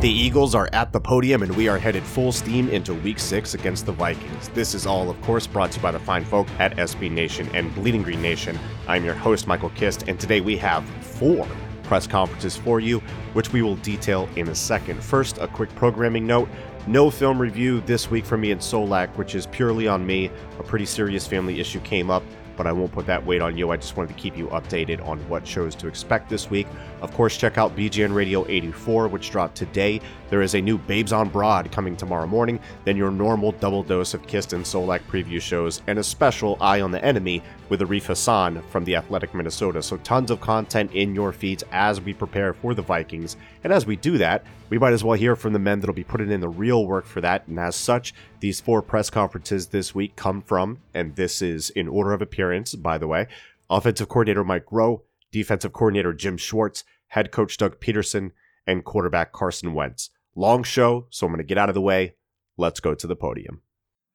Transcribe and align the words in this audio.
The 0.00 0.08
Eagles 0.08 0.54
are 0.54 0.70
at 0.72 0.94
the 0.94 1.00
podium 1.00 1.42
and 1.42 1.54
we 1.54 1.68
are 1.68 1.76
headed 1.76 2.02
full 2.02 2.32
steam 2.32 2.70
into 2.70 2.94
week 2.94 3.18
six 3.18 3.52
against 3.52 3.84
the 3.84 3.92
Vikings. 3.92 4.48
This 4.48 4.74
is 4.74 4.86
all, 4.86 5.10
of 5.10 5.20
course, 5.20 5.46
brought 5.46 5.72
to 5.72 5.76
you 5.76 5.82
by 5.82 5.90
the 5.90 5.98
fine 5.98 6.24
folk 6.24 6.48
at 6.58 6.74
SB 6.78 7.10
Nation 7.10 7.50
and 7.52 7.74
Bleeding 7.74 8.02
Green 8.02 8.22
Nation. 8.22 8.58
I'm 8.88 9.04
your 9.04 9.12
host, 9.12 9.46
Michael 9.46 9.68
Kist, 9.68 10.08
and 10.08 10.18
today 10.18 10.40
we 10.40 10.56
have 10.56 10.88
four 11.04 11.46
press 11.82 12.06
conferences 12.06 12.56
for 12.56 12.80
you, 12.80 13.00
which 13.34 13.52
we 13.52 13.60
will 13.60 13.76
detail 13.76 14.26
in 14.36 14.48
a 14.48 14.54
second. 14.54 15.04
First, 15.04 15.36
a 15.36 15.46
quick 15.46 15.68
programming 15.74 16.26
note. 16.26 16.48
No 16.86 17.10
film 17.10 17.38
review 17.38 17.82
this 17.82 18.10
week 18.10 18.24
for 18.24 18.38
me 18.38 18.52
in 18.52 18.58
Solak, 18.58 19.14
which 19.18 19.34
is 19.34 19.46
purely 19.48 19.86
on 19.86 20.06
me. 20.06 20.30
A 20.58 20.62
pretty 20.62 20.86
serious 20.86 21.26
family 21.26 21.60
issue 21.60 21.80
came 21.80 22.10
up 22.10 22.22
but 22.60 22.66
I 22.66 22.72
won't 22.72 22.92
put 22.92 23.06
that 23.06 23.24
weight 23.24 23.40
on 23.40 23.56
you. 23.56 23.70
I 23.70 23.78
just 23.78 23.96
wanted 23.96 24.14
to 24.14 24.20
keep 24.20 24.36
you 24.36 24.48
updated 24.48 25.02
on 25.08 25.18
what 25.30 25.46
shows 25.46 25.74
to 25.76 25.88
expect 25.88 26.28
this 26.28 26.50
week. 26.50 26.66
Of 27.00 27.14
course, 27.14 27.36
check 27.36 27.56
out 27.56 27.74
BGN 27.74 28.14
Radio 28.14 28.46
84, 28.46 29.08
which 29.08 29.30
dropped 29.30 29.56
today. 29.56 30.00
There 30.28 30.42
is 30.42 30.54
a 30.54 30.60
new 30.60 30.76
Babes 30.76 31.12
on 31.12 31.30
Broad 31.30 31.72
coming 31.72 31.96
tomorrow 31.96 32.26
morning, 32.26 32.60
then 32.84 32.96
your 32.96 33.10
normal 33.10 33.52
double 33.52 33.82
dose 33.82 34.12
of 34.12 34.26
Kist 34.26 34.52
and 34.52 34.64
Solak 34.64 35.00
preview 35.08 35.40
shows, 35.40 35.80
and 35.86 35.98
a 35.98 36.04
special 36.04 36.58
Eye 36.60 36.82
on 36.82 36.90
the 36.90 37.02
Enemy 37.02 37.42
with 37.70 37.80
Arif 37.80 38.06
Hassan 38.06 38.62
from 38.70 38.84
the 38.84 38.96
Athletic 38.96 39.34
Minnesota. 39.34 39.82
So, 39.82 39.96
tons 39.98 40.30
of 40.30 40.40
content 40.40 40.92
in 40.92 41.14
your 41.14 41.32
feeds 41.32 41.64
as 41.72 42.00
we 42.00 42.12
prepare 42.12 42.52
for 42.52 42.74
the 42.74 42.82
Vikings. 42.82 43.36
And 43.64 43.72
as 43.72 43.86
we 43.86 43.96
do 43.96 44.18
that, 44.18 44.44
we 44.68 44.78
might 44.78 44.92
as 44.92 45.02
well 45.02 45.18
hear 45.18 45.36
from 45.36 45.54
the 45.54 45.58
men 45.58 45.80
that'll 45.80 45.94
be 45.94 46.04
putting 46.04 46.30
in 46.30 46.40
the 46.40 46.48
real 46.48 46.86
work 46.86 47.06
for 47.06 47.20
that. 47.22 47.48
And 47.48 47.58
as 47.58 47.76
such, 47.76 48.14
these 48.40 48.60
four 48.60 48.82
press 48.82 49.08
conferences 49.08 49.68
this 49.68 49.94
week 49.94 50.16
come 50.16 50.42
from, 50.42 50.80
and 50.94 51.16
this 51.16 51.40
is 51.40 51.70
in 51.70 51.88
order 51.88 52.12
of 52.12 52.20
appearance, 52.20 52.74
by 52.74 52.98
the 52.98 53.08
way, 53.08 53.26
offensive 53.70 54.08
coordinator 54.08 54.44
Mike 54.44 54.66
Groh, 54.66 55.00
defensive 55.32 55.72
coordinator 55.72 56.12
Jim 56.12 56.36
Schwartz, 56.36 56.84
head 57.08 57.30
coach 57.30 57.56
Doug 57.56 57.80
Pederson, 57.80 58.32
and 58.66 58.84
quarterback 58.84 59.32
Carson 59.32 59.74
Wentz. 59.74 60.10
Long 60.34 60.62
show, 60.62 61.06
so 61.10 61.26
I'm 61.26 61.32
going 61.32 61.38
to 61.38 61.44
get 61.44 61.58
out 61.58 61.68
of 61.68 61.74
the 61.74 61.80
way. 61.80 62.14
Let's 62.56 62.80
go 62.80 62.94
to 62.94 63.06
the 63.06 63.16
podium. 63.16 63.62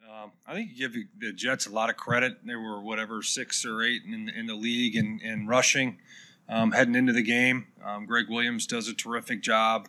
Um, 0.09 0.31
I 0.47 0.53
think 0.53 0.71
you 0.73 0.87
give 0.87 0.95
the 1.17 1.33
Jets 1.33 1.65
a 1.65 1.71
lot 1.71 1.89
of 1.89 1.97
credit. 1.97 2.45
They 2.45 2.55
were 2.55 2.81
whatever 2.81 3.21
six 3.21 3.65
or 3.65 3.81
eight 3.81 4.03
in, 4.05 4.29
in 4.29 4.45
the 4.45 4.55
league 4.55 4.95
and 4.95 5.21
in, 5.21 5.29
in, 5.29 5.47
rushing 5.47 5.97
um, 6.47 6.71
heading 6.71 6.95
into 6.95 7.13
the 7.13 7.23
game. 7.23 7.67
Um, 7.83 8.05
Gregg 8.05 8.29
Williams 8.29 8.67
does 8.67 8.87
a 8.87 8.93
terrific 8.93 9.41
job 9.41 9.87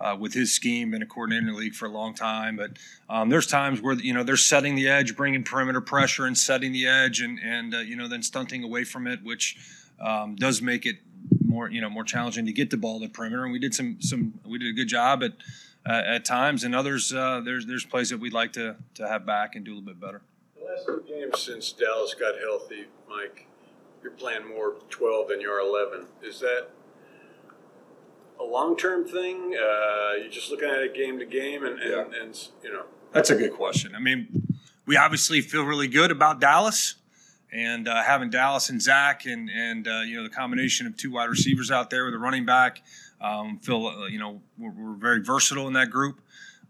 uh, 0.00 0.16
with 0.18 0.34
his 0.34 0.52
scheme. 0.52 0.90
Been 0.90 1.02
a 1.02 1.06
coordinator 1.06 1.46
in 1.46 1.54
the 1.54 1.58
league 1.58 1.74
for 1.74 1.86
a 1.86 1.90
long 1.90 2.14
time, 2.14 2.56
but 2.56 2.72
um, 3.08 3.28
there's 3.28 3.46
times 3.46 3.80
where 3.80 3.94
you 3.94 4.14
know 4.14 4.22
they're 4.22 4.36
setting 4.36 4.74
the 4.74 4.88
edge, 4.88 5.16
bringing 5.16 5.44
perimeter 5.44 5.80
pressure, 5.80 6.26
and 6.26 6.36
setting 6.36 6.72
the 6.72 6.86
edge, 6.86 7.20
and 7.20 7.38
and 7.42 7.74
uh, 7.74 7.78
you 7.78 7.96
know 7.96 8.08
then 8.08 8.22
stunting 8.22 8.64
away 8.64 8.84
from 8.84 9.06
it, 9.06 9.22
which 9.22 9.56
um, 10.00 10.36
does 10.36 10.62
make 10.62 10.86
it 10.86 10.96
more 11.44 11.70
you 11.70 11.80
know 11.80 11.90
more 11.90 12.04
challenging 12.04 12.46
to 12.46 12.52
get 12.52 12.70
the 12.70 12.76
ball 12.76 13.00
to 13.00 13.06
the 13.06 13.12
perimeter. 13.12 13.44
And 13.44 13.52
we 13.52 13.58
did 13.58 13.74
some 13.74 14.00
some 14.00 14.40
we 14.46 14.58
did 14.58 14.68
a 14.68 14.74
good 14.74 14.88
job 14.88 15.22
at 15.22 15.32
uh, 15.88 16.02
at 16.06 16.24
times, 16.24 16.64
and 16.64 16.74
others 16.74 17.12
uh, 17.12 17.40
there's 17.44 17.66
there's 17.66 17.84
plays 17.84 18.10
that 18.10 18.18
we'd 18.18 18.32
like 18.32 18.52
to 18.54 18.76
to 18.94 19.08
have 19.08 19.26
back 19.26 19.54
and 19.54 19.64
do 19.64 19.72
a 19.72 19.74
little 19.74 19.86
bit 19.86 20.00
better. 20.00 20.22
The 20.58 20.64
last 20.64 20.86
two 20.86 21.04
games 21.06 21.40
since 21.40 21.72
Dallas 21.72 22.14
got 22.14 22.38
healthy, 22.38 22.86
Mike, 23.08 23.46
you're 24.02 24.12
playing 24.12 24.48
more 24.48 24.74
12 24.90 25.28
than 25.28 25.40
you 25.40 25.50
are 25.50 25.60
11. 25.60 26.06
Is 26.22 26.40
that 26.40 26.68
a 28.38 28.44
long 28.44 28.76
term 28.76 29.06
thing? 29.06 29.56
Uh, 29.56 30.14
you're 30.20 30.30
just 30.30 30.50
looking 30.50 30.68
at 30.68 30.82
it 30.82 30.94
game 30.94 31.18
to 31.18 31.26
game, 31.26 31.64
and, 31.64 31.78
and, 31.80 31.90
yeah. 31.90 32.22
and, 32.22 32.48
you 32.62 32.72
know. 32.72 32.84
That's 33.12 33.30
a 33.30 33.36
good 33.36 33.54
question. 33.54 33.94
I 33.94 34.00
mean, 34.00 34.46
we 34.86 34.96
obviously 34.96 35.40
feel 35.40 35.64
really 35.64 35.88
good 35.88 36.10
about 36.10 36.40
Dallas, 36.40 36.96
and 37.52 37.88
uh, 37.88 38.02
having 38.02 38.30
Dallas 38.30 38.70
and 38.70 38.80
Zach, 38.80 39.26
and 39.26 39.50
and 39.50 39.86
uh, 39.88 40.00
you 40.00 40.16
know 40.16 40.22
the 40.22 40.34
combination 40.34 40.86
of 40.86 40.96
two 40.96 41.12
wide 41.12 41.28
receivers 41.28 41.70
out 41.70 41.90
there 41.90 42.04
with 42.04 42.14
a 42.14 42.18
running 42.18 42.44
back. 42.44 42.82
Um, 43.20 43.58
feel 43.58 43.86
uh, 43.86 44.06
you 44.06 44.18
know 44.18 44.40
we're, 44.58 44.70
we're, 44.70 44.96
very 44.96 45.22
versatile 45.22 45.66
in 45.66 45.72
that 45.74 45.90
group. 45.90 46.20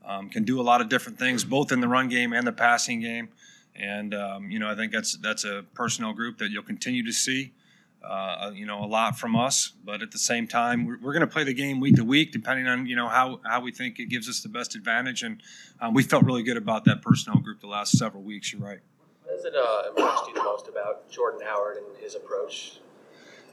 Um, 0.04 0.30
can 0.30 0.44
do 0.44 0.60
a 0.60 0.62
lot 0.62 0.80
of 0.80 0.88
different 0.88 1.18
things, 1.18 1.44
both 1.44 1.72
in 1.72 1.80
the 1.80 1.88
run 1.88 2.08
game 2.08 2.32
and 2.32 2.46
the 2.46 2.52
passing 2.52 3.00
game. 3.00 3.28
And 3.74 4.14
um, 4.14 4.50
you 4.50 4.58
know, 4.58 4.68
I 4.68 4.74
think 4.74 4.92
that's 4.92 5.16
that's 5.18 5.44
a 5.44 5.64
personnel 5.74 6.12
group 6.12 6.38
that 6.38 6.50
you'll 6.50 6.62
continue 6.62 7.04
to 7.04 7.12
see 7.12 7.52
uh, 8.02 8.52
you 8.54 8.66
know, 8.66 8.84
a 8.84 8.86
lot 8.86 9.18
from 9.18 9.36
us. 9.36 9.72
But 9.84 10.02
at 10.02 10.12
the 10.12 10.18
same 10.18 10.46
time, 10.46 10.86
we're, 10.86 10.98
we're 10.98 11.12
going 11.12 11.26
to 11.26 11.32
play 11.32 11.44
the 11.44 11.54
game 11.54 11.80
week 11.80 11.96
to 11.96 12.04
week, 12.04 12.32
depending 12.32 12.66
on 12.66 12.86
you 12.86 12.96
know 12.96 13.08
how 13.08 13.40
how 13.44 13.60
we 13.60 13.72
think 13.72 13.98
it 13.98 14.06
gives 14.06 14.28
us 14.28 14.40
the 14.40 14.48
best 14.48 14.74
advantage. 14.74 15.22
And 15.22 15.42
um, 15.80 15.94
we 15.94 16.02
felt 16.02 16.24
really 16.24 16.42
good 16.42 16.56
about 16.56 16.84
that 16.84 17.02
personnel 17.02 17.40
group 17.40 17.60
the 17.60 17.66
last 17.66 17.98
several 17.98 18.22
weeks. 18.22 18.52
You're 18.52 18.62
right. 18.62 18.80
What 19.38 19.44
has 19.44 19.54
it 19.54 19.56
uh, 19.56 19.90
impressed 19.90 20.26
you 20.26 20.34
the 20.34 20.42
most 20.42 20.66
about 20.66 21.08
Jordan 21.10 21.40
Howard 21.44 21.76
and 21.76 21.96
his 22.02 22.16
approach? 22.16 22.80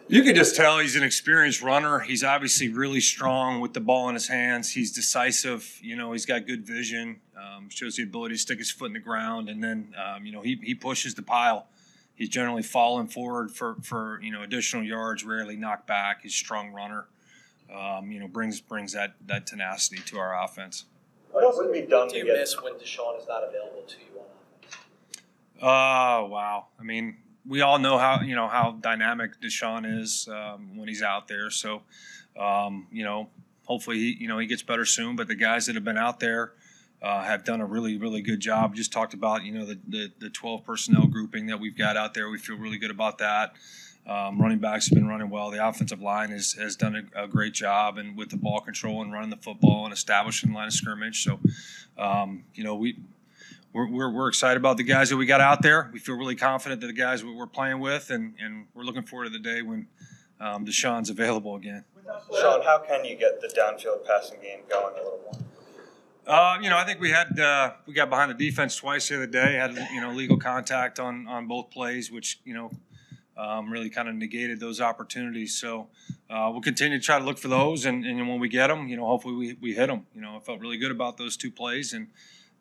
You 0.07 0.23
can 0.23 0.33
just 0.33 0.55
tell 0.55 0.79
he's 0.79 0.95
an 0.95 1.03
experienced 1.03 1.61
runner. 1.61 1.99
He's 1.99 2.23
obviously 2.23 2.69
really 2.69 3.01
strong 3.01 3.59
with 3.59 3.73
the 3.73 3.79
ball 3.79 4.09
in 4.09 4.15
his 4.15 4.27
hands. 4.27 4.71
He's 4.71 4.91
decisive. 4.91 5.79
You 5.81 5.95
know, 5.95 6.11
he's 6.13 6.25
got 6.25 6.47
good 6.47 6.65
vision. 6.65 7.21
Um, 7.37 7.69
shows 7.69 7.97
the 7.97 8.03
ability 8.03 8.35
to 8.35 8.39
stick 8.39 8.57
his 8.57 8.71
foot 8.71 8.87
in 8.87 8.93
the 8.93 8.99
ground, 8.99 9.47
and 9.47 9.63
then 9.63 9.93
um, 10.03 10.25
you 10.25 10.31
know 10.31 10.41
he 10.41 10.59
he 10.63 10.73
pushes 10.73 11.13
the 11.13 11.21
pile 11.21 11.67
He's 12.15 12.29
generally 12.29 12.63
falling 12.63 13.07
forward 13.07 13.51
for, 13.51 13.75
for 13.83 14.21
you 14.23 14.31
know 14.31 14.41
additional 14.41 14.83
yards, 14.83 15.23
rarely 15.25 15.57
knocked 15.57 15.85
back. 15.85 16.21
He's 16.23 16.31
a 16.31 16.35
strong 16.35 16.71
runner. 16.71 17.05
Um, 17.73 18.09
you 18.09 18.19
know, 18.19 18.27
brings 18.27 18.61
brings 18.61 18.93
that 18.93 19.15
that 19.27 19.45
tenacity 19.45 20.01
to 20.05 20.17
our 20.17 20.41
offense. 20.43 20.85
What 21.31 21.43
else 21.43 21.57
would 21.57 21.73
be 21.73 21.81
done? 21.81 22.07
Do 22.07 22.17
you 22.17 22.25
miss 22.25 22.59
when 22.61 22.73
DeSean 22.75 23.19
is 23.19 23.27
not 23.27 23.43
available 23.43 23.83
to 23.85 23.95
you 23.99 24.14
on 24.14 24.14
offense? 24.14 24.14
Oh 25.61 26.25
wow! 26.25 26.67
I 26.79 26.83
mean, 26.83 27.17
we 27.47 27.61
all 27.61 27.79
know 27.79 27.97
how 27.97 28.21
you 28.21 28.35
know 28.35 28.47
how 28.47 28.77
dynamic 28.81 29.39
DeSean 29.41 30.01
is 30.01 30.27
um, 30.31 30.77
when 30.77 30.87
he's 30.87 31.01
out 31.01 31.27
there. 31.27 31.49
So, 31.49 31.81
um, 32.39 32.87
you 32.91 33.03
know, 33.03 33.29
hopefully 33.65 33.97
he 33.97 34.17
you 34.19 34.27
know 34.27 34.37
he 34.37 34.47
gets 34.47 34.63
better 34.63 34.85
soon. 34.85 35.15
But 35.15 35.27
the 35.27 35.35
guys 35.35 35.65
that 35.67 35.75
have 35.75 35.85
been 35.85 35.97
out 35.97 36.19
there 36.19 36.53
uh, 37.01 37.23
have 37.23 37.43
done 37.43 37.61
a 37.61 37.65
really, 37.65 37.97
really 37.97 38.21
good 38.21 38.39
job. 38.39 38.75
Just 38.75 38.91
talked 38.91 39.13
about, 39.13 39.43
you 39.43 39.51
know, 39.51 39.65
the, 39.65 39.79
the, 39.87 40.11
the, 40.19 40.29
12 40.29 40.63
personnel 40.63 41.05
grouping 41.05 41.45
that 41.47 41.59
we've 41.59 41.77
got 41.77 41.97
out 41.97 42.15
there. 42.15 42.29
We 42.29 42.39
feel 42.39 42.57
really 42.57 42.79
good 42.79 42.89
about 42.89 43.19
that. 43.19 43.53
Um, 44.07 44.39
running 44.39 44.59
backs 44.59 44.89
have 44.89 44.95
been 44.95 45.07
running 45.07 45.29
well. 45.29 45.49
The 45.49 45.67
offensive 45.67 46.01
line 46.01 46.29
has, 46.29 46.53
has 46.53 46.75
done 46.75 47.09
a, 47.15 47.23
a, 47.23 47.27
great 47.27 47.53
job 47.53 47.97
and 47.97 48.15
with 48.15 48.29
the 48.29 48.37
ball 48.37 48.59
control 48.59 49.01
and 49.01 49.11
running 49.11 49.31
the 49.31 49.37
football 49.37 49.85
and 49.85 49.93
establishing 49.93 50.53
line 50.53 50.67
of 50.67 50.73
scrimmage. 50.73 51.23
So, 51.23 51.39
um, 51.97 52.43
you 52.53 52.63
know, 52.63 52.75
we 52.75 52.97
we're, 53.75 53.89
we're, 53.89 54.09
we're, 54.09 54.27
excited 54.29 54.55
about 54.55 54.77
the 54.77 54.83
guys 54.83 55.09
that 55.09 55.17
we 55.17 55.25
got 55.25 55.41
out 55.41 55.61
there. 55.61 55.89
We 55.91 55.99
feel 55.99 56.15
really 56.15 56.37
confident 56.37 56.79
that 56.79 56.87
the 56.87 56.93
guys 56.93 57.25
we're 57.25 57.45
playing 57.45 57.81
with, 57.81 58.09
and, 58.09 58.33
and 58.39 58.67
we're 58.73 58.83
looking 58.83 59.03
forward 59.03 59.25
to 59.25 59.29
the 59.31 59.39
day 59.39 59.61
when 59.61 59.87
um, 60.39 60.65
DeSean's 60.65 61.09
available 61.09 61.57
again. 61.57 61.83
Sean, 62.39 62.61
how 62.61 62.79
can 62.79 63.03
you 63.03 63.17
get 63.17 63.41
the 63.41 63.47
downfield 63.49 64.05
passing 64.05 64.39
game 64.39 64.61
going 64.69 64.93
a 64.93 65.03
little 65.03 65.19
more? 65.25 65.41
Uh, 66.25 66.57
you 66.61 66.69
know, 66.69 66.77
I 66.77 66.85
think 66.85 67.01
we 67.01 67.11
had 67.11 67.37
uh, 67.37 67.73
we 67.85 67.93
got 67.93 68.09
behind 68.09 68.31
the 68.31 68.49
defense 68.49 68.77
twice 68.77 69.09
the 69.09 69.15
other 69.15 69.27
day. 69.27 69.55
Had 69.55 69.75
you 69.93 69.99
know 69.99 70.11
legal 70.11 70.37
contact 70.37 70.97
on 70.97 71.27
on 71.27 71.45
both 71.45 71.69
plays, 71.69 72.09
which 72.09 72.39
you 72.45 72.53
know 72.53 72.71
um, 73.37 73.69
really 73.69 73.89
kind 73.89 74.07
of 74.07 74.15
negated 74.15 74.59
those 74.59 74.79
opportunities. 74.79 75.53
So 75.53 75.89
uh, 76.29 76.49
we'll 76.51 76.61
continue 76.61 76.97
to 76.97 77.03
try 77.03 77.19
to 77.19 77.25
look 77.25 77.37
for 77.37 77.49
those, 77.49 77.85
and, 77.85 78.05
and 78.05 78.27
when 78.27 78.39
we 78.39 78.47
get 78.47 78.67
them, 78.67 78.87
you 78.87 78.95
know, 78.95 79.05
hopefully 79.05 79.35
we, 79.35 79.57
we 79.61 79.73
hit 79.73 79.87
them. 79.87 80.07
You 80.15 80.21
know, 80.21 80.37
I 80.37 80.39
felt 80.39 80.61
really 80.61 80.77
good 80.77 80.91
about 80.91 81.17
those 81.17 81.35
two 81.35 81.51
plays, 81.51 81.93
and 81.93 82.07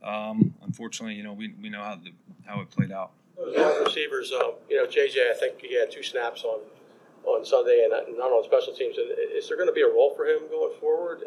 um, 0.05 0.55
unfortunately, 0.63 1.15
you 1.15 1.23
know, 1.23 1.33
we, 1.33 1.55
we 1.61 1.71
know 1.71 1.83
how 1.83 1.97
the, 1.97 2.11
how 2.45 2.61
it 2.61 2.71
played 2.71 2.93
out. 2.93 3.13
Those 3.37 3.57
wide 3.57 3.83
receivers, 3.85 4.33
um, 4.33 4.53
you 4.69 4.77
know, 4.77 4.87
JJ, 4.87 5.31
I 5.31 5.35
think 5.35 5.61
he 5.61 5.79
had 5.79 5.91
two 5.91 6.03
snaps 6.03 6.45
on 6.45 6.61
on 7.25 7.45
Sunday, 7.45 7.83
and 7.91 8.19
not 8.19 8.31
on 8.31 8.45
special 8.45 8.75
teams. 8.75 8.97
Is 8.99 9.49
there 9.49 9.57
going 9.57 9.69
to 9.69 9.73
be 9.73 9.81
a 9.81 9.89
role 9.89 10.13
for 10.15 10.27
him 10.27 10.41
going 10.51 10.75
forward? 10.79 11.23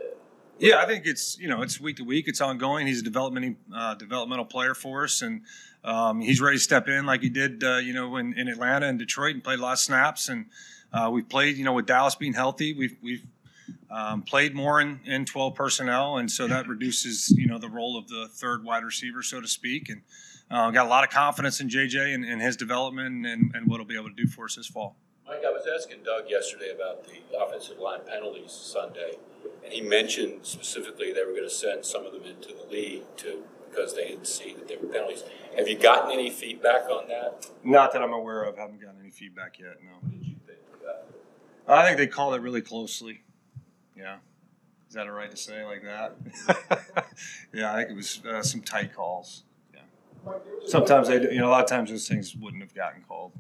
Yeah, 0.59 0.81
I 0.81 0.85
think 0.85 1.06
it's 1.06 1.38
you 1.39 1.47
know 1.47 1.62
it's 1.62 1.79
week 1.79 1.97
to 1.97 2.03
week. 2.03 2.27
It's 2.27 2.41
ongoing. 2.41 2.88
He's 2.88 3.01
a 3.01 3.03
developmental 3.03 3.56
uh, 3.75 3.95
developmental 3.95 4.45
player 4.45 4.74
for 4.74 5.03
us, 5.03 5.21
and 5.21 5.41
um, 5.83 6.21
he's 6.21 6.41
ready 6.41 6.57
to 6.57 6.63
step 6.63 6.88
in 6.88 7.06
like 7.06 7.21
he 7.21 7.29
did 7.29 7.63
uh, 7.63 7.77
you 7.77 7.94
know 7.94 8.18
in, 8.18 8.33
in 8.38 8.47
Atlanta 8.47 8.88
and 8.88 8.97
Detroit 8.97 9.35
and 9.35 9.44
played 9.44 9.59
a 9.59 9.62
lot 9.62 9.74
of 9.74 9.79
snaps. 9.79 10.29
And 10.29 10.45
uh, 10.94 11.09
we've 11.12 11.27
played 11.27 11.57
you 11.57 11.63
know 11.63 11.74
with 11.74 11.85
Dallas 11.85 12.15
being 12.15 12.33
healthy, 12.33 12.74
we've 12.74 12.97
we've 13.01 13.25
um, 13.90 14.22
played 14.22 14.56
more 14.56 14.81
in, 14.81 15.00
in 15.06 15.25
12 15.25 15.56
personnel, 15.56 16.18
and 16.18 16.30
so 16.30 16.48
that 16.48 16.68
reduces 16.68 17.31
you 17.31 17.48
know 17.48 17.58
the 17.58 17.69
role 17.69 17.98
of 17.98 18.08
the 18.08 18.28
third 18.31 18.64
wide 18.64 18.84
receiver, 18.84 19.24
so 19.24 19.42
to 19.42 19.48
speak. 19.48 19.90
And 19.90 20.02
uh, 20.50 20.72
got 20.72 20.86
a 20.86 20.90
lot 20.90 21.04
of 21.04 21.10
confidence 21.10 21.60
in 21.60 21.69
JJ 21.69 22.14
and, 22.14 22.24
and 22.24 22.42
his 22.42 22.56
development 22.56 23.25
and, 23.25 23.54
and 23.54 23.68
what 23.68 23.78
he'll 23.78 23.88
be 23.88 23.96
able 23.96 24.10
to 24.10 24.16
do 24.16 24.28
for 24.28 24.46
us 24.46 24.56
this 24.56 24.68
fall. 24.68 24.96
Mike, 25.25 25.42
I 25.46 25.52
was 25.52 25.68
asking 25.68 26.04
Doug 26.04 26.30
yesterday 26.30 26.72
about 26.74 27.04
the 27.04 27.19
offensive 27.38 27.80
line 27.80 28.00
penalties 28.08 28.52
Sunday, 28.52 29.18
and 29.64 29.74
he 29.74 29.81
mentioned 29.81 30.46
specifically 30.46 31.12
they 31.12 31.25
were 31.25 31.31
going 31.31 31.44
to 31.44 31.50
send 31.50 31.86
some 31.86 32.06
of 32.06 32.13
them 32.13 32.24
into 32.24 32.54
the 32.54 32.66
league 32.72 33.04
to 33.18 33.44
because 33.70 33.94
they 33.94 34.08
didn't 34.08 34.28
see 34.28 34.54
that 34.54 34.68
there 34.68 34.80
were 34.80 34.88
penalties. 34.88 35.24
Have 35.58 35.68
you 35.68 35.78
gotten 35.78 36.12
any 36.12 36.30
feedback 36.30 36.90
on 36.90 37.08
that? 37.10 37.48
Not 37.63 37.92
that 37.94 38.02
I'm 38.02 38.13
aware 38.13 38.44
of. 38.44 38.58
Haven't 38.58 38.81
gotten 38.81 39.02
any 39.02 39.12
feedback 39.12 39.60
yet. 39.60 39.75
No. 39.84 39.92
What 40.02 40.12
did 40.12 40.25
you 40.25 40.36
think? 40.46 40.60
I 41.68 41.86
think 41.86 41.98
they 41.98 42.08
called 42.08 42.34
it 42.34 42.42
really 42.42 42.62
closely. 42.62 43.22
Yeah. 43.98 44.18
Is 44.88 44.94
that 44.94 45.08
all 45.08 45.14
right 45.14 45.30
to 45.30 45.38
say 45.38 45.66
like 45.66 45.84
that? 45.84 46.16
yeah, 47.54 47.74
I 47.74 47.78
think 47.78 47.90
it 47.92 47.96
was 47.96 48.22
uh, 48.26 48.42
some 48.42 48.62
tight 48.62 48.94
calls. 48.96 49.44
Yeah. 49.74 49.82
Sometimes 50.66 51.08
they, 51.10 51.20
do- 51.20 51.30
you 51.32 51.40
know, 51.40 51.48
a 51.50 51.52
lot 51.52 51.64
of 51.64 51.70
times 51.70 51.90
those 51.90 52.08
things 52.08 52.36
wouldn't 52.36 52.62
have 52.64 52.74
gotten 52.74 53.02
called. 53.02 53.34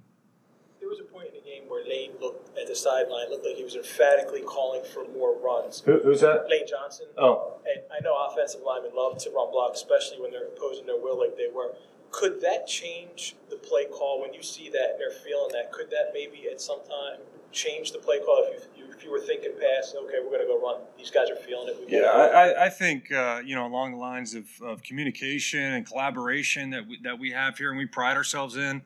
There 0.79 0.89
was 0.89 0.99
a 0.99 1.03
point 1.03 1.27
in 1.29 1.33
the 1.35 1.41
game 1.41 1.63
where 1.69 1.85
Lane 1.87 2.11
looked 2.19 2.57
at 2.57 2.67
the 2.67 2.75
sideline, 2.75 3.29
looked 3.29 3.45
like 3.45 3.55
he 3.55 3.63
was 3.63 3.75
emphatically 3.75 4.41
calling 4.41 4.81
for 4.93 5.05
more 5.13 5.37
runs. 5.39 5.81
Who, 5.85 5.99
who's 6.03 6.21
that? 6.21 6.47
Lane 6.49 6.65
Johnson. 6.67 7.07
Oh, 7.17 7.59
And 7.65 7.83
I 7.91 8.03
know 8.03 8.15
offensive 8.29 8.61
linemen 8.65 8.91
love 8.95 9.17
to 9.19 9.29
run 9.29 9.51
block, 9.51 9.73
especially 9.73 10.19
when 10.21 10.31
they're 10.31 10.47
imposing 10.47 10.85
their 10.85 10.99
will 10.99 11.17
like 11.17 11.37
they 11.37 11.47
were. 11.53 11.75
Could 12.11 12.41
that 12.41 12.67
change 12.67 13.35
the 13.49 13.57
play 13.57 13.85
call 13.85 14.21
when 14.21 14.33
you 14.33 14.41
see 14.41 14.69
that 14.69 14.91
and 14.91 14.99
they're 14.99 15.11
feeling 15.11 15.49
that? 15.53 15.71
Could 15.71 15.89
that 15.91 16.11
maybe 16.13 16.47
at 16.51 16.59
some 16.59 16.79
time 16.83 17.19
change 17.51 17.91
the 17.91 17.99
play 17.99 18.19
call 18.19 18.45
if 18.49 18.67
you 18.76 18.76
if 18.97 19.03
you 19.03 19.11
were 19.11 19.19
thinking 19.19 19.51
past, 19.59 19.95
okay, 19.95 20.15
we're 20.23 20.29
going 20.31 20.41
to 20.41 20.47
go 20.47 20.59
run. 20.59 20.81
These 20.97 21.11
guys 21.11 21.29
are 21.29 21.35
feeling 21.35 21.67
it. 21.69 21.77
We 21.89 21.97
Yeah. 21.99 22.07
I, 22.07 22.25
I- 22.49 22.65
I 22.65 22.69
think 22.69 23.11
uh, 23.11 23.41
you 23.45 23.55
know 23.55 23.65
along 23.67 23.91
the 23.91 23.97
lines 23.97 24.33
of, 24.33 24.45
of 24.61 24.81
communication 24.83 25.59
and 25.61 25.85
collaboration 25.85 26.71
that 26.71 26.87
we, 26.87 26.99
that 27.03 27.19
we 27.19 27.31
have 27.31 27.57
here 27.57 27.69
and 27.69 27.77
we 27.77 27.85
pride 27.85 28.17
ourselves 28.17 28.57
in, 28.57 28.81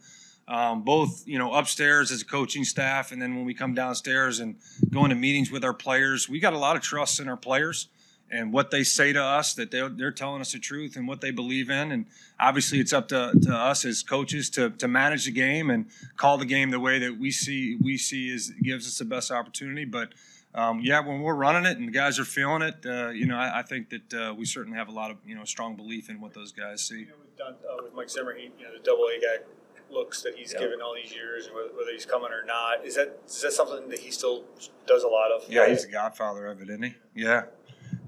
um, 0.47 0.83
both 0.83 1.23
you 1.25 1.39
know 1.39 1.53
upstairs 1.53 2.11
as 2.11 2.21
a 2.21 2.25
coaching 2.25 2.63
staff 2.65 3.11
and 3.11 3.21
then 3.21 3.35
when 3.35 3.45
we 3.45 3.53
come 3.53 3.73
downstairs 3.73 4.39
and 4.39 4.55
go 4.91 5.03
into 5.05 5.15
meetings 5.15 5.49
with 5.51 5.63
our 5.63 5.73
players, 5.73 6.27
we 6.27 6.39
got 6.39 6.53
a 6.53 6.57
lot 6.57 6.75
of 6.75 6.81
trust 6.81 7.19
in 7.19 7.29
our 7.29 7.37
players 7.37 7.87
and 8.31 8.53
what 8.53 8.71
they 8.71 8.83
say 8.83 9.11
to 9.13 9.21
us 9.21 9.53
that 9.53 9.71
they're, 9.71 9.89
they're 9.89 10.11
telling 10.11 10.41
us 10.41 10.53
the 10.53 10.59
truth 10.59 10.95
and 10.95 11.07
what 11.07 11.21
they 11.21 11.31
believe 11.31 11.69
in 11.69 11.91
and 11.91 12.05
obviously 12.39 12.79
it's 12.79 12.93
up 12.93 13.07
to, 13.09 13.33
to 13.41 13.53
us 13.53 13.85
as 13.85 14.01
coaches 14.01 14.49
to, 14.49 14.69
to 14.71 14.87
manage 14.87 15.25
the 15.25 15.31
game 15.31 15.69
and 15.69 15.85
call 16.17 16.37
the 16.37 16.45
game 16.45 16.69
the 16.71 16.79
way 16.79 16.97
that 16.99 17.19
we 17.19 17.29
see 17.31 17.77
we 17.81 17.97
see 17.97 18.29
is 18.29 18.51
gives 18.63 18.87
us 18.87 18.97
the 18.97 19.05
best 19.05 19.31
opportunity 19.31 19.85
but 19.85 20.13
um, 20.53 20.81
yeah, 20.83 20.99
when 20.99 21.21
we're 21.21 21.35
running 21.35 21.65
it 21.65 21.77
and 21.77 21.87
the 21.87 21.91
guys 21.93 22.19
are 22.19 22.25
feeling 22.25 22.61
it, 22.61 22.85
uh, 22.85 23.09
you 23.09 23.25
know, 23.25 23.37
I, 23.37 23.59
I 23.59 23.61
think 23.61 23.89
that 23.89 24.13
uh, 24.13 24.33
we 24.33 24.45
certainly 24.45 24.77
have 24.77 24.89
a 24.89 24.91
lot 24.91 25.09
of 25.09 25.17
you 25.25 25.33
know 25.33 25.45
strong 25.45 25.75
belief 25.75 26.09
in 26.09 26.19
what 26.19 26.33
those 26.33 26.51
guys 26.51 26.81
see. 26.81 26.99
You 26.99 27.05
know, 27.05 27.13
with, 27.21 27.37
Don, 27.37 27.53
uh, 27.53 27.83
with 27.83 27.93
Mike 27.93 28.09
Zimmer, 28.09 28.35
he, 28.35 28.51
you 28.59 28.65
know, 28.65 28.73
the 28.73 28.83
double 28.83 29.05
A 29.05 29.17
guy 29.19 29.45
looks 29.89 30.21
that 30.23 30.35
he's 30.35 30.53
Yeah. 30.53 30.59
given 30.59 30.81
all 30.81 30.93
these 30.93 31.13
years, 31.13 31.49
whether, 31.53 31.91
he's 31.91 32.05
coming 32.05 32.31
or 32.31 32.45
not. 32.45 32.85
Is 32.85 32.95
that 32.95 33.19
is 33.25 33.41
that 33.41 33.53
something 33.53 33.89
that 33.89 33.99
he 33.99 34.11
still 34.11 34.43
does 34.87 35.03
a 35.03 35.07
lot 35.07 35.31
of? 35.31 35.49
Yeah, 35.49 35.69
he's 35.69 35.85
the 35.85 35.91
godfather 35.91 36.47
of 36.47 36.61
it, 36.61 36.69
isn't 36.69 36.83
he? 36.83 36.95
Yeah, 37.15 37.43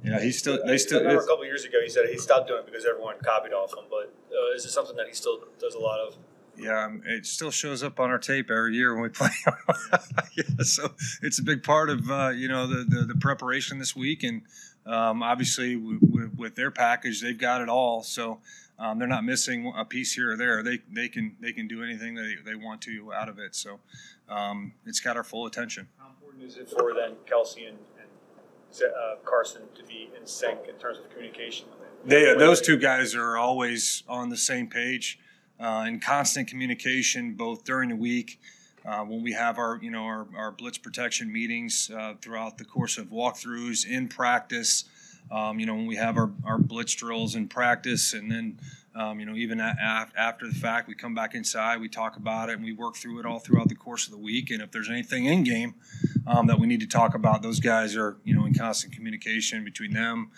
yeah, 0.04 0.20
he's 0.20 0.38
still. 0.38 0.60
They 0.66 0.74
I 0.74 0.78
still. 0.78 1.00
remember 1.00 1.24
a 1.24 1.28
couple 1.28 1.46
years 1.46 1.66
ago 1.66 1.80
he 1.82 1.90
said 1.90 2.08
he 2.10 2.18
stopped 2.18 2.48
doing 2.48 2.60
it 2.62 2.66
because 2.66 2.86
everyone 2.86 3.16
copied 3.24 3.54
off 3.54 3.72
him. 3.72 3.86
But 3.90 4.14
uh, 4.32 4.56
is 4.56 4.66
it 4.66 4.72
something 4.72 4.96
that 4.98 5.08
he 5.08 5.14
still 5.14 5.40
does 5.60 5.76
a 5.76 5.80
lot 5.80 6.00
of? 6.00 6.16
Yeah, 6.56 6.86
um, 6.86 7.02
it 7.06 7.26
still 7.26 7.50
shows 7.50 7.82
up 7.82 8.00
on 8.00 8.12
our 8.12 8.20
tape 8.20 8.52
every 8.52 8.76
year 8.76 8.94
when 8.94 9.02
we 9.04 9.10
play. 9.22 9.30
yeah, 10.36 10.44
so 10.64 10.90
it's 11.22 11.40
a 11.40 11.44
big 11.44 11.64
part 11.64 11.90
of 11.90 12.10
uh, 12.12 12.30
you 12.30 12.48
know 12.48 12.68
the, 12.68 12.84
the 12.84 13.06
the 13.14 13.16
preparation 13.16 13.80
this 13.80 13.96
week, 13.96 14.24
and 14.24 14.44
um, 14.86 15.24
obviously 15.24 15.76
w- 15.76 16.00
w- 16.00 16.32
with 16.38 16.56
their 16.56 16.70
package, 16.72 17.22
they've 17.22 17.38
got 17.40 17.62
it 17.62 17.70
all. 17.70 18.04
So 18.04 18.40
um, 18.78 19.00
they're 19.00 19.08
not 19.08 19.24
missing 19.24 19.74
a 19.76 19.86
piece 19.86 20.14
here 20.14 20.34
or 20.34 20.38
there. 20.38 20.62
They 20.62 20.80
they 20.92 21.08
can 21.08 21.36
they 21.40 21.54
can 21.54 21.68
do 21.68 21.84
anything 21.84 22.16
they, 22.16 22.36
they 22.46 22.56
want 22.56 22.82
to 22.82 23.12
out 23.14 23.30
of 23.30 23.40
it. 23.40 23.56
So 23.56 23.80
um, 24.30 24.74
it's 24.86 25.00
got 25.00 25.18
our 25.18 25.24
full 25.24 25.46
attention. 25.48 25.88
How 25.98 26.10
important 26.10 26.44
is 26.44 26.58
it 26.58 26.70
for 26.70 26.94
then 26.94 27.16
Kelce 27.30 27.68
and, 27.68 27.78
uh, 28.82 29.16
Carson 29.24 29.64
to 29.76 29.84
be 29.84 30.10
in 30.20 30.26
sync 30.26 30.68
in 30.68 30.76
terms 30.76 30.98
of 30.98 31.10
communication? 31.10 31.68
They, 32.06 32.34
those 32.34 32.60
two 32.60 32.78
guys 32.78 33.16
are 33.16 33.38
always 33.38 34.04
on 34.10 34.30
the 34.30 34.38
same 34.38 34.68
page, 34.68 35.20
uh, 35.60 35.86
in 35.88 36.00
constant 36.00 36.48
communication, 36.50 37.34
both 37.34 37.64
during 37.64 37.90
the 37.90 37.96
week, 37.96 38.42
uh, 38.86 39.04
when 39.06 39.24
we 39.24 39.32
have 39.32 39.58
our, 39.58 39.80
you 39.82 39.90
know, 39.90 40.04
our, 40.04 40.28
our 40.36 40.52
blitz 40.52 40.78
protection 40.78 41.32
meetings 41.32 41.90
uh, 41.96 42.16
throughout 42.22 42.58
the 42.58 42.66
course 42.66 42.98
of 42.98 43.08
walkthroughs 43.08 43.88
in 43.88 44.10
practice. 44.10 44.86
Um, 45.32 45.60
you 45.60 45.66
know, 45.66 45.76
when 45.76 45.88
we 45.88 45.96
have 45.96 46.18
our, 46.18 46.32
our 46.46 46.58
blitz 46.58 46.94
drills 46.94 47.36
in 47.36 47.48
practice, 47.48 48.14
and 48.14 48.30
then, 48.30 48.60
um, 48.94 49.22
you 49.22 49.26
know, 49.26 49.36
even 49.36 49.62
after 49.62 50.48
the 50.48 50.54
fact, 50.54 50.90
we 50.90 50.96
come 50.96 51.16
back 51.16 51.34
inside, 51.34 51.80
we 51.80 51.88
talk 51.88 52.18
about 52.18 52.50
it, 52.50 52.56
and 52.56 52.66
we 52.66 52.74
work 52.74 52.98
through 52.98 53.20
it 53.20 53.26
all 53.26 53.40
throughout 53.40 53.70
the 53.70 53.76
course 53.76 54.06
of 54.06 54.12
the 54.12 54.18
week. 54.18 54.52
And 54.52 54.62
if 54.62 54.72
there's 54.72 54.90
anything 54.90 55.26
in 55.26 55.46
game 55.46 55.76
um, 56.26 56.48
that 56.48 56.60
we 56.60 56.68
need 56.68 56.80
to 56.82 56.88
talk 56.88 57.16
about, 57.16 57.42
those 57.42 57.60
guys 57.60 57.96
are, 57.96 58.18
you 58.24 58.36
know, 58.36 58.46
in 58.46 58.54
constant 58.54 58.94
communication 58.94 59.64
between 59.64 59.94
them 59.94 60.32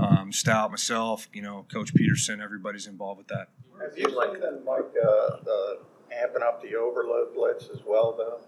um, 0.00 0.32
Stout, 0.32 0.70
myself, 0.70 1.28
you 1.32 1.42
know, 1.42 1.66
Coach 1.72 1.94
Pederson, 1.94 2.42
everybody's 2.42 2.86
involved 2.86 3.18
with 3.18 3.28
that. 3.28 3.48
Have 3.80 3.96
you 3.96 4.04
seen 4.04 4.40
them, 4.40 4.60
Mike, 4.64 4.84
uh, 5.02 5.36
the 5.44 5.78
amping 6.12 6.42
up 6.42 6.62
the 6.62 6.76
overload 6.76 7.34
blitz 7.34 7.68
as 7.72 7.80
well, 7.86 8.14
though? 8.16 8.40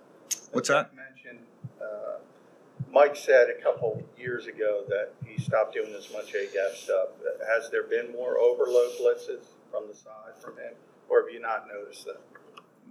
What's 0.53 0.69
that? 0.69 0.93
Mentioned, 0.95 1.45
uh, 1.81 2.19
Mike 2.91 3.17
said 3.17 3.49
a 3.51 3.63
couple 3.63 4.03
years 4.17 4.47
ago 4.47 4.85
that 4.89 5.13
he 5.27 5.41
stopped 5.43 5.75
doing 5.75 5.93
as 5.95 6.13
much 6.13 6.35
A-gap 6.35 6.77
stuff. 6.77 7.09
Has 7.55 7.71
there 7.71 7.83
been 7.85 8.13
more 8.13 8.39
overload 8.39 8.93
blitzes 9.01 9.47
from 9.71 9.89
the 9.89 9.95
side 9.95 10.37
from 10.41 10.57
him, 10.57 10.75
or 11.09 11.23
have 11.23 11.33
you 11.33 11.41
not 11.41 11.67
noticed 11.67 12.05
that? 12.07 12.21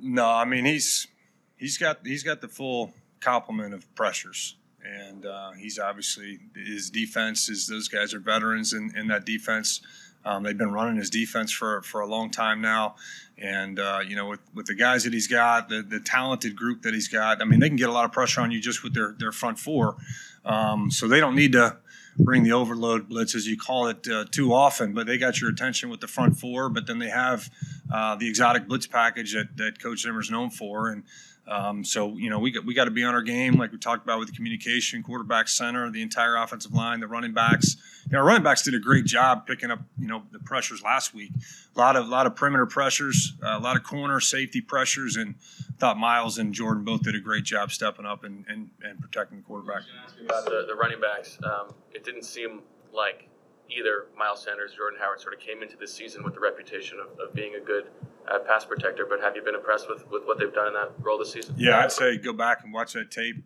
No, 0.01 0.27
I 0.27 0.44
mean 0.45 0.65
he's 0.65 1.07
he's 1.56 1.77
got 1.77 1.99
he's 2.03 2.23
got 2.23 2.41
the 2.41 2.49
full 2.49 2.94
complement 3.23 3.73
of 3.73 3.93
pressures, 3.95 4.55
and 4.83 5.25
uh, 5.25 5.51
he's 5.51 5.79
obviously 5.79 6.39
his 6.55 6.89
defense 6.89 7.49
is 7.49 7.67
those 7.67 7.87
guys 7.87 8.13
are 8.13 8.19
veterans 8.19 8.73
in, 8.73 8.91
in 8.95 9.07
that 9.07 9.25
defense. 9.25 9.81
Um, 10.25 10.43
they've 10.43 10.57
been 10.57 10.71
running 10.71 10.95
his 10.95 11.09
defense 11.09 11.51
for, 11.51 11.81
for 11.81 12.01
a 12.01 12.07
long 12.07 12.31
time 12.31 12.61
now, 12.61 12.95
and 13.37 13.79
uh, 13.79 13.99
you 14.05 14.15
know 14.15 14.27
with, 14.27 14.39
with 14.53 14.65
the 14.65 14.75
guys 14.75 15.03
that 15.03 15.13
he's 15.13 15.27
got, 15.27 15.69
the, 15.69 15.81
the 15.81 15.99
talented 15.99 16.55
group 16.55 16.83
that 16.83 16.93
he's 16.93 17.07
got. 17.07 17.41
I 17.41 17.45
mean, 17.45 17.59
they 17.59 17.67
can 17.67 17.77
get 17.77 17.89
a 17.89 17.93
lot 17.93 18.05
of 18.05 18.11
pressure 18.11 18.41
on 18.41 18.51
you 18.51 18.61
just 18.61 18.83
with 18.83 18.93
their 18.93 19.15
their 19.17 19.31
front 19.31 19.59
four, 19.59 19.97
um, 20.45 20.91
so 20.91 21.07
they 21.07 21.19
don't 21.19 21.35
need 21.35 21.53
to 21.53 21.77
bring 22.17 22.43
the 22.43 22.51
overload 22.51 23.09
blitz 23.09 23.35
as 23.35 23.47
you 23.47 23.57
call 23.57 23.87
it 23.87 24.07
uh, 24.07 24.25
too 24.30 24.53
often. 24.53 24.94
But 24.94 25.07
they 25.07 25.18
got 25.18 25.42
your 25.42 25.49
attention 25.49 25.89
with 25.89 25.99
the 25.99 26.07
front 26.07 26.37
four, 26.37 26.69
but 26.69 26.87
then 26.87 26.99
they 26.99 27.09
have 27.09 27.49
uh, 27.92 28.15
the 28.15 28.27
exotic 28.30 28.68
blitz 28.68 28.87
package 28.87 29.33
that, 29.33 29.57
that 29.57 29.81
Coach 29.81 30.01
Zimmer's 30.01 30.30
known 30.30 30.49
for, 30.49 30.89
and 30.89 31.03
um, 31.47 31.83
so 31.83 32.16
you 32.18 32.30
know 32.30 32.40
we 32.40 32.52
got 32.52 32.66
we 32.66 32.73
got 32.73 32.85
to 32.85 32.92
be 32.92 33.04
on 33.04 33.14
our 33.14 33.21
game, 33.21 33.56
like 33.56 33.71
we 33.71 33.78
talked 33.78 34.04
about 34.04 34.19
with 34.19 34.30
the 34.30 34.35
communication, 34.35 35.04
quarterback, 35.04 35.50
center, 35.50 35.90
the 35.92 36.02
entire 36.02 36.38
offensive 36.38 36.73
line, 36.73 37.02
the 37.02 37.07
running 37.07 37.33
backs. 37.33 37.76
You 38.06 38.14
know, 38.14 38.19
our 38.19 38.26
running 38.26 38.44
backs 38.44 38.62
did 38.62 38.73
a 38.76 38.80
great 38.80 39.06
job 39.06 39.45
picking 39.45 39.69
up 39.69 39.81
you 40.00 40.07
know 40.07 40.23
the 40.31 40.40
pressures 40.40 40.81
last 40.81 41.14
week. 41.14 41.31
A 41.76 41.80
lot 41.80 41.97
of 41.97 42.07
a 42.07 42.09
lot 42.09 42.28
of 42.28 42.35
perimeter 42.35 42.66
pressures, 42.66 43.33
uh, 43.44 43.57
a 43.57 43.59
lot 43.59 43.76
of 43.76 43.83
corner 43.83 44.21
safety 44.21 44.62
pressures, 44.62 45.18
and 45.18 45.35
thought 45.80 45.97
Miles 45.97 46.38
and 46.38 46.54
Jordan 46.54 46.85
both 46.85 47.04
did 47.04 47.16
a 47.16 47.19
great 47.19 47.44
job 47.44 47.71
stepping 47.71 48.06
up 48.06 48.23
and 48.23 48.45
and, 48.47 48.69
and 48.81 49.02
protecting 49.02 49.40
the 49.40 49.44
quarterback. 49.44 49.81
about 50.23 50.45
the, 50.45 50.66
the 50.68 50.76
running 50.76 51.02
backs. 51.02 51.38
Um, 51.44 51.73
it 51.94 52.06
didn't 52.06 52.23
seem 52.23 52.62
like 52.94 53.28
either 53.77 54.07
Miles 54.18 54.44
Sanders, 54.44 54.73
Jordan 54.75 54.99
Howard 55.01 55.19
sort 55.19 55.33
of 55.33 55.39
came 55.39 55.61
into 55.61 55.77
this 55.77 55.94
season 55.94 56.23
with 56.23 56.33
the 56.33 56.39
reputation 56.39 56.97
of, 56.99 57.19
of 57.19 57.33
being 57.33 57.56
a 57.56 57.59
good 57.59 57.85
uh, 58.31 58.39
pass 58.39 58.65
protector. 58.65 59.06
But 59.07 59.21
have 59.21 59.35
you 59.35 59.44
been 59.44 59.56
impressed 59.56 59.89
with, 59.89 60.09
with 60.09 60.23
what 60.25 60.39
they've 60.39 60.53
done 60.53 60.68
in 60.68 60.73
that 60.73 60.92
role 60.99 61.18
this 61.18 61.31
season? 61.31 61.56
Yeah, 61.57 61.80
I'd 61.80 61.92
say 61.92 62.18
go 62.18 62.33
back 62.33 62.63
and 62.63 62.73
watch 62.73 62.94
that 62.94 63.11
tape 63.11 63.44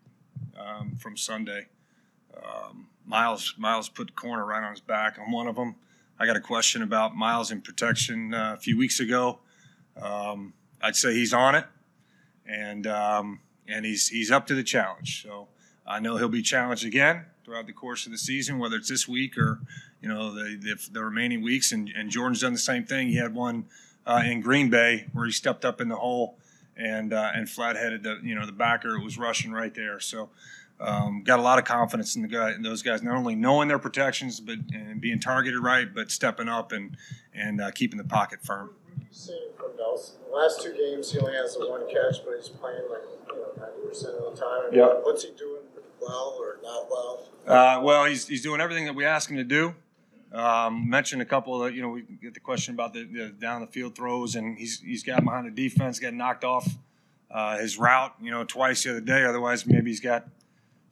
um, 0.58 0.96
from 0.96 1.16
Sunday. 1.16 1.66
Um, 2.36 2.88
Miles 3.04 3.54
Miles 3.58 3.88
put 3.88 4.08
the 4.08 4.12
corner 4.12 4.44
right 4.44 4.62
on 4.62 4.72
his 4.72 4.80
back 4.80 5.18
on 5.18 5.32
one 5.32 5.46
of 5.46 5.56
them. 5.56 5.76
I 6.18 6.26
got 6.26 6.36
a 6.36 6.40
question 6.40 6.82
about 6.82 7.16
Miles 7.16 7.50
in 7.50 7.62
protection 7.62 8.34
uh, 8.34 8.54
a 8.56 8.60
few 8.60 8.76
weeks 8.76 9.00
ago. 9.00 9.38
Um, 10.00 10.52
I'd 10.82 10.96
say 10.96 11.14
he's 11.14 11.32
on 11.32 11.54
it, 11.54 11.64
and 12.46 12.86
um, 12.86 13.40
and 13.66 13.84
he's 13.84 14.08
he's 14.08 14.30
up 14.30 14.46
to 14.48 14.54
the 14.54 14.62
challenge. 14.62 15.22
So 15.22 15.48
I 15.86 16.00
know 16.00 16.16
he'll 16.16 16.28
be 16.28 16.42
challenged 16.42 16.84
again 16.84 17.26
throughout 17.44 17.66
the 17.66 17.72
course 17.72 18.04
of 18.04 18.12
the 18.12 18.18
season, 18.18 18.58
whether 18.58 18.76
it's 18.76 18.90
this 18.90 19.08
week 19.08 19.38
or 19.38 19.60
you 20.00 20.08
know 20.08 20.34
the 20.34 20.56
the, 20.56 20.88
the 20.92 21.02
remaining 21.02 21.42
weeks. 21.42 21.72
And, 21.72 21.90
and 21.96 22.10
Jordan's 22.10 22.40
done 22.40 22.52
the 22.52 22.58
same 22.58 22.84
thing. 22.84 23.08
He 23.08 23.16
had 23.16 23.34
one 23.34 23.66
uh, 24.06 24.22
in 24.24 24.40
Green 24.40 24.70
Bay 24.70 25.06
where 25.12 25.26
he 25.26 25.32
stepped 25.32 25.64
up 25.64 25.80
in 25.80 25.88
the 25.88 25.96
hole 25.96 26.38
and 26.76 27.12
uh, 27.12 27.30
and 27.34 27.48
flat 27.48 27.76
headed 27.76 28.02
the 28.02 28.18
you 28.22 28.34
know 28.34 28.46
the 28.46 28.52
backer. 28.52 28.96
It 28.96 29.04
was 29.04 29.18
rushing 29.18 29.52
right 29.52 29.74
there. 29.74 30.00
So. 30.00 30.30
Um, 30.80 31.24
got 31.24 31.40
a 31.40 31.42
lot 31.42 31.58
of 31.58 31.64
confidence 31.64 32.14
in 32.14 32.22
the 32.22 32.28
guy, 32.28 32.52
in 32.52 32.62
those 32.62 32.82
guys, 32.82 33.02
not 33.02 33.16
only 33.16 33.34
knowing 33.34 33.66
their 33.66 33.80
protections, 33.80 34.38
but 34.38 34.58
and 34.72 35.00
being 35.00 35.18
targeted 35.18 35.58
right, 35.58 35.92
but 35.92 36.08
stepping 36.12 36.48
up 36.48 36.70
and 36.70 36.96
and 37.34 37.60
uh, 37.60 37.72
keeping 37.72 37.98
the 37.98 38.04
pocket 38.04 38.38
firm. 38.44 38.70
Seeing 39.10 39.50
from 39.56 39.76
Nelson, 39.76 40.20
the 40.30 40.36
last 40.36 40.62
two 40.62 40.72
games 40.72 41.10
he 41.10 41.18
only 41.18 41.32
has 41.32 41.56
the 41.56 41.68
one 41.68 41.80
catch, 41.88 42.24
but 42.24 42.36
he's 42.36 42.48
playing 42.48 42.82
like 42.88 43.02
you 43.28 43.34
know 43.34 43.48
ninety 43.60 43.88
percent 43.88 44.14
of 44.18 44.36
the 44.36 44.40
time. 44.40 44.72
Yeah. 44.72 44.86
What's 45.02 45.24
he 45.24 45.32
doing 45.32 45.62
well 46.00 46.36
or 46.38 46.60
not 46.62 46.86
well? 46.88 47.26
Uh, 47.44 47.80
well, 47.82 48.04
he's, 48.04 48.28
he's 48.28 48.42
doing 48.42 48.60
everything 48.60 48.84
that 48.84 48.94
we 48.94 49.04
ask 49.04 49.30
him 49.30 49.36
to 49.36 49.44
do. 49.44 49.74
Um, 50.32 50.90
mentioned 50.90 51.22
a 51.22 51.24
couple 51.24 51.64
of, 51.64 51.74
you 51.74 51.80
know, 51.80 51.88
we 51.88 52.02
get 52.02 52.34
the 52.34 52.40
question 52.40 52.74
about 52.74 52.92
the, 52.92 53.04
the 53.04 53.28
down 53.30 53.62
the 53.62 53.66
field 53.66 53.94
throws, 53.94 54.34
and 54.34 54.58
he's 54.58 54.80
he's 54.80 55.02
got 55.02 55.24
behind 55.24 55.46
the 55.46 55.50
defense, 55.50 55.98
got 55.98 56.12
knocked 56.12 56.44
off 56.44 56.68
uh, 57.30 57.56
his 57.58 57.78
route, 57.78 58.14
you 58.20 58.30
know, 58.30 58.44
twice 58.44 58.84
the 58.84 58.90
other 58.90 59.00
day. 59.00 59.24
Otherwise, 59.24 59.66
maybe 59.66 59.90
he's 59.90 60.00
got 60.00 60.28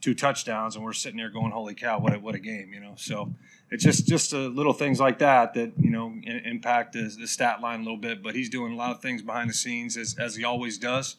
two 0.00 0.14
touchdowns, 0.14 0.76
and 0.76 0.84
we're 0.84 0.92
sitting 0.92 1.18
there 1.18 1.30
going, 1.30 1.50
"Holy 1.50 1.74
cow, 1.74 1.98
what 1.98 2.14
a, 2.14 2.18
what 2.18 2.34
a 2.34 2.38
game!" 2.38 2.72
You 2.72 2.80
know, 2.80 2.94
so 2.96 3.34
it's 3.70 3.84
just 3.84 4.06
just 4.06 4.32
uh, 4.32 4.38
little 4.38 4.72
things 4.72 5.00
like 5.00 5.18
that 5.18 5.54
that 5.54 5.72
you 5.78 5.90
know 5.90 6.14
impact 6.24 6.94
the, 6.94 7.14
the 7.18 7.26
stat 7.26 7.60
line 7.60 7.80
a 7.80 7.82
little 7.82 7.98
bit. 7.98 8.22
But 8.22 8.34
he's 8.34 8.48
doing 8.48 8.72
a 8.72 8.76
lot 8.76 8.92
of 8.92 9.02
things 9.02 9.22
behind 9.22 9.50
the 9.50 9.54
scenes 9.54 9.96
as 9.96 10.16
as 10.18 10.36
he 10.36 10.44
always 10.44 10.78
does. 10.78 11.16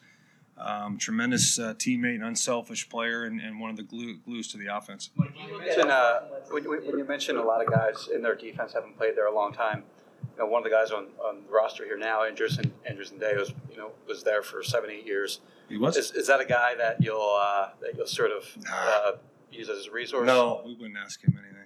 Um, 0.59 0.97
tremendous 0.97 1.59
uh, 1.59 1.75
teammate, 1.75 2.15
and 2.15 2.23
unselfish 2.23 2.89
player, 2.89 3.25
and, 3.25 3.39
and 3.39 3.59
one 3.59 3.69
of 3.69 3.77
the 3.77 3.83
glue, 3.83 4.17
glues 4.17 4.47
to 4.49 4.57
the 4.57 4.75
offense. 4.75 5.11
You 5.15 5.59
mentioned, 5.59 5.91
uh, 5.91 6.21
when, 6.49 6.67
when 6.67 6.85
when 6.85 6.97
you 6.97 7.05
mentioned 7.05 7.37
a 7.37 7.43
lot 7.43 7.63
of 7.63 7.71
guys 7.71 8.09
in 8.13 8.23
their 8.23 8.33
defense 8.33 8.73
haven't 8.73 8.97
played 8.97 9.15
there 9.15 9.27
a 9.27 9.33
long 9.33 9.53
time. 9.53 9.83
You 10.35 10.43
know, 10.43 10.49
one 10.49 10.59
of 10.59 10.63
the 10.63 10.75
guys 10.75 10.89
on, 10.91 11.07
on 11.23 11.43
the 11.45 11.51
roster 11.51 11.85
here 11.85 11.97
now, 11.97 12.23
Anderson 12.23 12.73
Andrew 12.85 13.05
Sendejo, 13.05 13.39
was 13.39 13.53
you 13.71 13.77
know 13.77 13.91
was 14.07 14.23
there 14.23 14.41
for 14.41 14.63
seven 14.63 14.89
eight 14.89 15.05
years. 15.05 15.41
He 15.69 15.77
was. 15.77 15.95
Is, 15.95 16.11
is 16.11 16.27
that 16.27 16.41
a 16.41 16.45
guy 16.45 16.73
that 16.75 17.03
you'll 17.03 17.37
uh, 17.39 17.69
that 17.81 17.95
you'll 17.95 18.07
sort 18.07 18.31
of 18.31 18.43
uh, 18.71 19.11
use 19.51 19.69
as 19.69 19.85
a 19.85 19.91
resource? 19.91 20.25
No, 20.25 20.63
we 20.65 20.73
wouldn't 20.73 20.97
ask 20.97 21.23
him 21.23 21.37
anything. 21.37 21.57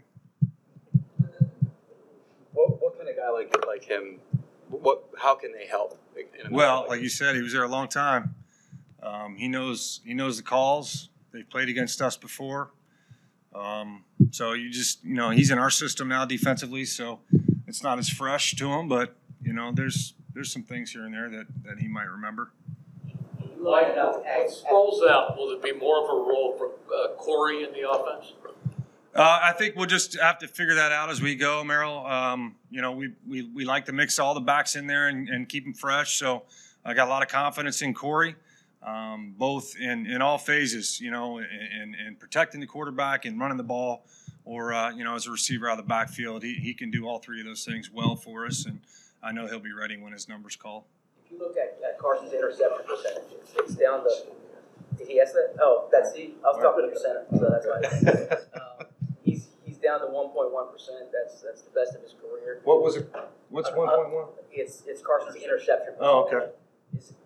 What, 2.52 2.82
what 2.82 3.00
can 3.00 3.08
a 3.08 3.14
guy 3.14 3.30
like 3.30 3.66
like 3.66 3.86
him? 3.86 4.20
What 4.70 5.06
how 5.18 5.36
can 5.36 5.54
they 5.54 5.66
help? 5.66 5.98
in 6.18 6.52
Well, 6.52 6.86
like 6.90 7.02
you 7.02 7.10
said, 7.10 7.36
he 7.36 7.42
was 7.42 7.54
there 7.54 7.64
a 7.64 7.70
long 7.70 7.88
time. 7.88 8.36
Um, 9.04 9.36
he 9.36 9.48
knows 9.48 10.02
he 10.06 10.14
knows 10.14 10.38
the 10.38 10.44
calls. 10.44 11.10
They've 11.32 11.50
played 11.50 11.70
against 11.70 12.02
us 12.02 12.18
before. 12.18 12.72
Um, 13.54 14.04
so 14.32 14.54
you 14.54 14.70
just 14.70 15.04
you 15.04 15.16
know 15.16 15.30
he's 15.30 15.52
in 15.52 15.58
our 15.58 15.70
system 15.70 16.08
now 16.08 16.26
defensively, 16.26 16.86
so 16.86 17.20
it's 17.68 17.84
not 17.84 18.00
as 18.00 18.10
fresh 18.10 18.56
to 18.56 18.72
him. 18.72 18.88
But 18.88 19.16
you 19.42 19.54
know 19.54 19.72
there's 19.74 20.14
there's 20.34 20.52
some 20.52 20.64
things 20.64 20.92
here 20.92 21.06
and 21.06 21.14
there 21.14 21.30
that, 21.30 21.48
that 21.64 21.80
he 21.80 21.88
might 21.88 22.10
remember. 22.10 22.52
Like, 23.60 23.96
Sproles 23.96 25.08
out, 25.08 25.38
will 25.38 25.52
it 25.52 25.62
be 25.62 25.72
more 25.74 26.04
of 26.04 26.10
a 26.10 26.14
role 26.14 26.56
for 26.58 26.72
uh, 26.94 27.14
Corey 27.16 27.64
in 27.64 27.72
the 27.74 27.88
offense? 27.88 28.34
Uh, 29.14 29.40
I 29.44 29.52
think 29.52 29.76
we'll 29.76 29.88
just 29.88 30.20
have 30.20 30.40
to 30.40 30.48
figure 30.48 30.76
that 30.76 30.92
out 30.92 31.10
as 31.10 31.22
we 31.22 31.36
go, 31.36 31.64
Merrill. 31.64 32.06
Um, 32.06 32.56
you 32.70 32.82
know, 32.82 32.94
we, 32.94 33.12
we, 33.28 33.44
we 33.44 33.66
like 33.66 33.86
to 33.86 33.92
mix 33.92 34.20
all 34.20 34.34
the 34.34 34.40
backs 34.40 34.76
in 34.76 34.88
there 34.88 35.10
and, 35.10 35.28
and 35.30 35.50
keep 35.50 35.66
them 35.66 35.74
fresh. 35.74 36.18
So 36.18 36.44
I 36.86 36.94
got 36.94 37.08
a 37.08 37.12
lot 37.12 37.22
of 37.22 37.28
confidence 37.28 37.82
in 37.82 37.94
Corey, 37.94 38.36
um, 38.84 39.34
both 39.38 39.76
in, 39.80 40.08
in 40.08 40.22
all 40.22 40.38
phases, 40.38 41.00
you 41.00 41.12
know, 41.12 41.38
in, 41.40 41.96
in 41.96 42.16
protecting 42.16 42.60
the 42.62 42.68
quarterback 42.68 43.26
and 43.26 43.40
running 43.40 43.58
the 43.58 43.64
ball, 43.64 44.06
or, 44.44 44.74
uh, 44.74 44.90
you 44.92 45.04
know, 45.04 45.16
as 45.16 45.28
a 45.28 45.32
receiver 45.32 45.70
out 45.70 45.78
of 45.78 45.86
the 45.86 45.90
backfield. 45.90 46.44
He, 46.44 46.56
he 46.56 46.74
can 46.74 46.90
do 46.90 47.08
all 47.08 47.20
three 47.20 47.40
of 47.40 47.46
those 47.46 47.64
things 47.64 47.92
well 47.92 48.16
for 48.16 48.46
us. 48.46 48.66
And 48.66 48.80
I 49.22 49.32
know 49.32 49.48
he'll 49.48 49.60
be 49.60 49.72
ready 49.74 49.98
when 49.98 50.14
his 50.14 50.28
number's 50.28 50.56
called. 50.56 50.84
If 51.26 51.32
you 51.32 51.38
look 51.40 51.56
at, 51.58 51.78
at 51.88 52.00
Carson's 52.00 52.34
interception 52.34 52.86
percentage, 52.88 53.32
it's, 53.40 53.54
it's 53.56 53.76
down 53.76 54.04
to. 54.04 54.10
Did 54.98 55.08
he 55.08 55.22
ask 55.22 55.34
that? 55.34 55.56
Oh, 55.62 55.88
that's 55.92 56.12
the. 56.14 56.32
I 56.44 56.48
was 56.48 56.62
talking 56.62 56.88
to 56.88 56.94
the 56.94 57.00
center, 57.00 57.26
so 57.32 57.50
that's 57.50 57.66
why. 57.66 58.60
um, 58.82 58.88
he's 59.24 59.48
he's 59.64 59.78
down 59.78 60.00
to 60.02 60.08
1.1 60.08 60.72
percent. 60.72 61.06
That's 61.14 61.42
that's 61.42 61.62
the 61.62 61.70
best 61.72 61.96
of 61.96 62.02
his 62.02 62.14
career. 62.14 62.60
What 62.66 62.82
was 62.84 62.98
it? 62.98 63.10
What's 63.50 63.70
Uh, 63.70 63.74
1.1? 63.74 64.28
It's 64.52 64.84
it's 64.86 65.02
Carson's 65.02 65.42
interception. 65.42 65.94
Oh, 66.00 66.26
okay. 66.26 66.52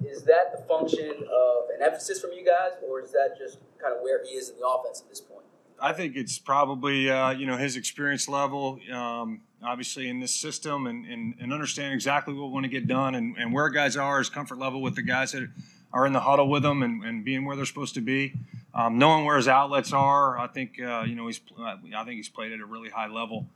Is, 0.08 0.24
that 0.24 0.52
the 0.56 0.64
function 0.66 1.10
of 1.10 1.70
an 1.76 1.84
emphasis 1.84 2.22
from 2.22 2.32
you 2.32 2.46
guys, 2.46 2.72
or 2.88 3.02
is 3.02 3.12
that 3.12 3.36
just 3.38 3.60
kind 3.82 3.96
of 3.96 4.02
where 4.02 4.24
he 4.24 4.32
is 4.32 4.50
in 4.50 4.58
the 4.58 4.68
offense 4.68 5.02
at 5.02 5.10
this 5.10 5.22
point? 5.22 5.46
I 5.80 5.94
think 5.94 6.16
it's 6.16 6.40
probably 6.40 7.10
uh, 7.10 7.32
you 7.32 7.46
know 7.46 7.58
his 7.58 7.76
experience 7.76 8.30
level, 8.30 8.80
um, 8.92 9.42
obviously 9.64 10.08
in 10.08 10.20
this 10.20 10.34
system, 10.34 10.88
and, 10.88 11.06
and, 11.06 11.36
and 11.40 11.52
understand 11.52 11.94
exactly 11.94 12.34
what 12.34 12.48
we 12.48 12.54
want 12.54 12.64
to 12.64 12.70
get 12.70 12.88
done 12.88 13.16
and, 13.16 13.36
and 13.38 13.54
where 13.54 13.70
guys 13.70 13.98
are, 13.98 14.20
his 14.20 14.30
comfort 14.30 14.58
level 14.58 14.82
with 14.82 14.96
the 14.96 15.02
guys 15.02 15.34
that 15.34 15.48
are 15.92 16.06
in 16.06 16.14
the 16.14 16.22
huddle 16.22 16.50
with 16.50 16.64
them, 16.64 16.82
and, 16.82 17.04
and 17.04 17.26
being 17.26 17.46
where 17.46 17.56
they're 17.56 17.66
supposed 17.66 17.94
to 17.96 18.02
be, 18.02 18.34
um, 18.74 18.98
knowing 18.98 19.26
where 19.26 19.38
his 19.38 19.48
outlets 19.48 19.92
are. 19.92 20.38
I 20.38 20.48
think 20.48 20.82
uh, 20.82 21.04
you 21.06 21.16
know 21.16 21.28
he's 21.28 21.42
I 21.60 22.04
think 22.06 22.16
he's 22.16 22.30
played 22.30 22.54
at 22.54 22.62
a 22.62 22.66
really 22.66 22.90
high 22.90 23.08
level 23.08 23.48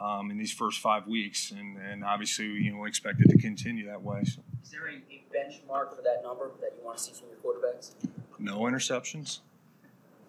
um, 0.00 0.30
in 0.30 0.38
these 0.38 0.52
first 0.52 0.80
five 0.80 1.06
weeks, 1.06 1.50
and, 1.50 1.76
and 1.78 2.04
obviously 2.04 2.46
you 2.46 2.72
know 2.72 2.78
we 2.78 2.88
expect 2.88 3.20
it 3.20 3.28
to 3.30 3.38
continue 3.38 3.86
that 3.86 4.02
way. 4.02 4.22
So. 4.24 4.42
Is 4.62 4.70
there 4.70 4.88
a, 4.88 4.94
a 4.94 5.24
benchmark 5.34 5.94
for 5.94 6.02
that 6.02 6.20
number 6.22 6.50
that 6.60 6.72
you 6.78 6.84
want 6.84 6.98
to 6.98 7.04
see 7.04 7.12
from 7.12 7.28
your 7.28 7.38
quarterbacks? 7.38 7.92
No 8.38 8.60
interceptions. 8.60 9.40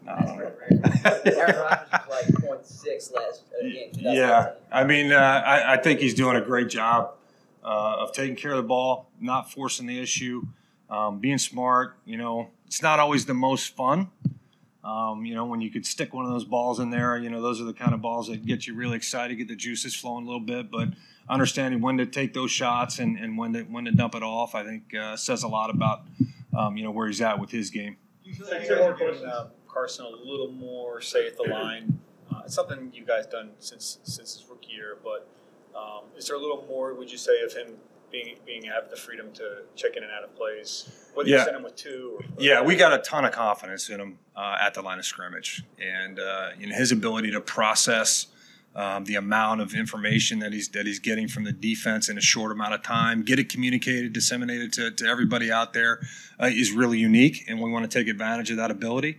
No. 0.04 0.14
Aaron 0.14 0.54
Rodgers 0.72 1.90
was 1.92 2.10
like 2.10 2.26
0.6 2.28 3.14
last 3.14 3.44
uh, 3.58 3.64
game. 3.64 3.92
Yeah, 3.96 4.52
I 4.72 4.84
mean, 4.84 5.12
uh, 5.12 5.18
I, 5.18 5.74
I 5.74 5.78
think 5.78 6.00
he's 6.00 6.14
doing 6.14 6.38
a 6.38 6.42
great 6.42 6.70
job 6.70 7.14
uh, 7.64 7.98
of 8.00 8.14
taking 8.14 8.36
care 8.36 8.52
of 8.52 8.58
the 8.58 8.64
ball, 8.64 9.10
not 9.20 9.52
forcing 9.52 9.88
the 9.88 10.00
issue, 10.00 10.46
um, 10.90 11.20
being 11.20 11.38
smart. 11.38 11.98
You 12.06 12.18
know, 12.18 12.50
it's 12.66 12.82
not 12.82 13.00
always 13.00 13.26
the 13.26 13.34
most 13.34 13.76
fun. 13.76 14.10
Um, 14.88 15.26
you 15.26 15.36
know, 15.36 15.44
when 15.44 15.60
you 15.60 15.70
could 15.70 15.86
stick 15.86 16.14
one 16.14 16.24
of 16.24 16.32
those 16.32 16.46
balls 16.46 16.80
in 16.80 16.92
there, 16.92 17.18
you 17.18 17.30
know, 17.30 17.42
those 17.42 17.60
are 17.60 17.66
the 17.66 17.74
kind 17.74 17.94
of 17.94 18.02
balls 18.02 18.30
that 18.30 18.46
get 18.46 18.68
you 18.68 18.74
really 18.74 18.96
excited, 18.96 19.36
get 19.36 19.50
the 19.50 19.56
juices 19.56 19.94
flowing 19.94 20.24
a 20.24 20.28
little 20.28 20.40
bit. 20.40 20.72
But 20.72 20.90
understanding 21.28 21.82
when 21.82 21.98
to 21.98 22.06
take 22.06 22.34
those 22.34 22.52
shots 22.52 23.00
and, 23.00 23.20
and 23.20 23.38
when 23.38 23.52
to 23.52 23.64
when 23.64 23.84
to 23.84 23.92
dump 23.92 24.16
it 24.16 24.24
off, 24.24 24.56
I 24.56 24.64
think 24.64 24.96
uh, 24.96 25.18
says 25.18 25.44
a 25.44 25.48
lot 25.50 25.70
about 25.70 26.04
um, 26.58 26.78
you 26.78 26.86
know 26.86 26.92
where 26.92 27.08
he's 27.08 27.20
at 27.20 27.38
with 27.38 27.52
his 27.52 27.70
game. 27.70 27.98
Do 28.24 28.30
you 28.30 28.36
feel 28.38 28.48
like 28.50 28.66
you're 28.66 29.28
uh, 29.28 29.48
Carson 29.68 30.06
a 30.06 30.10
little 30.10 30.52
more, 30.52 31.02
say, 31.02 31.28
at 31.28 31.36
the 31.36 31.44
line? 31.44 32.00
Uh, 32.32 32.44
it's 32.46 32.56
something 32.56 32.90
you 32.94 33.04
guys 33.04 33.26
done 33.26 33.52
since 33.60 34.00
since 34.04 34.36
his 34.36 34.46
rookie 34.50 34.72
year, 34.72 34.98
but 35.04 35.28
um, 35.76 36.06
is 36.16 36.28
there 36.28 36.38
a 36.38 36.40
little 36.40 36.66
more? 36.70 36.94
Would 36.94 37.12
you 37.12 37.18
say 37.18 37.42
of 37.42 37.52
him 37.52 37.76
being 38.12 38.36
being 38.46 38.64
have 38.64 38.90
the 38.90 38.96
freedom 38.96 39.32
to 39.34 39.64
check 39.76 39.96
in 39.98 40.04
and 40.04 40.12
out 40.12 40.24
of 40.24 40.36
plays? 40.36 40.90
Whether 41.14 41.30
Yeah. 41.30 41.38
you 41.40 41.44
send 41.46 41.58
him 41.58 41.64
with 41.64 41.76
two, 41.76 42.18
or, 42.20 42.26
Yeah, 42.44 42.62
we 42.62 42.76
got 42.76 42.94
a 42.94 43.00
ton 43.00 43.26
of 43.26 43.32
confidence 43.32 43.90
in 43.90 44.00
him 44.00 44.20
uh, 44.36 44.58
at 44.62 44.74
the 44.74 44.82
line 44.82 45.00
of 45.00 45.06
scrimmage, 45.06 45.64
and 45.80 46.20
uh, 46.20 46.50
in 46.60 46.70
his 46.72 46.92
ability 46.92 47.32
to 47.32 47.42
process 47.42 48.28
um, 48.76 49.06
the 49.06 49.16
amount 49.16 49.62
of 49.62 49.74
information 49.74 50.40
that 50.40 50.54
he's 50.54 50.70
that 50.70 50.86
he's 50.86 51.00
getting 51.00 51.28
from 51.28 51.44
the 51.44 51.52
defense 51.52 52.10
in 52.10 52.18
a 52.18 52.22
short 52.22 52.52
amount 52.52 52.76
of 52.76 52.84
time, 52.84 53.24
get 53.24 53.40
it 53.40 53.50
communicated, 53.50 54.14
disseminated 54.14 54.72
to, 54.74 54.92
to 54.92 55.06
everybody 55.06 55.52
out 55.52 55.74
there, 55.74 56.00
uh, 56.40 56.46
is 56.46 56.72
really 56.72 57.00
unique, 57.00 57.44
and 57.48 57.60
we 57.60 57.72
want 57.72 57.90
to 57.90 58.00
take 58.00 58.08
advantage 58.08 58.52
of 58.52 58.58
that 58.58 58.70
ability. 58.70 59.18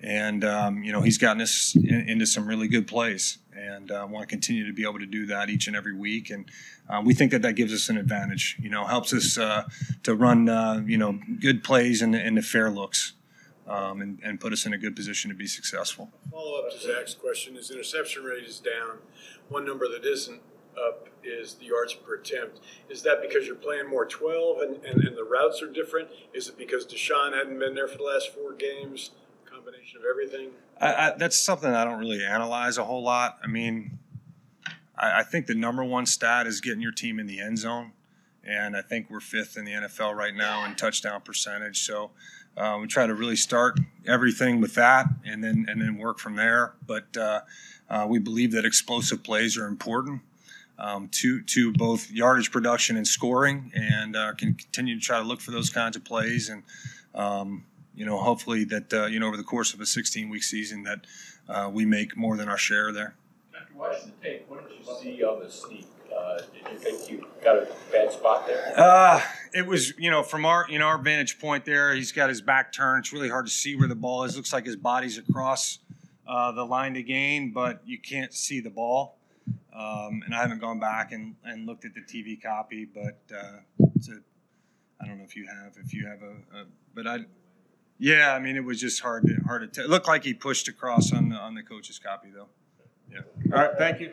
And 0.00 0.44
um, 0.44 0.82
you 0.82 0.90
know, 0.90 1.02
he's 1.02 1.18
gotten 1.18 1.40
us 1.40 1.76
in, 1.76 2.08
into 2.08 2.26
some 2.26 2.48
really 2.48 2.66
good 2.66 2.88
plays, 2.88 3.38
and 3.54 3.90
uh, 3.92 4.06
want 4.10 4.28
to 4.28 4.32
continue 4.32 4.66
to 4.66 4.72
be 4.72 4.82
able 4.82 4.98
to 4.98 5.06
do 5.06 5.26
that 5.26 5.50
each 5.50 5.68
and 5.68 5.76
every 5.76 5.94
week. 5.94 6.30
And 6.30 6.50
um, 6.88 7.04
we 7.04 7.14
think 7.14 7.30
that 7.30 7.42
that 7.42 7.52
gives 7.54 7.72
us 7.72 7.88
an 7.88 7.96
advantage. 7.96 8.56
You 8.60 8.70
know, 8.70 8.86
helps 8.86 9.12
us 9.12 9.38
uh, 9.38 9.68
to 10.02 10.14
run 10.14 10.48
uh, 10.48 10.82
you 10.84 10.98
know 10.98 11.20
good 11.40 11.62
plays 11.62 12.02
and, 12.02 12.14
and 12.14 12.36
the 12.36 12.42
fair 12.42 12.70
looks, 12.70 13.12
um, 13.68 14.00
and, 14.00 14.20
and 14.22 14.40
put 14.40 14.52
us 14.52 14.66
in 14.66 14.72
a 14.72 14.78
good 14.78 14.94
position 14.94 15.30
to 15.30 15.36
be 15.36 15.46
successful. 15.46 16.10
Follow 16.30 16.58
up 16.58 16.70
to 16.70 16.78
Zach's 16.78 17.14
question, 17.14 17.54
his 17.54 17.70
interception 17.70 18.24
rate 18.24 18.44
is 18.44 18.60
down. 18.60 18.98
One 19.48 19.64
number 19.64 19.88
that 19.88 20.04
isn't 20.04 20.40
up 20.76 21.08
is 21.24 21.54
the 21.54 21.66
yards 21.66 21.94
per 21.94 22.14
attempt. 22.14 22.60
Is 22.88 23.02
that 23.02 23.22
because 23.22 23.46
you're 23.46 23.56
playing 23.56 23.88
more 23.88 24.06
12 24.06 24.60
and, 24.60 24.84
and, 24.84 25.04
and 25.04 25.16
the 25.16 25.24
routes 25.24 25.62
are 25.62 25.70
different? 25.70 26.08
Is 26.32 26.48
it 26.48 26.58
because 26.58 26.86
DeSean 26.86 27.32
hadn't 27.32 27.58
been 27.58 27.74
there 27.74 27.88
for 27.88 27.98
the 27.98 28.04
last 28.04 28.34
four 28.34 28.52
games? 28.52 29.10
Combination 29.44 29.98
of 29.98 30.04
everything? 30.08 30.50
I, 30.80 30.94
I, 30.94 31.14
that's 31.16 31.38
something 31.38 31.70
I 31.70 31.84
don't 31.84 31.98
really 31.98 32.22
analyze 32.22 32.78
a 32.78 32.84
whole 32.84 33.02
lot. 33.02 33.38
I 33.42 33.46
mean, 33.46 33.98
I, 34.96 35.20
I 35.20 35.22
think 35.22 35.46
the 35.46 35.54
number 35.54 35.84
one 35.84 36.06
stat 36.06 36.46
is 36.46 36.60
getting 36.60 36.80
your 36.80 36.92
team 36.92 37.18
in 37.18 37.26
the 37.26 37.40
end 37.40 37.58
zone, 37.58 37.92
and 38.44 38.76
I 38.76 38.82
think 38.82 39.08
we're 39.08 39.20
fifth 39.20 39.56
in 39.56 39.64
the 39.64 39.72
NFL 39.72 40.14
right 40.14 40.34
now 40.34 40.64
in 40.64 40.74
touchdown 40.74 41.22
percentage. 41.22 41.82
So 41.82 42.10
uh, 42.56 42.78
we 42.80 42.86
try 42.86 43.06
to 43.06 43.14
really 43.14 43.36
start 43.36 43.78
everything 44.06 44.60
with 44.60 44.74
that, 44.74 45.06
and 45.24 45.42
then 45.42 45.66
and 45.68 45.80
then 45.80 45.98
work 45.98 46.18
from 46.18 46.36
there. 46.36 46.74
But 46.86 47.16
uh, 47.16 47.40
uh, 47.88 48.06
we 48.08 48.18
believe 48.18 48.52
that 48.52 48.64
explosive 48.64 49.22
plays 49.22 49.56
are 49.56 49.66
important. 49.66 50.22
Um, 50.78 51.08
to 51.12 51.40
to 51.40 51.72
both 51.72 52.10
yardage 52.10 52.50
production 52.50 52.98
and 52.98 53.08
scoring, 53.08 53.72
and 53.74 54.14
uh, 54.14 54.34
can 54.34 54.52
continue 54.52 54.96
to 54.96 55.00
try 55.00 55.18
to 55.18 55.24
look 55.24 55.40
for 55.40 55.50
those 55.50 55.70
kinds 55.70 55.96
of 55.96 56.04
plays, 56.04 56.50
and 56.50 56.64
um, 57.14 57.64
you 57.94 58.04
know, 58.04 58.18
hopefully 58.18 58.64
that 58.64 58.92
uh, 58.92 59.06
you 59.06 59.18
know 59.18 59.26
over 59.26 59.38
the 59.38 59.42
course 59.42 59.72
of 59.72 59.80
a 59.80 59.86
16 59.86 60.28
week 60.28 60.42
season 60.42 60.82
that 60.82 61.06
uh, 61.48 61.70
we 61.72 61.86
make 61.86 62.16
more 62.16 62.36
than 62.36 62.48
our 62.48 62.58
share 62.58 62.92
there. 62.92 63.14
After 63.58 63.74
watching 63.74 64.12
the 64.20 64.28
tape, 64.28 64.44
what 64.48 64.68
did 64.68 64.78
you 64.78 64.94
see 65.02 65.24
on 65.24 65.42
the 65.42 65.50
sneak? 65.50 65.86
Uh, 66.16 66.38
did 66.38 66.72
you 66.72 66.78
think 66.78 67.10
you 67.10 67.26
got 67.42 67.56
a 67.56 67.68
bad 67.92 68.12
spot 68.12 68.46
there? 68.46 68.72
Uh, 68.76 69.20
it 69.52 69.66
was, 69.66 69.96
you 69.98 70.10
know, 70.10 70.22
from 70.22 70.44
our, 70.46 70.66
you 70.68 70.78
know, 70.78 70.86
our 70.86 70.98
vantage 70.98 71.38
point 71.38 71.64
there, 71.64 71.94
he's 71.94 72.12
got 72.12 72.28
his 72.28 72.40
back 72.40 72.72
turned. 72.72 73.00
It's 73.04 73.12
really 73.12 73.28
hard 73.28 73.46
to 73.46 73.52
see 73.52 73.76
where 73.76 73.88
the 73.88 73.94
ball 73.94 74.24
is. 74.24 74.36
Looks 74.36 74.52
like 74.52 74.64
his 74.66 74.76
body's 74.76 75.18
across 75.18 75.78
uh, 76.26 76.52
the 76.52 76.64
line 76.64 76.94
to 76.94 77.02
gain, 77.02 77.52
but 77.52 77.82
you 77.84 77.98
can't 77.98 78.32
see 78.32 78.60
the 78.60 78.70
ball. 78.70 79.18
Um, 79.72 80.22
and 80.24 80.34
I 80.34 80.40
haven't 80.40 80.60
gone 80.60 80.80
back 80.80 81.12
and, 81.12 81.36
and 81.44 81.66
looked 81.66 81.84
at 81.84 81.92
the 81.94 82.00
TV 82.00 82.42
copy, 82.42 82.86
but 82.86 83.18
uh, 83.34 83.58
it's 83.94 84.08
a, 84.08 84.20
I 85.00 85.06
don't 85.06 85.18
know 85.18 85.24
if 85.24 85.36
you 85.36 85.46
have, 85.46 85.74
if 85.84 85.92
you 85.92 86.06
have 86.06 86.22
a, 86.22 86.60
a 86.60 86.64
but 86.94 87.06
I, 87.06 87.18
Yeah, 87.98 88.32
I 88.32 88.38
mean 88.38 88.56
it 88.56 88.64
was 88.64 88.80
just 88.80 89.00
hard 89.00 89.26
to 89.26 89.34
hard 89.46 89.62
to 89.62 89.68
tell. 89.68 89.84
It 89.84 89.90
looked 89.90 90.08
like 90.08 90.24
he 90.24 90.32
pushed 90.32 90.66
across 90.68 91.12
on 91.12 91.28
the 91.28 91.36
on 91.36 91.54
the 91.54 91.62
coach's 91.62 91.98
copy 91.98 92.28
though. 92.34 92.48
Yeah. 93.12 93.20
All 93.54 93.62
right, 93.62 93.76
thank 93.76 94.00
you. 94.00 94.12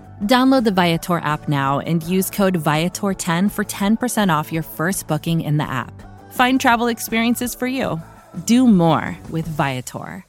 Download 0.21 0.63
the 0.63 0.71
Viator 0.71 1.17
app 1.17 1.49
now 1.49 1.79
and 1.79 2.03
use 2.03 2.29
code 2.29 2.53
Viator10 2.53 3.51
for 3.51 3.65
10% 3.65 4.29
off 4.29 4.51
your 4.51 4.61
first 4.61 5.07
booking 5.07 5.41
in 5.41 5.57
the 5.57 5.63
app. 5.63 5.93
Find 6.31 6.61
travel 6.61 6.87
experiences 6.87 7.55
for 7.55 7.65
you. 7.65 7.99
Do 8.45 8.67
more 8.67 9.17
with 9.31 9.47
Viator. 9.47 10.25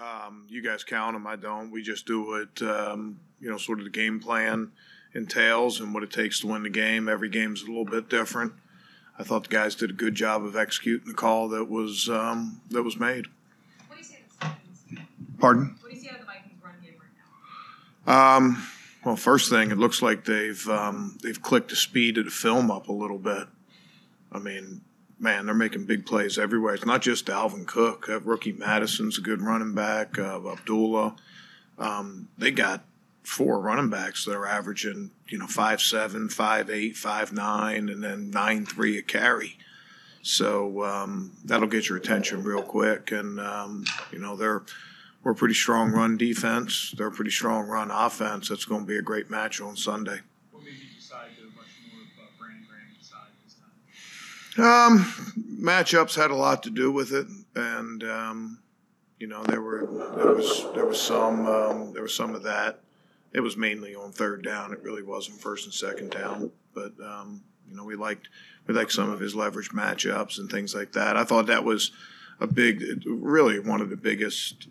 Um, 0.00 0.46
you 0.48 0.62
guys 0.62 0.84
count 0.84 1.14
them, 1.14 1.26
I 1.26 1.34
don't. 1.34 1.72
We 1.72 1.82
just 1.82 2.06
do 2.06 2.22
what, 2.22 2.62
um, 2.62 3.18
you 3.40 3.50
know, 3.50 3.58
sort 3.58 3.80
of 3.80 3.84
the 3.84 3.90
game 3.90 4.20
plan 4.20 4.70
entails 5.12 5.80
and 5.80 5.92
what 5.92 6.04
it 6.04 6.12
takes 6.12 6.40
to 6.40 6.46
win 6.46 6.62
the 6.62 6.70
game. 6.70 7.08
Every 7.08 7.28
game's 7.28 7.62
a 7.62 7.66
little 7.66 7.84
bit 7.84 8.08
different. 8.08 8.52
I 9.18 9.24
thought 9.24 9.42
the 9.44 9.48
guys 9.48 9.74
did 9.74 9.90
a 9.90 9.94
good 9.94 10.14
job 10.14 10.44
of 10.44 10.54
executing 10.54 11.08
the 11.08 11.14
call 11.14 11.48
that 11.48 11.64
was 11.64 12.08
um, 12.08 12.60
that 12.70 12.84
was 12.84 12.96
made. 12.96 13.26
Pardon? 15.38 15.76
What 15.80 15.90
do 15.90 15.96
you 15.96 16.02
see 16.02 16.08
out 16.08 16.14
of 16.14 16.20
the 16.20 16.26
Vikings 16.26 16.62
run 16.62 16.74
game 16.82 16.94
right 17.00 17.08
now? 17.16 17.97
Um, 18.08 18.66
well, 19.04 19.16
first 19.16 19.50
thing, 19.50 19.70
it 19.70 19.76
looks 19.76 20.00
like 20.00 20.24
they've 20.24 20.66
um, 20.68 21.18
they've 21.22 21.40
clicked 21.40 21.68
the 21.70 21.76
speed 21.76 22.16
of 22.16 22.24
the 22.24 22.30
film 22.30 22.70
up 22.70 22.88
a 22.88 22.92
little 22.92 23.18
bit. 23.18 23.46
I 24.32 24.38
mean, 24.38 24.80
man, 25.18 25.44
they're 25.44 25.54
making 25.54 25.84
big 25.84 26.06
plays 26.06 26.38
everywhere. 26.38 26.74
It's 26.74 26.86
not 26.86 27.02
just 27.02 27.26
Dalvin 27.26 27.66
Cook. 27.66 28.08
Uh, 28.08 28.20
rookie 28.20 28.52
Mattison's 28.52 29.18
a 29.18 29.20
good 29.20 29.42
running 29.42 29.74
back. 29.74 30.18
Uh, 30.18 30.40
Abdullah. 30.50 31.16
Um, 31.78 32.28
they 32.38 32.50
got 32.50 32.84
four 33.24 33.60
running 33.60 33.90
backs 33.90 34.24
that 34.24 34.34
are 34.34 34.46
averaging, 34.46 35.10
you 35.28 35.36
know, 35.36 35.46
five 35.46 35.82
seven, 35.82 36.30
five 36.30 36.70
eight, 36.70 36.96
five 36.96 37.30
nine, 37.30 37.90
and 37.90 38.02
then 38.02 38.30
nine 38.30 38.64
three 38.64 38.96
a 38.96 39.02
carry. 39.02 39.58
So 40.22 40.82
um, 40.82 41.32
that'll 41.44 41.68
get 41.68 41.90
your 41.90 41.98
attention 41.98 42.42
real 42.42 42.62
quick. 42.62 43.12
And 43.12 43.38
um, 43.38 43.84
you 44.10 44.18
know, 44.18 44.34
they're 44.34 44.62
we're 45.28 45.32
a 45.32 45.36
pretty 45.36 45.52
strong 45.52 45.90
run 45.92 46.16
defense. 46.16 46.94
They're 46.96 47.08
a 47.08 47.12
pretty 47.12 47.30
strong 47.30 47.66
run 47.66 47.90
offense. 47.90 48.48
That's 48.48 48.64
going 48.64 48.80
to 48.80 48.86
be 48.86 48.96
a 48.96 49.02
great 49.02 49.28
match 49.28 49.60
on 49.60 49.76
Sunday. 49.76 50.20
What 50.50 50.64
made 50.64 50.72
you 50.72 50.86
decide 50.98 51.36
to 51.36 51.44
much 51.54 51.66
more 51.92 52.00
of 52.00 52.08
uh, 52.18 52.30
Brandon 52.38 52.66
Graham's 52.66 53.10
side 53.10 53.28
this 53.44 53.56
time? 54.56 54.64
Um, 54.64 55.60
matchups 55.62 56.16
had 56.16 56.30
a 56.30 56.34
lot 56.34 56.62
to 56.62 56.70
do 56.70 56.90
with 56.90 57.12
it, 57.12 57.26
and 57.54 58.02
um, 58.04 58.58
you 59.18 59.26
know 59.26 59.42
there 59.42 59.60
were 59.60 59.86
there 60.16 60.32
was 60.32 60.64
there 60.74 60.86
was 60.86 60.98
some 60.98 61.46
um, 61.46 61.92
there 61.92 62.02
was 62.02 62.14
some 62.14 62.34
of 62.34 62.42
that. 62.44 62.80
It 63.34 63.40
was 63.40 63.54
mainly 63.54 63.94
on 63.94 64.12
third 64.12 64.42
down. 64.42 64.72
It 64.72 64.82
really 64.82 65.02
wasn't 65.02 65.42
first 65.42 65.66
and 65.66 65.74
second 65.74 66.10
down, 66.10 66.52
but 66.72 66.94
um, 67.04 67.42
you 67.68 67.76
know 67.76 67.84
we 67.84 67.96
liked 67.96 68.30
we 68.66 68.72
liked 68.72 68.92
some 68.92 69.10
of 69.10 69.20
his 69.20 69.34
leverage 69.34 69.72
matchups 69.72 70.38
and 70.38 70.50
things 70.50 70.74
like 70.74 70.92
that. 70.92 71.18
I 71.18 71.24
thought 71.24 71.48
that 71.48 71.64
was 71.64 71.90
a 72.40 72.46
big, 72.46 73.02
really 73.04 73.58
one 73.58 73.82
of 73.82 73.90
the 73.90 73.96
biggest 73.96 74.68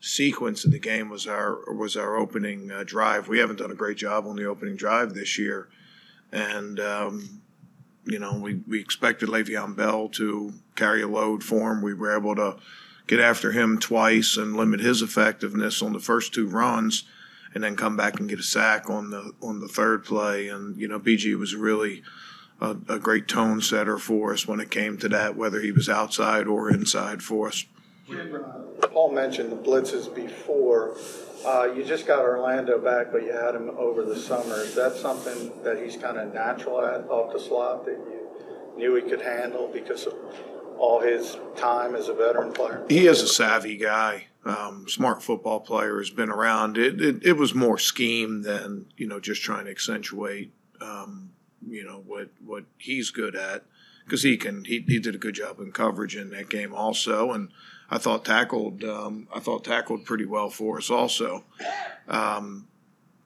sequence 0.00 0.64
of 0.64 0.72
the 0.72 0.78
game 0.78 1.10
was 1.10 1.26
our 1.26 1.72
was 1.72 1.96
our 1.96 2.16
opening 2.16 2.70
uh, 2.70 2.84
drive. 2.84 3.28
We 3.28 3.38
haven't 3.38 3.58
done 3.58 3.70
a 3.70 3.76
great 3.76 3.98
job 3.98 4.26
on 4.26 4.36
the 4.36 4.46
opening 4.46 4.76
drive 4.76 5.14
this 5.14 5.38
year, 5.38 5.68
and 6.32 6.80
um, 6.80 7.42
you 8.04 8.18
know 8.18 8.38
we, 8.38 8.56
we 8.66 8.80
expected 8.80 9.28
Le'Veon 9.28 9.76
Bell 9.76 10.08
to 10.10 10.54
carry 10.74 11.02
a 11.02 11.08
load 11.08 11.44
for 11.44 11.72
him. 11.72 11.82
We 11.82 11.94
were 11.94 12.16
able 12.16 12.34
to 12.36 12.56
get 13.06 13.20
after 13.20 13.52
him 13.52 13.78
twice 13.78 14.36
and 14.36 14.56
limit 14.56 14.80
his 14.80 15.02
effectiveness 15.02 15.82
on 15.82 15.92
the 15.92 15.98
first 15.98 16.32
two 16.32 16.46
runs, 16.46 17.04
and 17.54 17.62
then 17.62 17.76
come 17.76 17.96
back 17.96 18.18
and 18.18 18.28
get 18.28 18.40
a 18.40 18.44
sack 18.44 18.88
on 18.88 19.10
the 19.10 19.32
on 19.42 19.60
the 19.60 19.68
third 19.68 20.04
play. 20.04 20.48
And 20.48 20.78
you 20.78 20.88
know 20.88 20.98
BG 20.98 21.38
was 21.38 21.54
really 21.54 22.02
a, 22.58 22.70
a 22.88 22.98
great 22.98 23.28
tone 23.28 23.60
setter 23.60 23.98
for 23.98 24.32
us 24.32 24.48
when 24.48 24.60
it 24.60 24.70
came 24.70 24.96
to 24.98 25.08
that, 25.10 25.36
whether 25.36 25.60
he 25.60 25.72
was 25.72 25.90
outside 25.90 26.46
or 26.46 26.70
inside 26.70 27.22
for 27.22 27.48
us. 27.48 27.66
Paul 28.92 29.12
mentioned 29.12 29.52
the 29.52 29.56
blitzes 29.56 30.12
before. 30.12 30.96
Uh, 31.44 31.72
you 31.74 31.84
just 31.84 32.06
got 32.06 32.20
Orlando 32.20 32.78
back, 32.78 33.12
but 33.12 33.22
you 33.22 33.32
had 33.32 33.54
him 33.54 33.70
over 33.76 34.04
the 34.04 34.16
summer. 34.18 34.56
Is 34.56 34.74
that 34.74 34.94
something 34.94 35.52
that 35.62 35.82
he's 35.82 35.96
kind 35.96 36.18
of 36.18 36.32
natural 36.34 36.84
at 36.84 37.08
off 37.08 37.32
the 37.32 37.40
slot 37.40 37.84
that 37.86 37.92
you 37.92 38.28
knew 38.76 38.94
he 38.94 39.02
could 39.02 39.22
handle 39.22 39.70
because 39.72 40.06
of 40.06 40.14
all 40.78 41.00
his 41.00 41.36
time 41.56 41.94
as 41.94 42.08
a 42.08 42.14
veteran 42.14 42.52
player? 42.52 42.84
He 42.88 43.06
is 43.06 43.22
a 43.22 43.28
savvy 43.28 43.76
guy, 43.76 44.26
um, 44.44 44.86
smart 44.88 45.22
football 45.22 45.60
player, 45.60 45.98
has 45.98 46.10
been 46.10 46.30
around. 46.30 46.76
It, 46.76 47.00
it, 47.00 47.24
it 47.24 47.36
was 47.36 47.54
more 47.54 47.78
scheme 47.78 48.42
than 48.42 48.86
you 48.96 49.06
know 49.06 49.20
just 49.20 49.42
trying 49.42 49.64
to 49.64 49.70
accentuate 49.70 50.52
um, 50.80 51.30
you 51.66 51.84
know 51.84 52.02
what 52.06 52.30
what 52.44 52.64
he's 52.78 53.10
good 53.10 53.36
at 53.36 53.64
because 54.04 54.22
he 54.22 54.36
can 54.36 54.64
he, 54.64 54.84
he 54.86 54.98
did 54.98 55.14
a 55.14 55.18
good 55.18 55.34
job 55.34 55.60
in 55.60 55.72
coverage 55.72 56.16
in 56.16 56.30
that 56.30 56.48
game 56.48 56.74
also 56.74 57.32
and 57.32 57.50
I 57.90 57.98
thought 57.98 58.24
tackled 58.24 58.84
um, 58.84 59.26
I 59.34 59.40
thought 59.40 59.64
tackled 59.64 60.04
pretty 60.04 60.24
well 60.24 60.48
for 60.48 60.78
us 60.78 60.90
also. 60.90 61.44
Um, 62.08 62.68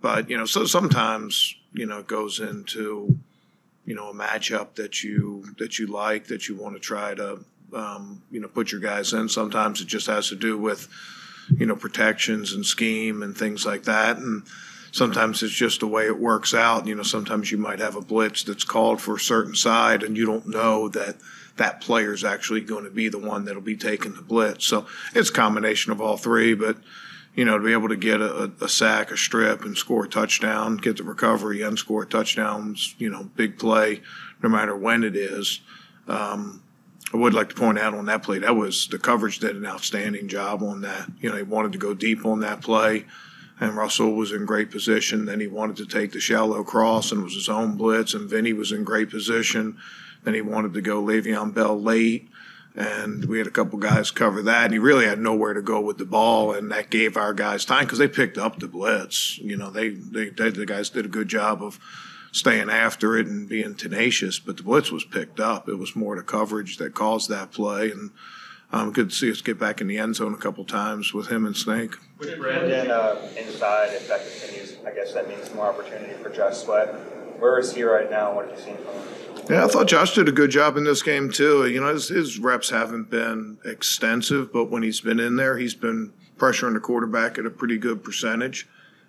but 0.01 0.31
you 0.31 0.37
know, 0.37 0.47
so 0.47 0.65
sometimes 0.65 1.55
you 1.73 1.87
know 1.87 1.99
it 1.99 2.07
goes 2.07 2.41
into 2.41 3.19
you 3.85 3.95
know 3.95 4.11
a 4.11 4.15
matchup 4.15 4.75
that 4.77 5.03
you 5.03 5.45
that 5.59 5.79
you 5.79 5.87
like 5.87 6.27
that 6.29 6.49
you 6.49 6.57
want 6.57 6.75
to 6.75 6.81
try 6.81 7.15
to 7.15 7.45
um, 7.75 8.23
you 8.31 8.41
know 8.41 8.49
put 8.49 8.73
your 8.73 8.81
guys 8.81 9.13
in. 9.13 9.29
Sometimes 9.29 9.81
it 9.81 9.87
just 9.87 10.07
has 10.07 10.29
to 10.29 10.37
do 10.37 10.57
with 10.57 10.89
you 11.57 11.67
know 11.67 11.77
protections 11.77 12.53
and 12.53 12.65
scheme 12.65 13.23
and 13.23 13.37
things 13.37 13.67
like 13.67 13.85
that 13.85 14.17
and. 14.17 14.45
Sometimes 14.95 15.43
it's 15.43 15.53
just 15.53 15.81
the 15.81 15.89
way 15.89 16.07
it 16.07 16.21
works 16.21 16.55
out. 16.55 16.87
You 16.87 16.95
know, 16.95 17.03
sometimes 17.03 17.51
you 17.51 17.59
might 17.59 17.81
have 17.81 17.97
a 17.97 18.01
blitz 18.01 18.45
that's 18.45 18.63
called 18.63 19.01
for 19.01 19.17
a 19.17 19.19
certain 19.19 19.57
side, 19.57 20.05
and 20.05 20.17
you 20.17 20.25
don't 20.25 20.47
know 20.47 20.89
that 20.91 21.17
that 21.57 21.81
player 21.81 22.13
is 22.13 22.23
actually 22.23 22.61
going 22.61 22.85
to 22.85 22.91
be 22.91 23.09
the 23.09 23.19
one 23.19 23.45
that'll 23.45 23.61
be 23.61 23.77
taking 23.77 24.15
the 24.15 24.23
blitz. 24.23 24.67
So 24.67 24.87
it's 25.13 25.31
a 25.31 25.33
combination 25.33 25.91
of 25.91 26.01
all 26.01 26.17
three, 26.17 26.55
but 26.55 26.77
you 27.35 27.45
know, 27.45 27.59
to 27.59 27.65
be 27.65 27.73
able 27.73 27.89
to 27.89 27.97
get 27.97 28.21
a, 28.21 28.53
a 28.61 28.69
sack, 28.69 29.11
a 29.11 29.17
strip, 29.17 29.65
and 29.65 29.77
score 29.77 30.05
a 30.05 30.09
touchdown, 30.09 30.77
get 30.77 30.99
the 30.99 31.03
recovery 31.03 31.63
and 31.63 31.77
score 31.77 32.05
touchdowns, 32.05 32.95
you 32.97 33.11
know, 33.11 33.25
big 33.35 33.59
play, 33.59 34.01
no 34.45 34.49
matter 34.49 34.77
when 34.77 35.03
it 35.03 35.17
is. 35.17 35.61
Um, 36.07 36.63
I 37.13 37.17
would 37.17 37.35
like 37.35 37.49
to 37.49 37.57
point 37.57 37.81
out 37.81 37.95
on 37.95 38.07
that 38.07 38.23
play, 38.23 38.39
that 38.39 38.55
was 38.55 38.87
the 38.87 39.01
coverage 39.01 39.41
did 39.41 39.57
an 39.57 39.67
outstanding 39.67 40.29
job 40.29 40.63
on 40.63 40.83
that. 40.83 41.09
You 41.21 41.31
know, 41.31 41.37
he 41.37 41.43
wanted 41.43 41.73
to 41.73 41.79
go 41.79 41.95
deep 41.95 42.25
on 42.25 42.39
that 42.41 42.61
play, 42.61 43.07
and 43.61 43.77
Russell 43.77 44.15
was 44.15 44.33
in 44.33 44.47
great 44.47 44.71
position. 44.71 45.27
Then 45.27 45.41
he 45.41 45.47
wanted 45.47 45.77
to 45.77 45.87
take 45.87 46.13
the 46.13 46.21
shallow 46.21 46.65
cross, 46.65 47.13
and 47.13 47.23
was 47.23 47.35
his 47.35 47.49
own 47.49 47.77
blitz, 47.77 48.15
and 48.15 48.29
Vinny 48.29 48.53
was 48.53 48.73
in 48.73 48.85
great 48.85 49.11
position. 49.11 49.79
Then 50.25 50.35
he 50.35 50.41
wanted 50.41 50.75
to 50.75 50.81
go 50.81 51.03
Le'Veon 51.03 51.55
Bell 51.55 51.81
late, 51.81 52.29
and 52.75 53.25
we 53.27 53.39
had 53.39 53.47
a 53.47 53.53
couple 53.53 53.79
guys 53.79 54.11
cover 54.11 54.43
that. 54.43 54.65
And 54.65 54.73
he 54.73 54.79
really 54.79 55.07
had 55.07 55.21
nowhere 55.21 55.53
to 55.53 55.63
go 55.63 55.81
with 55.81 55.99
the 55.99 56.05
ball, 56.05 56.53
and 56.53 56.71
that 56.73 56.91
gave 56.91 57.17
our 57.17 57.35
guys 57.35 57.65
time 57.65 57.85
because 57.85 57.99
they 57.99 58.09
picked 58.09 58.39
up 58.39 58.59
the 58.59 58.69
blitz. 58.69 59.39
You 59.39 59.57
know, 59.57 59.71
they, 59.71 59.91
they, 59.91 60.31
they 60.31 60.51
the 60.51 60.67
guys 60.67 60.91
did 60.91 61.05
a 61.05 61.09
good 61.09 61.29
job 61.29 61.63
of 61.63 61.79
staying 62.33 62.69
after 62.69 63.17
it 63.17 63.29
and 63.29 63.49
being 63.49 63.77
tenacious, 63.77 64.41
but 64.41 64.57
the 64.57 64.63
blitz 64.65 64.91
was 64.91 65.05
picked 65.05 65.39
up. 65.39 65.69
It 65.69 65.79
was 65.79 65.95
more 65.95 66.17
the 66.17 66.23
coverage 66.23 66.79
that 66.79 66.95
caused 66.95 67.29
that 67.31 67.53
play, 67.53 67.93
and 67.93 68.11
um, 68.75 68.91
good 68.91 69.11
to 69.11 69.15
see 69.15 69.31
us 69.31 69.41
get 69.41 69.57
back 69.57 69.81
in 69.81 69.87
the 69.87 69.99
end 69.99 70.17
zone 70.17 70.35
a 70.35 70.37
couple 70.37 70.65
times 70.65 71.15
with 71.15 71.29
him 71.29 71.47
and 71.47 71.57
Snake. 71.57 71.95
With 72.19 72.37
Brandon 72.39 72.91
uh, 72.91 73.29
inside, 73.39 73.91
if 73.93 74.09
that 74.09 74.21
continues, 74.29 74.77
I 74.85 74.91
guess 74.91 75.15
that 75.15 75.29
means 75.29 75.55
more 75.55 75.67
opportunity 75.67 76.13
for 76.15 76.29
Josh 76.29 76.57
Sweat. 76.57 76.89
Where 77.39 77.59
is 77.61 77.73
he 77.73 77.85
right 77.85 78.11
now? 78.11 78.35
What 78.35 78.49
have 78.49 78.59
you 78.59 78.65
seen 78.65 78.77
from 78.79 78.95
him? 78.95 79.47
Yeah, 79.49 79.65
I 79.65 79.69
thought 79.69 79.87
Josh 79.87 80.15
did 80.15 80.29
a 80.29 80.33
good 80.33 80.51
job 80.51 80.77
in 80.77 80.83
this 80.83 81.03
game 81.03 81.31
too. 81.31 81.69
You 81.69 81.81
know, 81.81 81.93
his, 81.93 82.09
his 82.09 82.39
reps 82.41 82.71
haven't 82.71 83.11
been 83.11 83.59
extensive, 83.65 84.53
but 84.53 84.71
when 84.71 84.83
he's 84.83 85.01
been 85.01 85.21
in 85.21 85.37
there, 85.37 85.57
he's 85.57 85.75
been 85.75 86.13
pressuring 86.37 86.75
the 86.75 86.81
quarterback 86.81 87.39
at 87.39 87.47
a 87.47 87.51
pretty 87.51 87.79
good 87.79 88.03
percentage. 88.03 88.67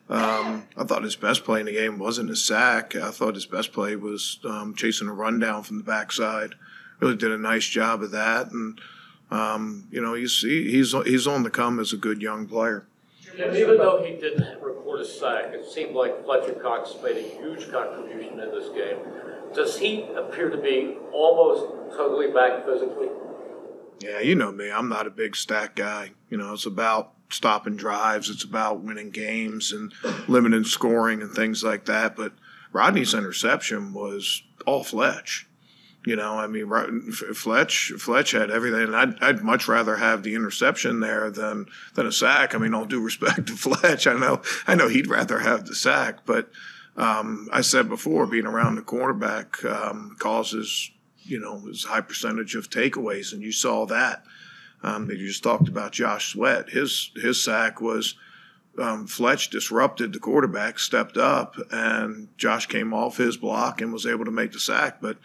Um, 0.09 0.67
I 0.77 0.83
thought 0.83 1.01
his 1.01 1.15
best 1.15 1.43
play 1.43 1.61
in 1.61 1.65
the 1.65 1.71
game 1.71 1.97
wasn't 1.97 2.29
a 2.29 2.35
sack. 2.35 2.95
I 2.95 3.09
thought 3.09 3.33
his 3.33 3.47
best 3.47 3.73
play 3.73 3.95
was 3.95 4.39
um, 4.47 4.75
chasing 4.75 5.07
a 5.07 5.13
rundown 5.13 5.63
from 5.63 5.79
the 5.79 5.83
backside. 5.83 6.53
Really 6.99 7.15
did 7.15 7.31
a 7.31 7.37
nice 7.37 7.65
job 7.65 8.03
of 8.03 8.11
that, 8.11 8.51
and 8.51 8.79
um, 9.31 9.87
you 9.91 10.01
know 10.01 10.13
he's 10.13 10.41
he, 10.41 10.71
he's 10.71 10.93
he's 11.05 11.27
on 11.27 11.43
the 11.43 11.49
come 11.49 11.79
as 11.79 11.93
a 11.93 11.97
good 11.97 12.21
young 12.21 12.47
player. 12.47 12.87
And 13.37 13.55
even 13.57 13.77
though 13.77 14.01
he 14.03 14.15
didn't 14.15 14.61
record 14.61 15.01
a 15.01 15.05
sack, 15.05 15.53
it 15.53 15.65
seemed 15.69 15.93
like 15.93 16.23
Fletcher 16.23 16.53
Cox 16.53 16.95
made 17.03 17.17
a 17.17 17.21
huge 17.21 17.69
contribution 17.69 18.39
in 18.39 18.51
this 18.51 18.69
game. 18.69 18.97
Does 19.53 19.77
he 19.77 20.03
appear 20.15 20.49
to 20.49 20.57
be 20.57 20.97
almost 21.11 21.95
totally 21.97 22.31
back 22.31 22.65
physically? 22.65 23.09
Yeah, 23.99 24.19
you 24.19 24.35
know 24.35 24.51
me. 24.51 24.71
I'm 24.71 24.89
not 24.89 25.07
a 25.07 25.09
big 25.09 25.35
stat 25.35 25.75
guy. 25.75 26.11
You 26.29 26.37
know, 26.37 26.53
it's 26.53 26.65
about 26.65 27.13
stopping 27.29 27.75
drives. 27.75 28.29
It's 28.29 28.43
about 28.43 28.81
winning 28.81 29.09
games 29.09 29.71
and 29.71 29.93
limiting 30.27 30.63
scoring 30.63 31.21
and 31.21 31.31
things 31.33 31.63
like 31.63 31.85
that. 31.85 32.15
But 32.15 32.33
Rodney's 32.71 33.13
interception 33.13 33.93
was 33.93 34.43
all 34.65 34.83
Fletch. 34.83 35.47
You 36.05 36.15
know, 36.15 36.37
I 36.37 36.45
mean, 36.45 36.69
Fletch 37.11 37.91
Fletch 37.97 38.31
had 38.31 38.51
everything, 38.51 38.83
and 38.83 38.95
I'd, 38.95 39.23
I'd 39.23 39.43
much 39.43 39.67
rather 39.67 39.95
have 39.95 40.21
the 40.21 40.35
interception 40.35 40.99
there 40.99 41.31
than 41.31 41.65
than 41.95 42.05
a 42.05 42.11
sack. 42.11 42.53
I 42.53 42.59
mean, 42.59 42.75
all 42.75 42.85
due 42.85 43.01
respect 43.01 43.47
to 43.47 43.53
Fletch, 43.57 44.05
I 44.05 44.13
know 44.13 44.41
I 44.67 44.75
know 44.75 44.87
he'd 44.87 45.07
rather 45.07 45.39
have 45.39 45.65
the 45.65 45.73
sack, 45.73 46.19
but 46.25 46.51
um, 46.95 47.49
I 47.51 47.61
said 47.61 47.89
before, 47.89 48.27
being 48.27 48.45
around 48.45 48.75
the 48.75 48.83
quarterback 48.83 49.63
um, 49.65 50.15
causes 50.19 50.91
you 51.23 51.39
know 51.39 51.67
a 51.67 51.87
high 51.87 52.01
percentage 52.01 52.53
of 52.53 52.69
takeaways, 52.69 53.33
and 53.33 53.41
you 53.41 53.51
saw 53.51 53.87
that. 53.87 54.23
Um, 54.83 55.09
you 55.09 55.25
just 55.25 55.41
talked 55.41 55.67
about 55.67 55.93
Josh 55.93 56.33
Sweat. 56.33 56.69
His 56.69 57.09
his 57.15 57.43
sack 57.43 57.81
was 57.81 58.15
um, 58.77 59.07
Fletch 59.07 59.49
disrupted 59.49 60.13
the 60.13 60.19
quarterback, 60.19 60.77
stepped 60.79 61.17
up, 61.17 61.55
and 61.71 62.27
Josh 62.37 62.67
came 62.67 62.93
off 62.93 63.17
his 63.17 63.37
block 63.37 63.81
and 63.81 63.91
was 63.91 64.05
able 64.05 64.25
to 64.25 64.31
make 64.31 64.51
the 64.51 64.59
sack. 64.59 65.01
But 65.01 65.17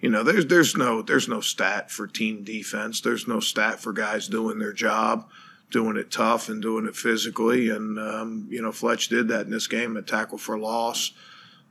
you 0.00 0.10
know, 0.10 0.22
there's 0.22 0.46
there's 0.46 0.76
no 0.76 1.02
there's 1.02 1.28
no 1.28 1.40
stat 1.40 1.90
for 1.90 2.06
team 2.06 2.44
defense. 2.44 3.00
There's 3.00 3.26
no 3.26 3.40
stat 3.40 3.80
for 3.80 3.92
guys 3.92 4.28
doing 4.28 4.58
their 4.58 4.72
job, 4.72 5.28
doing 5.70 5.96
it 5.96 6.10
tough 6.10 6.48
and 6.48 6.60
doing 6.60 6.86
it 6.86 6.96
physically. 6.96 7.70
And 7.70 7.98
um, 7.98 8.46
you 8.50 8.60
know, 8.60 8.72
Fletch 8.72 9.08
did 9.08 9.28
that 9.28 9.46
in 9.46 9.50
this 9.50 9.66
game, 9.66 9.96
a 9.96 10.02
tackle 10.02 10.38
for 10.38 10.58
loss. 10.58 11.12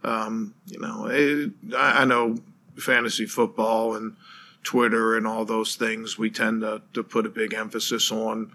Um, 0.03 0.53
you 0.67 0.79
know, 0.79 1.07
it, 1.07 1.51
I, 1.75 2.01
I 2.01 2.05
know 2.05 2.37
fantasy 2.77 3.25
football 3.25 3.95
and 3.95 4.15
Twitter 4.63 5.15
and 5.15 5.25
all 5.25 5.45
those 5.45 5.75
things, 5.75 6.17
we 6.17 6.29
tend 6.29 6.61
to, 6.61 6.81
to 6.93 7.03
put 7.03 7.25
a 7.25 7.29
big 7.29 7.53
emphasis 7.53 8.11
on 8.11 8.51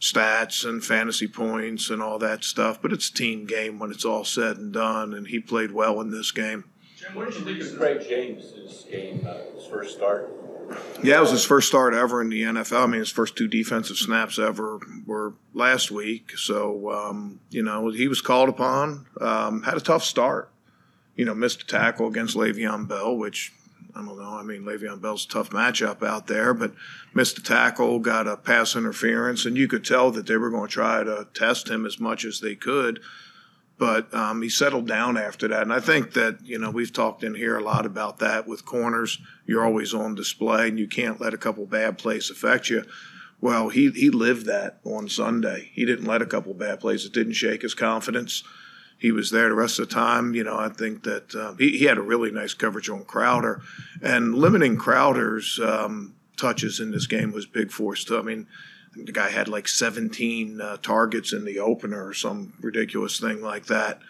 stats 0.00 0.68
and 0.68 0.84
fantasy 0.84 1.26
points 1.26 1.90
and 1.90 2.02
all 2.02 2.18
that 2.18 2.44
stuff. 2.44 2.80
But 2.80 2.92
it's 2.92 3.08
a 3.08 3.14
team 3.14 3.46
game 3.46 3.78
when 3.78 3.90
it's 3.90 4.04
all 4.04 4.24
said 4.24 4.58
and 4.58 4.72
done, 4.72 5.14
and 5.14 5.26
he 5.26 5.40
played 5.40 5.72
well 5.72 6.00
in 6.00 6.10
this 6.10 6.30
game. 6.30 6.64
Jim, 7.04 7.14
what 7.14 7.30
did 7.30 7.38
you 7.38 7.44
think 7.44 7.60
of 7.60 7.78
Craig 7.78 8.06
James' 8.08 8.84
game, 8.90 9.26
uh, 9.28 9.34
his 9.54 9.66
first 9.66 9.96
start? 9.96 10.32
Yeah, 11.02 11.18
it 11.18 11.20
was 11.20 11.30
his 11.30 11.44
first 11.44 11.68
start 11.68 11.92
ever 11.92 12.22
in 12.22 12.30
the 12.30 12.42
NFL. 12.42 12.84
I 12.84 12.86
mean, 12.86 13.00
his 13.00 13.10
first 13.10 13.36
two 13.36 13.48
defensive 13.48 13.96
snaps 13.96 14.38
ever 14.38 14.80
were 15.06 15.34
last 15.52 15.90
week. 15.90 16.38
So, 16.38 16.90
um, 16.90 17.40
you 17.50 17.62
know, 17.62 17.90
he 17.90 18.08
was 18.08 18.20
called 18.20 18.48
upon. 18.48 19.06
Um, 19.20 19.62
had 19.62 19.76
a 19.76 19.80
tough 19.80 20.04
start. 20.04 20.50
You 21.16 21.24
know, 21.24 21.34
missed 21.34 21.62
a 21.62 21.66
tackle 21.66 22.08
against 22.08 22.36
Le'Veon 22.36 22.88
Bell, 22.88 23.16
which 23.16 23.52
I 23.94 24.04
don't 24.04 24.18
know. 24.18 24.34
I 24.36 24.42
mean, 24.42 24.62
Le'Veon 24.62 25.00
Bell's 25.00 25.26
a 25.26 25.28
tough 25.28 25.50
matchup 25.50 26.02
out 26.02 26.26
there, 26.26 26.54
but 26.54 26.72
missed 27.12 27.38
a 27.38 27.42
tackle, 27.42 27.98
got 27.98 28.26
a 28.26 28.36
pass 28.36 28.74
interference, 28.74 29.44
and 29.44 29.56
you 29.56 29.68
could 29.68 29.84
tell 29.84 30.10
that 30.12 30.26
they 30.26 30.36
were 30.36 30.50
going 30.50 30.68
to 30.68 30.72
try 30.72 31.04
to 31.04 31.28
test 31.34 31.68
him 31.68 31.86
as 31.86 32.00
much 32.00 32.24
as 32.24 32.40
they 32.40 32.54
could. 32.54 33.00
But 33.76 34.12
um, 34.14 34.40
he 34.42 34.48
settled 34.48 34.86
down 34.86 35.16
after 35.16 35.48
that. 35.48 35.62
And 35.62 35.72
I 35.72 35.80
think 35.80 36.12
that, 36.12 36.38
you 36.44 36.58
know, 36.58 36.70
we've 36.70 36.92
talked 36.92 37.24
in 37.24 37.34
here 37.34 37.58
a 37.58 37.62
lot 37.62 37.86
about 37.86 38.18
that 38.18 38.46
with 38.46 38.64
corners. 38.64 39.18
You're 39.46 39.64
always 39.64 39.92
on 39.92 40.14
display, 40.14 40.68
and 40.68 40.78
you 40.78 40.86
can't 40.86 41.20
let 41.20 41.34
a 41.34 41.38
couple 41.38 41.66
bad 41.66 41.98
plays 41.98 42.30
affect 42.30 42.70
you. 42.70 42.84
Well, 43.40 43.70
he, 43.70 43.90
he 43.90 44.10
lived 44.10 44.46
that 44.46 44.78
on 44.84 45.08
Sunday. 45.08 45.70
He 45.74 45.84
didn't 45.84 46.06
let 46.06 46.22
a 46.22 46.26
couple 46.26 46.54
bad 46.54 46.80
plays. 46.80 47.04
It 47.04 47.12
didn't 47.12 47.32
shake 47.32 47.62
his 47.62 47.74
confidence 47.74 48.44
he 48.98 49.12
was 49.12 49.30
there 49.30 49.48
the 49.48 49.54
rest 49.54 49.78
of 49.78 49.88
the 49.88 49.94
time. 49.94 50.34
You 50.34 50.44
know, 50.44 50.58
I 50.58 50.68
think 50.68 51.02
that 51.04 51.34
uh, 51.34 51.54
he, 51.58 51.76
he, 51.76 51.84
had 51.84 51.98
a 51.98 52.02
really 52.02 52.30
nice 52.30 52.54
coverage 52.54 52.88
on 52.88 53.04
Crowder, 53.04 53.60
and 54.00 54.34
limiting 54.34 54.76
Crowder's 54.76 55.60
um, 55.62 56.14
touches 56.36 56.80
in 56.80 56.90
this 56.90 57.06
game 57.06 57.32
was 57.32 57.46
big 57.46 57.70
for 57.70 57.92
us 57.92 58.04
too. 58.04 58.18
I 58.18 58.22
mean, 58.22 58.46
the 58.96 59.12
guy 59.12 59.30
had 59.30 59.48
like 59.48 59.68
17 59.68 60.60
uh, 60.60 60.76
targets 60.78 61.32
in 61.32 61.44
the 61.44 61.58
opener 61.58 62.06
or 62.06 62.14
some 62.14 62.52
ridiculous 62.60 63.18
thing 63.18 63.42
like 63.42 63.66
that. 63.66 64.00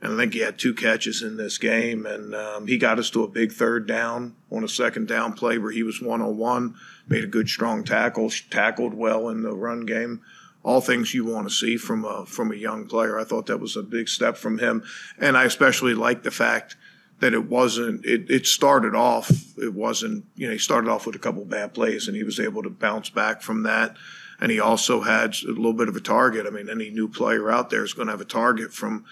And 0.00 0.14
I 0.14 0.16
think 0.16 0.34
he 0.34 0.40
had 0.40 0.58
two 0.58 0.74
catches 0.74 1.22
in 1.22 1.36
this 1.36 1.58
game, 1.58 2.06
and 2.06 2.34
um, 2.34 2.66
he 2.66 2.76
got 2.76 2.98
us 2.98 3.08
to 3.10 3.22
a 3.22 3.28
big 3.28 3.52
third 3.52 3.86
down 3.86 4.34
on 4.50 4.64
a 4.64 4.68
second 4.68 5.06
down 5.06 5.32
play 5.34 5.58
where 5.58 5.70
he 5.70 5.84
was 5.84 6.02
one 6.02 6.20
on 6.20 6.36
one, 6.36 6.74
made 7.06 7.22
a 7.22 7.28
good 7.28 7.48
strong 7.48 7.84
tackle, 7.84 8.28
tackled 8.50 8.94
well 8.94 9.28
in 9.28 9.42
the 9.42 9.54
run 9.54 9.86
game 9.86 10.20
all 10.64 10.80
things 10.80 11.12
you 11.12 11.24
want 11.24 11.48
to 11.48 11.54
see 11.54 11.76
from 11.76 12.04
a 12.04 12.24
from 12.26 12.52
a 12.52 12.56
young 12.56 12.86
player. 12.86 13.18
I 13.18 13.24
thought 13.24 13.46
that 13.46 13.60
was 13.60 13.76
a 13.76 13.82
big 13.82 14.08
step 14.08 14.36
from 14.36 14.58
him, 14.58 14.84
and 15.18 15.36
I 15.36 15.44
especially 15.44 15.94
like 15.94 16.22
the 16.22 16.30
fact 16.30 16.76
that 17.20 17.34
it 17.34 17.48
wasn't. 17.48 18.04
It, 18.04 18.30
it 18.30 18.46
started 18.46 18.94
off. 18.94 19.30
It 19.58 19.74
wasn't. 19.74 20.24
You 20.36 20.46
know, 20.46 20.52
he 20.52 20.58
started 20.58 20.90
off 20.90 21.06
with 21.06 21.16
a 21.16 21.20
couple 21.20 21.44
bad 21.44 21.74
plays, 21.74 22.08
and 22.08 22.16
he 22.16 22.24
was 22.24 22.40
able 22.40 22.62
to 22.62 22.70
bounce 22.70 23.10
back 23.10 23.42
from 23.42 23.62
that. 23.64 23.96
And 24.42 24.50
he 24.50 24.58
also 24.58 25.02
had 25.02 25.36
a 25.44 25.52
little 25.52 25.72
bit 25.72 25.88
of 25.88 25.94
a 25.94 26.00
target. 26.00 26.48
I 26.48 26.50
mean, 26.50 26.68
any 26.68 26.90
new 26.90 27.08
player 27.08 27.48
out 27.48 27.70
there 27.70 27.84
is 27.84 27.92
going 27.92 28.08
to 28.08 28.12
have 28.12 28.20
a 28.20 28.24
target 28.24 28.72
from, 28.72 29.04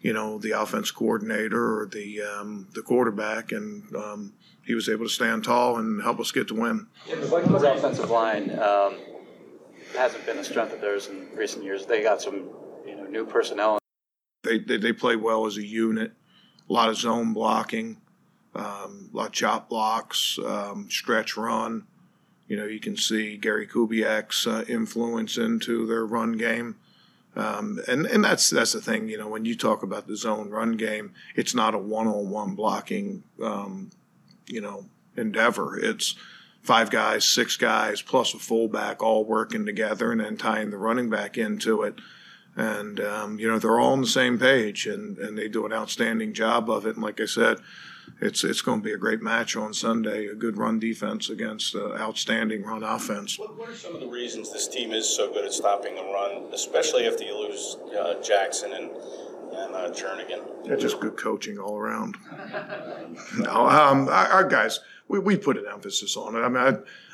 you 0.00 0.12
know, 0.12 0.38
the 0.38 0.50
offense 0.50 0.90
coordinator 0.90 1.80
or 1.80 1.86
the 1.86 2.20
um, 2.20 2.66
the 2.74 2.82
quarterback, 2.82 3.52
and 3.52 3.84
um, 3.94 4.32
he 4.66 4.74
was 4.74 4.88
able 4.88 5.04
to 5.04 5.08
stand 5.08 5.44
tall 5.44 5.78
and 5.78 6.02
help 6.02 6.18
us 6.18 6.32
get 6.32 6.48
the 6.48 6.54
win. 6.54 6.88
In 7.08 7.20
the 7.20 7.26
Vikings 7.28 7.62
offensive 7.62 8.10
line. 8.10 8.58
Um, 8.58 8.96
hasn't 9.96 10.26
been 10.26 10.38
a 10.38 10.44
strength 10.44 10.72
of 10.72 10.80
theirs 10.80 11.06
in 11.06 11.28
recent 11.36 11.62
years. 11.62 11.86
They 11.86 12.02
got 12.02 12.20
some, 12.20 12.48
you 12.84 12.96
know, 12.96 13.04
new 13.04 13.24
personnel. 13.24 13.78
They 14.42 14.58
they, 14.58 14.78
they 14.78 14.92
play 14.92 15.14
well 15.14 15.46
as 15.46 15.58
a 15.58 15.64
unit. 15.64 16.12
A 16.68 16.72
lot 16.72 16.88
of 16.88 16.96
zone 16.96 17.34
blocking, 17.34 17.98
um, 18.56 19.10
a 19.12 19.16
lot 19.16 19.26
of 19.26 19.32
chop 19.32 19.68
blocks, 19.68 20.40
um, 20.44 20.88
stretch 20.90 21.36
run. 21.36 21.86
You 22.52 22.58
know, 22.58 22.66
you 22.66 22.80
can 22.80 22.98
see 22.98 23.38
Gary 23.38 23.66
Kubiak's 23.66 24.46
uh, 24.46 24.62
influence 24.68 25.38
into 25.38 25.86
their 25.86 26.04
run 26.04 26.32
game. 26.32 26.76
Um, 27.34 27.80
and 27.88 28.04
and 28.04 28.22
that's 28.22 28.50
that's 28.50 28.74
the 28.74 28.82
thing. 28.82 29.08
You 29.08 29.16
know, 29.16 29.26
when 29.26 29.46
you 29.46 29.56
talk 29.56 29.82
about 29.82 30.06
the 30.06 30.18
zone 30.18 30.50
run 30.50 30.72
game, 30.72 31.14
it's 31.34 31.54
not 31.54 31.74
a 31.74 31.78
one-on-one 31.78 32.54
blocking, 32.54 33.22
um, 33.42 33.88
you 34.46 34.60
know, 34.60 34.84
endeavor. 35.16 35.78
It's 35.78 36.14
five 36.60 36.90
guys, 36.90 37.24
six 37.24 37.56
guys, 37.56 38.02
plus 38.02 38.34
a 38.34 38.38
fullback 38.38 39.02
all 39.02 39.24
working 39.24 39.64
together 39.64 40.12
and 40.12 40.20
then 40.20 40.36
tying 40.36 40.72
the 40.72 40.76
running 40.76 41.08
back 41.08 41.38
into 41.38 41.80
it. 41.80 41.94
And, 42.54 43.00
um, 43.00 43.38
you 43.38 43.48
know, 43.48 43.58
they're 43.58 43.80
all 43.80 43.94
on 43.94 44.02
the 44.02 44.06
same 44.06 44.38
page 44.38 44.86
and, 44.86 45.16
and 45.16 45.38
they 45.38 45.48
do 45.48 45.64
an 45.64 45.72
outstanding 45.72 46.34
job 46.34 46.68
of 46.68 46.84
it. 46.84 46.96
And 46.96 47.02
like 47.02 47.18
I 47.18 47.24
said, 47.24 47.60
it's 48.20 48.44
it's 48.44 48.62
going 48.62 48.80
to 48.80 48.84
be 48.84 48.92
a 48.92 48.98
great 48.98 49.22
match 49.22 49.56
on 49.56 49.72
Sunday. 49.72 50.26
A 50.26 50.34
good 50.34 50.56
run 50.56 50.78
defense 50.78 51.30
against 51.30 51.74
an 51.74 51.92
outstanding 51.92 52.62
run 52.64 52.82
offense. 52.82 53.38
What, 53.38 53.56
what, 53.56 53.68
are 53.68 53.74
some 53.74 53.94
of 53.94 54.00
the 54.00 54.08
reasons 54.08 54.52
this 54.52 54.68
team 54.68 54.92
is 54.92 55.08
so 55.08 55.32
good 55.32 55.44
at 55.44 55.52
stopping 55.52 55.94
the 55.94 56.02
run, 56.02 56.52
especially 56.52 57.06
after 57.06 57.24
you 57.24 57.38
lose 57.38 57.76
uh, 57.98 58.20
Jackson 58.22 58.72
and 58.72 58.90
and 58.90 59.74
uh, 59.74 59.90
Jernigan? 59.90 60.42
Yeah, 60.64 60.76
just 60.76 61.00
good 61.00 61.16
coaching 61.16 61.58
all 61.58 61.76
around. 61.76 62.16
no, 63.38 63.68
um, 63.68 64.08
our, 64.08 64.26
our 64.28 64.48
guys 64.48 64.80
we, 65.12 65.18
we 65.18 65.36
put 65.36 65.58
an 65.58 65.66
emphasis 65.70 66.16
on 66.16 66.34
it. 66.34 66.40
I 66.40 66.48
mean, 66.48 66.56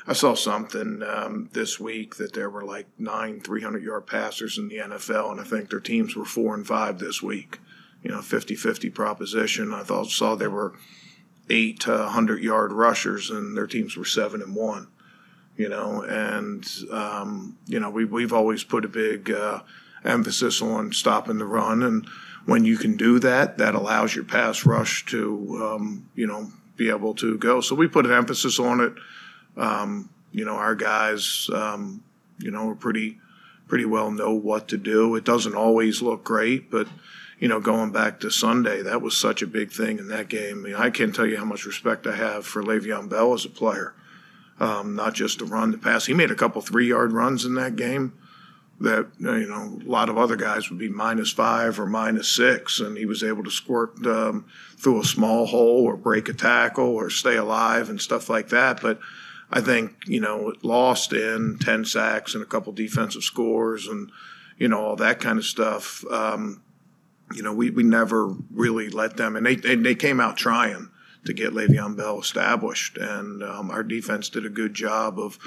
I, 0.07 0.09
I 0.09 0.13
saw 0.13 0.33
something 0.33 1.03
um, 1.03 1.49
this 1.51 1.79
week 1.79 2.15
that 2.15 2.33
there 2.33 2.49
were 2.49 2.63
like 2.63 2.87
nine 2.97 3.41
300 3.41 3.83
yard 3.83 4.07
passers 4.07 4.57
in 4.57 4.69
the 4.69 4.77
NFL, 4.77 5.31
and 5.31 5.41
I 5.41 5.43
think 5.43 5.69
their 5.69 5.81
teams 5.81 6.15
were 6.15 6.25
four 6.25 6.55
and 6.55 6.65
five 6.65 6.97
this 6.97 7.21
week. 7.21 7.59
You 8.03 8.11
know, 8.11 8.21
50 8.21 8.55
50 8.55 8.89
proposition. 8.89 9.73
I 9.73 9.83
thought 9.83 10.07
saw 10.07 10.35
there 10.35 10.49
were 10.49 10.73
eight 11.49 11.87
100 11.87 12.41
yard 12.41 12.71
rushers, 12.71 13.29
and 13.29 13.57
their 13.57 13.67
teams 13.67 13.97
were 13.97 14.05
seven 14.05 14.41
and 14.41 14.55
one. 14.55 14.87
You 15.57 15.67
know, 15.67 16.03
and, 16.03 16.65
um, 16.89 17.57
you 17.65 17.81
know, 17.81 17.89
we, 17.89 18.05
we've 18.05 18.31
always 18.31 18.63
put 18.63 18.85
a 18.85 18.87
big 18.87 19.29
uh, 19.29 19.59
emphasis 20.05 20.61
on 20.61 20.93
stopping 20.93 21.37
the 21.37 21.45
run. 21.45 21.83
And 21.83 22.07
when 22.45 22.63
you 22.63 22.77
can 22.77 22.95
do 22.95 23.19
that, 23.19 23.57
that 23.57 23.75
allows 23.75 24.15
your 24.15 24.23
pass 24.23 24.65
rush 24.65 25.05
to, 25.07 25.59
um, 25.61 26.09
you 26.15 26.27
know, 26.27 26.49
be 26.77 26.89
able 26.89 27.13
to 27.15 27.37
go. 27.37 27.59
So 27.59 27.75
we 27.75 27.87
put 27.87 28.05
an 28.05 28.13
emphasis 28.13 28.57
on 28.57 28.79
it. 28.79 28.93
Um, 29.57 30.09
you 30.31 30.45
know, 30.45 30.55
our 30.55 30.75
guys, 30.75 31.49
um, 31.53 32.03
you 32.37 32.51
know, 32.51 32.69
are 32.69 32.75
pretty 32.75 33.19
pretty 33.67 33.85
well 33.85 34.09
know 34.09 34.33
what 34.33 34.67
to 34.69 34.77
do. 34.77 35.15
It 35.15 35.23
doesn't 35.23 35.55
always 35.55 36.01
look 36.01 36.23
great, 36.23 36.71
but 36.71 36.87
you 37.39 37.47
know, 37.47 37.59
going 37.59 37.91
back 37.91 38.19
to 38.19 38.29
Sunday, 38.29 38.81
that 38.81 39.01
was 39.01 39.15
such 39.15 39.41
a 39.41 39.47
big 39.47 39.71
thing 39.71 39.97
in 39.97 40.09
that 40.09 40.27
game. 40.27 40.59
I, 40.59 40.67
mean, 40.67 40.75
I 40.75 40.89
can't 40.89 41.15
tell 41.15 41.25
you 41.25 41.37
how 41.37 41.45
much 41.45 41.65
respect 41.65 42.05
I 42.05 42.15
have 42.15 42.45
for 42.45 42.61
Le'Veon 42.61 43.09
Bell 43.09 43.33
as 43.33 43.45
a 43.45 43.49
player. 43.49 43.93
Um, 44.59 44.95
not 44.95 45.13
just 45.13 45.39
to 45.39 45.45
run, 45.45 45.71
the 45.71 45.77
pass. 45.77 46.05
He 46.05 46.13
made 46.13 46.31
a 46.31 46.35
couple 46.35 46.61
three 46.61 46.87
yard 46.87 47.13
runs 47.13 47.45
in 47.45 47.55
that 47.55 47.77
game 47.77 48.13
that 48.81 49.07
you 49.19 49.47
know 49.47 49.79
a 49.85 49.89
lot 49.89 50.09
of 50.09 50.17
other 50.17 50.35
guys 50.35 50.69
would 50.69 50.79
be 50.79 50.89
minus 50.89 51.31
five 51.31 51.79
or 51.79 51.85
minus 51.85 52.29
six, 52.29 52.79
and 52.79 52.97
he 52.97 53.05
was 53.05 53.23
able 53.23 53.43
to 53.43 53.51
squirt 53.51 54.05
um, 54.05 54.45
through 54.77 55.01
a 55.01 55.05
small 55.05 55.45
hole 55.45 55.83
or 55.85 55.97
break 55.97 56.29
a 56.29 56.33
tackle 56.33 56.87
or 56.87 57.09
stay 57.09 57.35
alive 57.35 57.89
and 57.89 58.01
stuff 58.01 58.29
like 58.29 58.49
that. 58.49 58.81
But 58.81 58.99
I 59.51 59.61
think 59.61 59.95
you 60.07 60.19
know 60.21 60.53
lost 60.61 61.13
in 61.13 61.57
ten 61.59 61.85
sacks 61.85 62.33
and 62.33 62.43
a 62.43 62.47
couple 62.47 62.71
defensive 62.73 63.23
scores 63.23 63.87
and 63.87 64.11
you 64.57 64.67
know 64.67 64.81
all 64.81 64.95
that 64.97 65.19
kind 65.19 65.37
of 65.37 65.45
stuff. 65.45 66.05
Um, 66.09 66.61
you 67.33 67.43
know 67.43 67.53
we, 67.53 67.69
we 67.69 67.83
never 67.83 68.35
really 68.51 68.89
let 68.89 69.17
them, 69.17 69.35
and 69.35 69.45
they 69.45 69.55
they 69.55 69.95
came 69.95 70.19
out 70.19 70.37
trying 70.37 70.89
to 71.25 71.33
get 71.33 71.53
Le'Veon 71.53 71.97
Bell 71.97 72.19
established, 72.19 72.97
and 72.97 73.43
um, 73.43 73.71
our 73.71 73.83
defense 73.83 74.29
did 74.29 74.45
a 74.45 74.49
good 74.49 74.73
job 74.73 75.19
of 75.19 75.37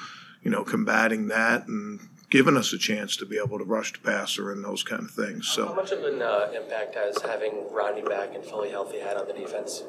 you 0.42 0.50
know 0.50 0.64
combating 0.64 1.28
that 1.28 1.66
and 1.66 2.00
giving 2.30 2.56
us 2.56 2.72
a 2.72 2.78
chance 2.78 3.14
to 3.18 3.26
be 3.26 3.38
able 3.38 3.58
to 3.58 3.64
rush 3.64 3.92
the 3.92 3.98
passer 3.98 4.50
and 4.50 4.64
those 4.64 4.82
kind 4.82 5.02
of 5.02 5.10
things. 5.10 5.46
So, 5.48 5.66
how 5.66 5.74
much 5.74 5.92
of 5.92 6.02
an 6.04 6.22
uh, 6.22 6.50
impact 6.54 6.94
has 6.94 7.20
having 7.20 7.66
Rodney 7.70 8.02
back 8.02 8.34
and 8.34 8.44
fully 8.44 8.70
healthy 8.70 9.00
had 9.00 9.16
on 9.16 9.26
the 9.26 9.34
defense? 9.34 9.82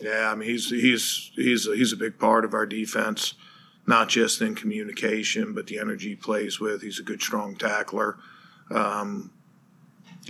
Yeah, 0.00 0.30
I 0.30 0.34
mean 0.34 0.48
he's 0.48 0.70
he's 0.70 1.32
he's 1.34 1.66
a, 1.66 1.76
he's 1.76 1.92
a 1.92 1.96
big 1.96 2.18
part 2.18 2.44
of 2.44 2.54
our 2.54 2.66
defense, 2.66 3.34
not 3.86 4.08
just 4.08 4.40
in 4.40 4.54
communication, 4.54 5.52
but 5.52 5.66
the 5.66 5.78
energy 5.78 6.10
he 6.10 6.16
plays 6.16 6.60
with. 6.60 6.82
He's 6.82 6.98
a 6.98 7.02
good, 7.02 7.20
strong 7.20 7.56
tackler. 7.56 8.18
Um, 8.70 9.32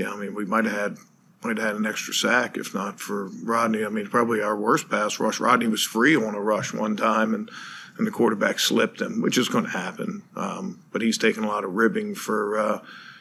yeah, 0.00 0.10
I 0.10 0.16
mean 0.16 0.34
we 0.34 0.46
might 0.46 0.64
have 0.64 0.74
had 0.74 0.96
might 1.42 1.58
have 1.58 1.66
had 1.66 1.76
an 1.76 1.86
extra 1.86 2.14
sack 2.14 2.56
if 2.56 2.74
not 2.74 3.00
for 3.00 3.28
Rodney. 3.42 3.84
I 3.84 3.88
mean 3.88 4.06
probably 4.06 4.40
our 4.40 4.56
worst 4.56 4.88
pass 4.88 5.20
rush. 5.20 5.40
Rodney 5.40 5.68
was 5.68 5.82
free 5.82 6.16
on 6.16 6.34
a 6.34 6.40
rush 6.40 6.72
one 6.72 6.96
time 6.96 7.34
and 7.34 7.50
and 7.98 8.06
the 8.06 8.10
quarterback 8.10 8.58
slipped 8.58 9.02
him, 9.02 9.20
which 9.20 9.36
is 9.36 9.50
going 9.50 9.64
to 9.64 9.70
happen. 9.70 10.22
Um, 10.34 10.82
but 10.90 11.02
he's 11.02 11.18
taking 11.18 11.44
a 11.44 11.48
lot 11.48 11.64
of 11.64 11.74
ribbing 11.74 12.14
for 12.14 12.58
uh, 12.58 12.78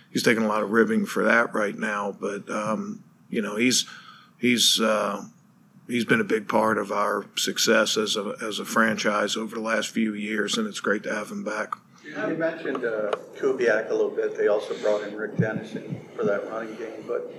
he's 0.09 0.23
taking 0.23 0.43
a 0.43 0.47
lot 0.47 0.63
of 0.63 0.71
ribbing 0.71 1.05
for 1.05 1.25
that 1.25 1.53
right 1.53 1.77
now. 1.77 2.15
But 2.17 2.49
um, 2.49 3.03
you 3.29 3.41
know 3.41 3.57
he's 3.57 3.85
he's 4.37 4.79
uh, 4.79 5.25
he's 5.87 6.05
been 6.05 6.21
a 6.21 6.25
big 6.25 6.47
part 6.47 6.77
of 6.77 6.93
our 6.93 7.25
success 7.35 7.97
as 7.97 8.15
a 8.15 8.35
as 8.41 8.59
a 8.59 8.65
franchise 8.65 9.35
over 9.35 9.55
the 9.55 9.61
last 9.61 9.89
few 9.89 10.13
years, 10.13 10.57
and 10.57 10.65
it's 10.65 10.79
great 10.79 11.03
to 11.03 11.13
have 11.13 11.29
him 11.29 11.43
back. 11.43 11.73
You 12.15 12.35
mentioned 12.35 12.83
uh, 12.83 13.11
Kubiak 13.37 13.89
a 13.89 13.93
little 13.93 14.09
bit. 14.09 14.37
They 14.37 14.47
also 14.47 14.77
brought 14.79 15.07
in 15.07 15.15
Rick 15.15 15.37
Dennison 15.37 16.05
for 16.15 16.23
that 16.23 16.49
running 16.49 16.75
game, 16.75 17.03
but 17.07 17.31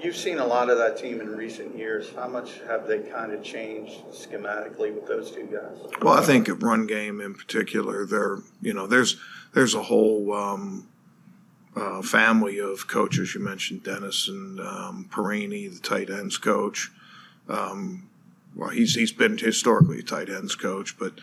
You've 0.00 0.16
seen 0.16 0.38
a 0.38 0.46
lot 0.46 0.70
of 0.70 0.78
that 0.78 0.96
team 0.96 1.20
in 1.20 1.34
recent 1.34 1.76
years. 1.76 2.12
How 2.14 2.28
much 2.28 2.60
have 2.68 2.86
they 2.86 3.00
kind 3.00 3.32
of 3.32 3.42
changed 3.42 4.04
schematically 4.12 4.94
with 4.94 5.06
those 5.08 5.32
two 5.32 5.46
guys? 5.46 5.76
Well, 6.00 6.14
I 6.14 6.22
think 6.22 6.48
at 6.48 6.62
run 6.62 6.86
game 6.86 7.20
in 7.20 7.34
particular, 7.34 8.06
there 8.06 8.38
you 8.62 8.72
know 8.72 8.86
there's 8.86 9.16
there's 9.54 9.74
a 9.74 9.82
whole 9.82 10.32
um, 10.32 10.86
uh, 11.74 12.00
family 12.02 12.60
of 12.60 12.86
coaches. 12.86 13.34
You 13.34 13.40
mentioned 13.40 13.82
Dennison 13.82 14.60
um, 14.60 15.08
Pariani, 15.10 15.74
the 15.74 15.80
tight 15.80 16.10
ends 16.10 16.38
coach. 16.38 16.92
Um, 17.48 18.08
well, 18.54 18.68
he's 18.68 18.94
he's 18.94 19.12
been 19.12 19.36
historically 19.36 19.98
a 19.98 20.02
tight 20.02 20.30
ends 20.30 20.54
coach, 20.54 20.96
but 20.96 21.14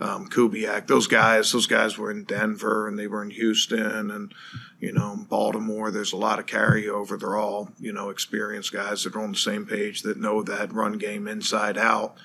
um, 0.00 0.28
Kubiak, 0.28 0.86
those 0.86 1.06
guys, 1.06 1.52
those 1.52 1.66
guys 1.66 1.98
were 1.98 2.10
in 2.10 2.24
Denver 2.24 2.88
and 2.88 2.98
they 2.98 3.06
were 3.06 3.22
in 3.22 3.30
Houston 3.30 4.10
and, 4.10 4.34
you 4.80 4.92
know, 4.92 5.26
Baltimore. 5.28 5.90
There's 5.90 6.14
a 6.14 6.16
lot 6.16 6.38
of 6.38 6.46
carryover. 6.46 7.20
They're 7.20 7.36
all, 7.36 7.70
you 7.78 7.92
know, 7.92 8.08
experienced 8.08 8.72
guys 8.72 9.04
that 9.04 9.14
are 9.14 9.20
on 9.20 9.32
the 9.32 9.38
same 9.38 9.66
page 9.66 10.00
that 10.02 10.18
know 10.18 10.42
that 10.42 10.72
run 10.72 10.96
game 10.96 11.28
inside 11.28 11.76
out. 11.76 12.16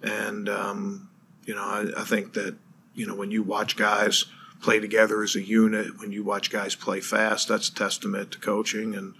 And, 0.00 0.48
um, 0.48 1.10
you 1.44 1.56
know, 1.56 1.64
I, 1.64 1.86
I 1.96 2.04
think 2.04 2.34
that, 2.34 2.54
you 2.94 3.06
know, 3.06 3.16
when 3.16 3.32
you 3.32 3.42
watch 3.42 3.76
guys 3.76 4.26
play 4.60 4.78
together 4.78 5.22
as 5.22 5.34
a 5.34 5.42
unit, 5.42 5.98
when 5.98 6.12
you 6.12 6.22
watch 6.22 6.52
guys 6.52 6.76
play 6.76 7.00
fast, 7.00 7.48
that's 7.48 7.68
a 7.68 7.74
testament 7.74 8.30
to 8.32 8.38
coaching. 8.38 8.94
And, 8.94 9.14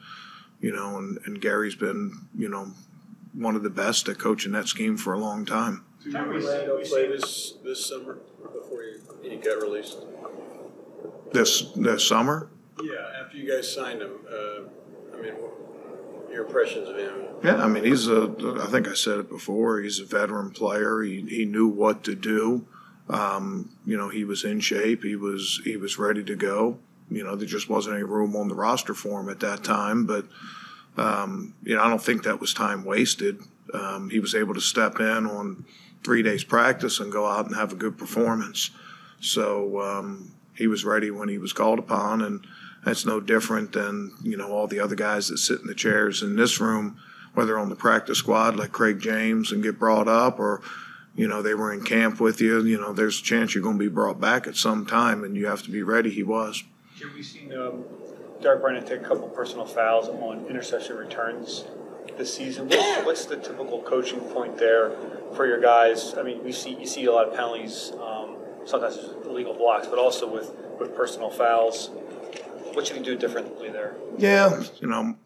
you 0.60 0.72
know, 0.72 0.98
and, 0.98 1.18
and 1.26 1.40
Gary's 1.40 1.74
been, 1.74 2.28
you 2.36 2.48
know, 2.48 2.74
one 3.32 3.56
of 3.56 3.64
the 3.64 3.70
best 3.70 4.08
at 4.08 4.18
coaching 4.18 4.52
that 4.52 4.68
scheme 4.68 4.96
for 4.96 5.12
a 5.12 5.18
long 5.18 5.44
time. 5.44 5.84
Did 6.12 6.16
Orlando 6.16 6.80
play 6.84 7.08
this, 7.08 7.54
this 7.62 7.86
summer 7.86 8.18
before 8.42 8.82
you, 8.82 9.00
he 9.22 9.36
got 9.36 9.60
released? 9.60 9.98
This 11.32 11.72
this 11.72 12.06
summer? 12.06 12.48
Yeah, 12.82 12.94
after 13.22 13.36
you 13.36 13.50
guys 13.50 13.72
signed 13.72 14.00
him, 14.00 14.12
uh, 14.30 15.16
I 15.16 15.20
mean, 15.20 15.34
your 16.32 16.46
impressions 16.46 16.88
of 16.88 16.96
him? 16.96 17.12
Yeah, 17.44 17.62
I 17.62 17.68
mean, 17.68 17.84
he's 17.84 18.08
a. 18.08 18.34
I 18.62 18.66
think 18.66 18.88
I 18.88 18.94
said 18.94 19.18
it 19.18 19.28
before. 19.28 19.80
He's 19.80 20.00
a 20.00 20.06
veteran 20.06 20.50
player. 20.50 21.02
He 21.02 21.20
he 21.28 21.44
knew 21.44 21.68
what 21.68 22.02
to 22.04 22.14
do. 22.14 22.66
Um, 23.10 23.70
you 23.84 23.96
know, 23.96 24.08
he 24.08 24.24
was 24.24 24.44
in 24.44 24.60
shape. 24.60 25.02
He 25.02 25.16
was 25.16 25.60
he 25.64 25.76
was 25.76 25.98
ready 25.98 26.24
to 26.24 26.36
go. 26.36 26.78
You 27.10 27.24
know, 27.24 27.36
there 27.36 27.46
just 27.46 27.68
wasn't 27.68 27.96
any 27.96 28.04
room 28.04 28.36
on 28.36 28.48
the 28.48 28.54
roster 28.54 28.94
for 28.94 29.20
him 29.20 29.28
at 29.28 29.40
that 29.40 29.64
time. 29.64 30.06
But 30.06 30.26
um, 30.96 31.54
you 31.62 31.76
know, 31.76 31.82
I 31.82 31.88
don't 31.88 32.02
think 32.02 32.22
that 32.24 32.40
was 32.40 32.54
time 32.54 32.84
wasted. 32.84 33.40
Um, 33.74 34.08
he 34.10 34.18
was 34.18 34.34
able 34.34 34.54
to 34.54 34.60
step 34.60 34.98
in 34.98 35.26
on 35.26 35.64
three 36.04 36.22
days 36.22 36.44
practice 36.44 37.00
and 37.00 37.12
go 37.12 37.26
out 37.26 37.46
and 37.46 37.54
have 37.54 37.72
a 37.72 37.76
good 37.76 37.98
performance. 37.98 38.70
So 39.20 39.80
um, 39.80 40.32
he 40.54 40.66
was 40.66 40.84
ready 40.84 41.10
when 41.10 41.28
he 41.28 41.38
was 41.38 41.52
called 41.52 41.78
upon, 41.78 42.22
and 42.22 42.46
that's 42.84 43.04
no 43.04 43.20
different 43.20 43.72
than 43.72 44.12
you 44.22 44.36
know 44.36 44.50
all 44.50 44.66
the 44.66 44.80
other 44.80 44.94
guys 44.94 45.28
that 45.28 45.38
sit 45.38 45.60
in 45.60 45.66
the 45.66 45.74
chairs 45.74 46.22
in 46.22 46.36
this 46.36 46.60
room, 46.60 46.98
whether 47.34 47.58
on 47.58 47.68
the 47.68 47.76
practice 47.76 48.18
squad 48.18 48.56
like 48.56 48.72
Craig 48.72 49.00
James 49.00 49.52
and 49.52 49.62
get 49.62 49.78
brought 49.78 50.08
up, 50.08 50.38
or 50.38 50.62
you 51.14 51.26
know 51.26 51.42
they 51.42 51.54
were 51.54 51.72
in 51.72 51.82
camp 51.82 52.20
with 52.20 52.40
you. 52.40 52.62
You 52.64 52.80
know 52.80 52.92
there's 52.92 53.20
a 53.20 53.24
chance 53.24 53.54
you're 53.54 53.62
going 53.62 53.78
to 53.78 53.84
be 53.84 53.88
brought 53.88 54.20
back 54.20 54.46
at 54.46 54.56
some 54.56 54.86
time, 54.86 55.24
and 55.24 55.36
you 55.36 55.46
have 55.46 55.62
to 55.62 55.70
be 55.70 55.82
ready. 55.82 56.10
He 56.10 56.22
was. 56.22 56.62
Jim, 56.96 57.12
we've 57.14 57.24
seen 57.24 57.52
um, 57.56 57.84
Derek 58.40 58.60
Barnett 58.60 58.86
take 58.86 59.00
a 59.00 59.04
couple 59.04 59.28
personal 59.28 59.66
fouls 59.66 60.08
on 60.08 60.46
interception 60.46 60.96
returns 60.96 61.64
this 62.16 62.34
season. 62.34 62.68
What's 63.04 63.26
the 63.26 63.36
typical 63.36 63.82
coaching 63.82 64.20
point 64.20 64.58
there 64.58 64.92
for 65.34 65.46
your 65.46 65.60
guys? 65.60 66.14
I 66.16 66.22
mean, 66.22 66.42
we 66.44 66.52
see 66.52 66.74
you 66.74 66.86
see 66.86 67.04
a 67.06 67.12
lot 67.12 67.28
of 67.28 67.34
penalties, 67.34 67.92
um, 68.00 68.36
sometimes 68.64 68.98
illegal 69.24 69.54
blocks, 69.54 69.86
but 69.86 69.98
also 69.98 70.30
with 70.30 70.52
with 70.78 70.94
personal 70.94 71.30
fouls. 71.30 71.90
What 72.72 72.86
should 72.86 72.96
you 72.96 73.04
do 73.04 73.16
differently 73.16 73.70
there? 73.70 73.96
Yeah, 74.18 74.62
you 74.80 74.88
know, 74.88 75.16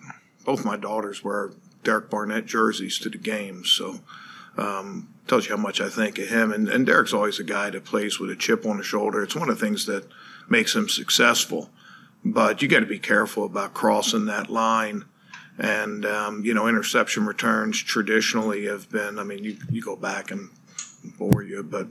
both 0.45 0.65
my 0.65 0.77
daughters 0.77 1.23
wear 1.23 1.53
Derek 1.85 2.09
Barnett 2.09 2.47
jerseys 2.47 2.99
to 3.01 3.11
the 3.11 3.19
games, 3.19 3.71
so 3.71 4.01
um, 4.57 5.09
tells 5.27 5.49
you 5.49 5.57
how 5.57 5.63
much 5.63 5.81
I 5.81 5.89
think 5.89 6.19
of 6.19 6.29
him. 6.29 6.53
And, 6.53 6.69
and 6.69 6.87
Derek's 6.87 7.13
always 7.13 7.39
a 7.39 7.45
guy 7.45 7.71
that 7.71 7.85
plays 7.85 8.19
with 8.19 8.31
a 8.31 8.37
chip 8.37 8.65
on 8.67 8.79
his 8.79 8.87
shoulder. 8.87 9.23
It's 9.23 9.35
one 9.37 9.49
of 9.49 9.59
the 9.59 9.65
things 9.65 9.87
that 9.87 10.07
makes 10.49 10.75
him 10.75 10.89
successful. 10.89 11.71
But 12.25 12.63
you 12.63 12.69
got 12.69 12.81
to 12.81 12.87
be 12.87 13.01
careful 13.01 13.45
about 13.45 13.75
crossing 13.75 14.27
that 14.27 14.49
line 14.49 15.07
and, 15.59 16.07
um, 16.07 16.45
you 16.45 16.55
know, 16.55 16.67
interception 16.67 17.27
returns 17.27 17.83
traditionally 17.83 18.67
have 18.67 18.91
been, 18.91 19.19
I 19.19 19.25
mean, 19.25 19.45
you, 19.45 19.57
you 19.71 19.83
go 19.83 19.97
back 19.97 20.31
and 20.31 20.51
bore 21.19 21.43
you, 21.43 21.63
but 21.63 21.89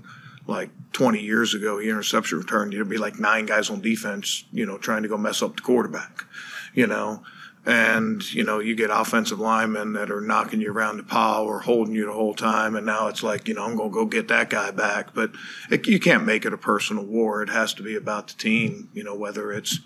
like 0.48 0.70
20 0.94 1.22
years 1.22 1.54
ago, 1.54 1.80
the 1.80 1.90
interception 1.90 2.40
return, 2.40 2.72
you'd 2.72 2.90
be 2.90 2.98
like 2.98 3.20
nine 3.20 3.46
guys 3.46 3.70
on 3.70 3.82
defense, 3.82 4.46
you 4.52 4.66
know, 4.66 4.78
trying 4.78 5.04
to 5.04 5.10
go 5.10 5.18
mess 5.18 5.42
up 5.42 5.56
the 5.56 5.62
quarterback, 5.62 6.26
you 6.74 6.88
know. 6.88 7.24
And, 7.64 8.34
you 8.34 8.44
know, 8.44 8.58
you 8.58 8.76
get 8.76 8.90
offensive 8.92 9.40
linemen 9.40 9.94
that 9.94 10.10
are 10.10 10.20
knocking 10.20 10.62
you 10.62 10.72
around 10.72 10.98
the 10.98 11.04
pile 11.04 11.44
or 11.44 11.60
holding 11.60 11.94
you 11.94 12.08
the 12.08 12.12
whole 12.12 12.34
time. 12.34 12.76
And 12.76 12.88
now 12.88 13.08
it's 13.08 13.22
like, 13.22 13.48
you 13.48 13.54
know, 13.54 13.64
I'm 13.64 13.76
going 13.76 13.92
to 13.92 13.94
go 13.94 14.06
get 14.06 14.30
that 14.30 14.50
guy 14.50 14.72
back. 14.72 15.14
But 15.14 15.34
it, 15.70 15.86
you 15.86 16.00
can't 16.00 16.26
make 16.26 16.44
it 16.44 16.54
a 16.54 16.58
personal 16.58 17.06
war. 17.06 17.44
It 17.44 17.50
has 17.50 17.76
to 17.76 17.84
be 17.84 17.96
about 17.96 18.30
the 18.30 18.34
team, 18.34 18.90
you 18.94 19.04
know, 19.04 19.14
whether 19.14 19.52
it's, 19.52 19.80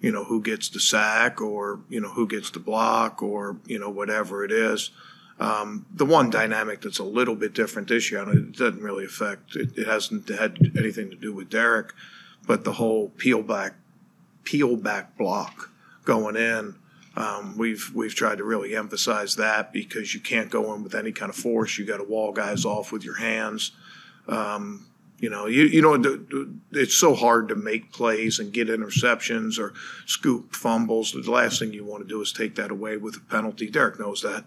you 0.00 0.12
know, 0.12 0.24
who 0.24 0.40
gets 0.40 0.68
the 0.68 0.80
sack 0.80 1.40
or, 1.40 1.80
you 1.88 2.00
know, 2.00 2.10
who 2.10 2.26
gets 2.26 2.50
the 2.50 2.58
block 2.58 3.22
or, 3.22 3.56
you 3.66 3.78
know, 3.78 3.90
whatever 3.90 4.44
it 4.44 4.52
is. 4.52 4.90
Um, 5.40 5.86
the 5.92 6.06
one 6.06 6.30
dynamic 6.30 6.80
that's 6.80 6.98
a 6.98 7.04
little 7.04 7.36
bit 7.36 7.54
different 7.54 7.88
this 7.88 8.10
year, 8.10 8.22
and 8.22 8.36
it 8.36 8.56
doesn't 8.56 8.82
really 8.82 9.04
affect, 9.04 9.54
it, 9.54 9.76
it 9.76 9.86
hasn't 9.86 10.28
had 10.28 10.58
anything 10.76 11.10
to 11.10 11.16
do 11.16 11.32
with 11.32 11.48
Derek, 11.48 11.92
but 12.46 12.64
the 12.64 12.72
whole 12.72 13.10
peel 13.10 13.42
back, 13.42 13.74
peel 14.44 14.76
back 14.76 15.16
block 15.16 15.70
going 16.04 16.36
in. 16.36 16.74
Um, 17.16 17.58
we've 17.58 17.90
we've 17.94 18.14
tried 18.14 18.38
to 18.38 18.44
really 18.44 18.76
emphasize 18.76 19.36
that 19.36 19.72
because 19.72 20.14
you 20.14 20.20
can't 20.20 20.50
go 20.50 20.72
in 20.74 20.84
with 20.84 20.94
any 20.94 21.10
kind 21.10 21.30
of 21.30 21.36
force. 21.36 21.76
You 21.76 21.84
got 21.84 21.96
to 21.96 22.04
wall 22.04 22.32
guys 22.32 22.64
off 22.64 22.92
with 22.92 23.04
your 23.04 23.16
hands. 23.16 23.72
Um, 24.28 24.86
you 25.18 25.30
know, 25.30 25.46
you 25.46 25.64
you 25.64 25.82
know, 25.82 26.54
it's 26.72 26.94
so 26.94 27.14
hard 27.14 27.48
to 27.48 27.56
make 27.56 27.92
plays 27.92 28.38
and 28.38 28.52
get 28.52 28.68
interceptions 28.68 29.58
or 29.58 29.74
scoop 30.06 30.54
fumbles. 30.54 31.12
The 31.12 31.30
last 31.30 31.58
thing 31.58 31.72
you 31.72 31.84
want 31.84 32.02
to 32.02 32.08
do 32.08 32.20
is 32.20 32.32
take 32.32 32.54
that 32.54 32.70
away 32.70 32.96
with 32.96 33.16
a 33.16 33.20
penalty. 33.20 33.68
Derek 33.68 33.98
knows 33.98 34.22
that, 34.22 34.44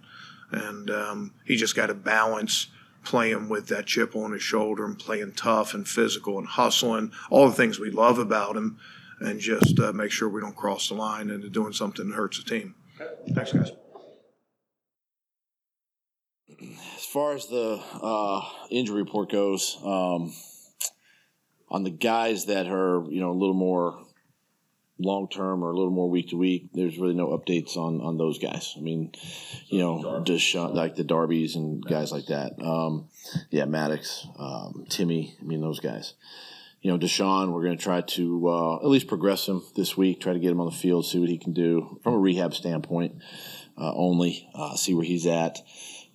and 0.52 0.90
um, 0.90 1.34
he 1.46 1.58
just 1.58 1.76
got 1.76 1.88
to 1.88 1.94
balance 1.94 2.68
playing 3.04 3.50
with 3.50 3.68
that 3.68 3.86
chip 3.86 4.16
on 4.16 4.32
his 4.32 4.44
shoulder 4.44 4.86
and 4.86 4.98
playing 4.98 5.34
tough 5.34 5.74
and 5.74 5.88
physical 5.88 6.38
and 6.38 6.48
hustling, 6.48 7.12
all 7.30 7.50
the 7.50 7.56
things 7.56 7.80
we 7.80 7.90
love 7.90 8.20
about 8.20 8.56
him, 8.56 8.80
and 9.20 9.40
just 9.40 9.80
uh, 9.80 9.92
make 9.92 10.12
sure 10.12 10.30
we 10.30 10.40
don't 10.42 10.56
cross 10.56 10.88
the 10.88 10.94
line 10.94 11.30
into 11.30 11.50
doing 11.50 11.74
something 11.74 12.10
that 12.10 12.16
hurts 12.16 12.42
the 12.42 12.50
team. 12.50 12.76
Thanks, 13.34 13.54
guys. 13.54 13.72
As 16.96 17.06
far 17.06 17.34
as 17.34 17.48
the 17.48 17.82
uh, 18.02 18.42
injury 18.70 19.02
report 19.02 19.32
goes, 19.32 19.80
um, 19.84 20.32
on 21.72 21.84
the 21.84 21.90
guys 21.90 22.46
that 22.46 22.68
are 22.68 23.04
you 23.10 23.22
know 23.22 23.32
a 23.32 23.40
little 23.40 23.56
more 23.56 23.98
long 25.00 25.28
term 25.28 25.64
or 25.64 25.72
a 25.72 25.76
little 25.76 25.92
more 25.92 26.10
week 26.10 26.30
to 26.30 26.38
week, 26.38 26.70
there's 26.74 26.98
really 26.98 27.16
no 27.16 27.30
updates 27.30 27.78
on 27.78 28.02
on 28.02 28.18
those 28.18 28.38
guys. 28.38 28.76
I 28.78 28.82
mean, 28.82 29.12
you 29.68 29.80
know, 29.80 30.22
just 30.24 30.54
like 30.54 30.96
the 30.96 31.04
Darbies 31.04 31.56
and 31.56 31.84
guys 31.84 32.12
like 32.12 32.28
that. 32.28 32.62
Um, 32.62 33.08
yeah, 33.50 33.66
Maddox, 33.66 34.28
um, 34.38 34.86
Timmy. 34.90 35.36
I 35.42 35.44
mean, 35.44 35.62
those 35.62 35.80
guys. 35.80 36.14
You 36.82 36.92
know, 36.92 36.98
DeSean, 36.98 37.54
we're 37.54 37.64
going 37.64 37.78
to 37.78 37.84
try 37.84 38.02
to 38.02 38.50
uh, 38.50 38.76
at 38.78 38.88
least 38.88 39.08
progress 39.08 39.48
him 39.48 39.62
this 39.76 39.96
week. 39.96 40.20
Try 40.20 40.34
to 40.34 40.40
get 40.40 40.50
him 40.50 40.60
on 40.60 40.66
the 40.66 40.76
field, 40.76 41.06
see 41.06 41.20
what 41.20 41.30
he 41.30 41.38
can 41.38 41.54
do 41.54 42.00
from 42.04 42.16
a 42.16 42.18
rehab 42.18 42.56
standpoint 42.56 43.22
uh, 43.78 43.94
only. 43.94 44.50
Uh, 44.56 44.76
see 44.76 44.96
where 44.96 45.06
he's 45.06 45.28
at, 45.28 45.60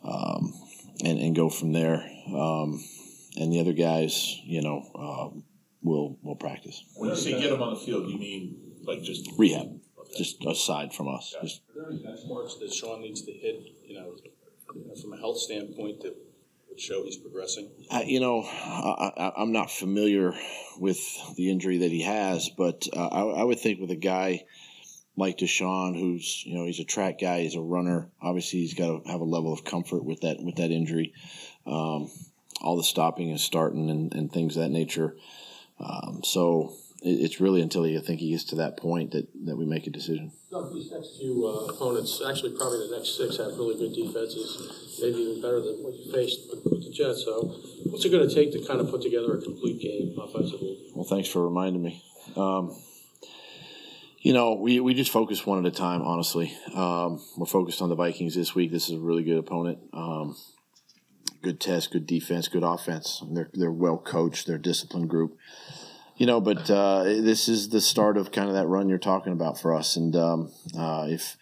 um, 0.03 0.53
and 1.05 1.21
and 1.21 1.37
go 1.37 1.49
from 1.49 1.73
there. 1.73 2.05
Um, 2.35 2.85
and 3.37 3.53
the 3.53 3.61
other 3.61 3.73
guys, 3.73 4.41
you 4.45 4.63
know, 4.63 4.83
uh, 4.95 5.41
will 5.83 6.19
will 6.23 6.37
practice. 6.37 6.85
When 6.97 7.11
you 7.11 7.17
say 7.17 7.41
get 7.41 7.53
him 7.53 7.63
on 7.63 7.75
the 7.75 7.81
field, 7.81 8.11
you 8.11 8.19
mean 8.19 8.57
like 8.85 9.03
just 9.03 9.29
rehab, 9.39 9.81
just 10.17 10.45
aside 10.45 10.93
from 10.93 11.09
us. 11.09 11.35
Just 11.43 11.63
Are 11.71 11.83
there 11.83 11.91
any 11.91 12.03
benchmarks 12.03 12.59
that 12.61 12.73
Sean 12.73 13.01
needs 13.01 13.23
to 13.23 13.33
hit, 13.33 13.63
you 13.85 13.99
know, 13.99 14.17
from 15.01 15.13
a 15.13 15.17
health 15.17 15.39
standpoint 15.39 16.03
that 16.03 16.17
would 16.69 16.81
show 16.81 17.05
he's 17.05 17.17
progressing? 17.17 17.71
I, 17.91 18.03
you 18.03 18.21
know, 18.21 18.43
I, 18.43 19.13
I, 19.17 19.33
I'm 19.37 19.53
not 19.53 19.71
familiar 19.71 20.35
with 20.79 21.01
the 21.37 21.51
injury 21.51 21.79
that 21.79 21.91
he 21.91 22.03
has, 22.03 22.51
but 22.57 22.87
uh, 22.93 23.09
I, 23.09 23.41
I 23.41 23.45
would 23.45 23.61
think 23.61 23.81
with 23.81 23.91
a 23.91 23.97
guy 23.97 24.45
like 25.17 25.39
DeSean, 25.39 25.99
who's 25.99 26.45
you 26.45 26.55
know 26.55 26.67
he's 26.67 26.81
a 26.81 26.85
track 26.85 27.19
guy, 27.21 27.41
he's 27.41 27.55
a 27.55 27.61
runner. 27.61 28.11
Obviously, 28.21 28.61
he's 28.61 28.75
got 28.75 29.05
to 29.05 29.11
have 29.11 29.21
a 29.21 29.25
level 29.25 29.53
of 29.53 29.65
comfort 29.65 30.05
with 30.05 30.21
that 30.21 30.37
with 30.43 30.57
that 30.57 30.71
injury. 30.71 31.15
Um, 31.67 32.11
all 32.61 32.77
the 32.77 32.85
stopping 32.85 33.31
and 33.31 33.41
starting 33.41 33.91
and, 33.91 34.15
and 34.15 34.33
things 34.33 34.57
of 34.57 34.63
that 34.63 34.71
nature. 34.71 35.17
Um, 35.79 36.23
so 36.25 36.75
it, 37.03 37.21
it's 37.21 37.41
really 37.41 37.61
until 37.61 37.85
he, 37.85 37.97
I 37.97 38.01
think 38.01 38.21
he 38.21 38.31
gets 38.31 38.45
to 38.45 38.57
that 38.57 38.77
point 38.77 39.13
that, 39.13 39.29
that 39.45 39.57
we 39.57 39.65
make 39.65 39.87
a 39.87 39.91
decision. 39.91 40.33
These 40.73 40.91
next 40.91 41.19
few 41.19 41.47
uh, 41.47 41.73
opponents, 41.73 42.23
actually 42.27 42.57
probably 42.57 42.89
the 42.89 42.97
next 42.97 43.17
six, 43.19 43.37
have 43.37 43.59
really 43.59 43.77
good 43.77 43.95
defenses, 43.95 44.99
maybe 45.03 45.19
even 45.19 45.43
better 45.43 45.61
than 45.61 45.83
what 45.83 45.95
you 45.95 46.11
faced 46.11 46.49
with, 46.51 46.65
with 46.65 46.85
the 46.85 46.91
Jets. 46.91 47.25
So, 47.25 47.43
what's 47.91 48.05
it 48.05 48.09
going 48.09 48.27
to 48.27 48.35
take 48.35 48.53
to 48.53 48.67
kind 48.67 48.81
of 48.81 48.89
put 48.89 49.03
together 49.03 49.35
a 49.35 49.41
complete 49.41 49.81
game 49.81 50.17
offensively? 50.19 50.79
Well, 50.95 51.05
thanks 51.05 51.29
for 51.29 51.45
reminding 51.45 51.83
me. 51.83 52.03
Um, 52.37 52.75
you 54.21 54.33
know, 54.33 54.55
we, 54.55 54.81
we 54.81 54.95
just 54.95 55.13
focus 55.13 55.45
one 55.47 55.65
at 55.65 55.73
a 55.73 55.77
time, 55.77 56.03
honestly. 56.03 56.53
Um, 56.75 57.23
we're 57.37 57.47
focused 57.47 57.83
on 57.83 57.91
the 57.91 57.95
Vikings 57.95 58.35
this 58.35 58.55
week. 58.55 58.73
This 58.73 58.89
is 58.89 58.97
a 58.97 58.99
really 58.99 59.23
good 59.23 59.39
opponent. 59.39 59.79
Um, 59.93 60.37
good 61.47 61.61
test, 61.61 61.93
good 61.93 62.09
defense, 62.09 62.49
good 62.49 62.65
offense. 62.65 63.23
They're, 63.31 63.49
they're 63.55 63.71
well 63.71 63.99
coached, 63.99 64.49
they're 64.49 64.57
a 64.57 64.63
disciplined 64.63 65.09
group. 65.09 65.39
You 66.17 66.27
know, 66.27 66.41
but 66.41 66.69
uh, 66.69 67.05
this 67.05 67.49
is 67.49 67.69
the 67.69 67.81
start 67.81 68.17
of 68.17 68.33
kind 68.33 68.49
of 68.49 68.55
that 68.55 68.67
run 68.67 68.89
you're 68.89 68.99
talking 68.99 69.33
about 69.33 69.61
for 69.61 69.73
us. 69.73 69.95
And 69.95 70.17
um, 70.17 70.51
uh, 70.77 71.07
if 71.09 71.37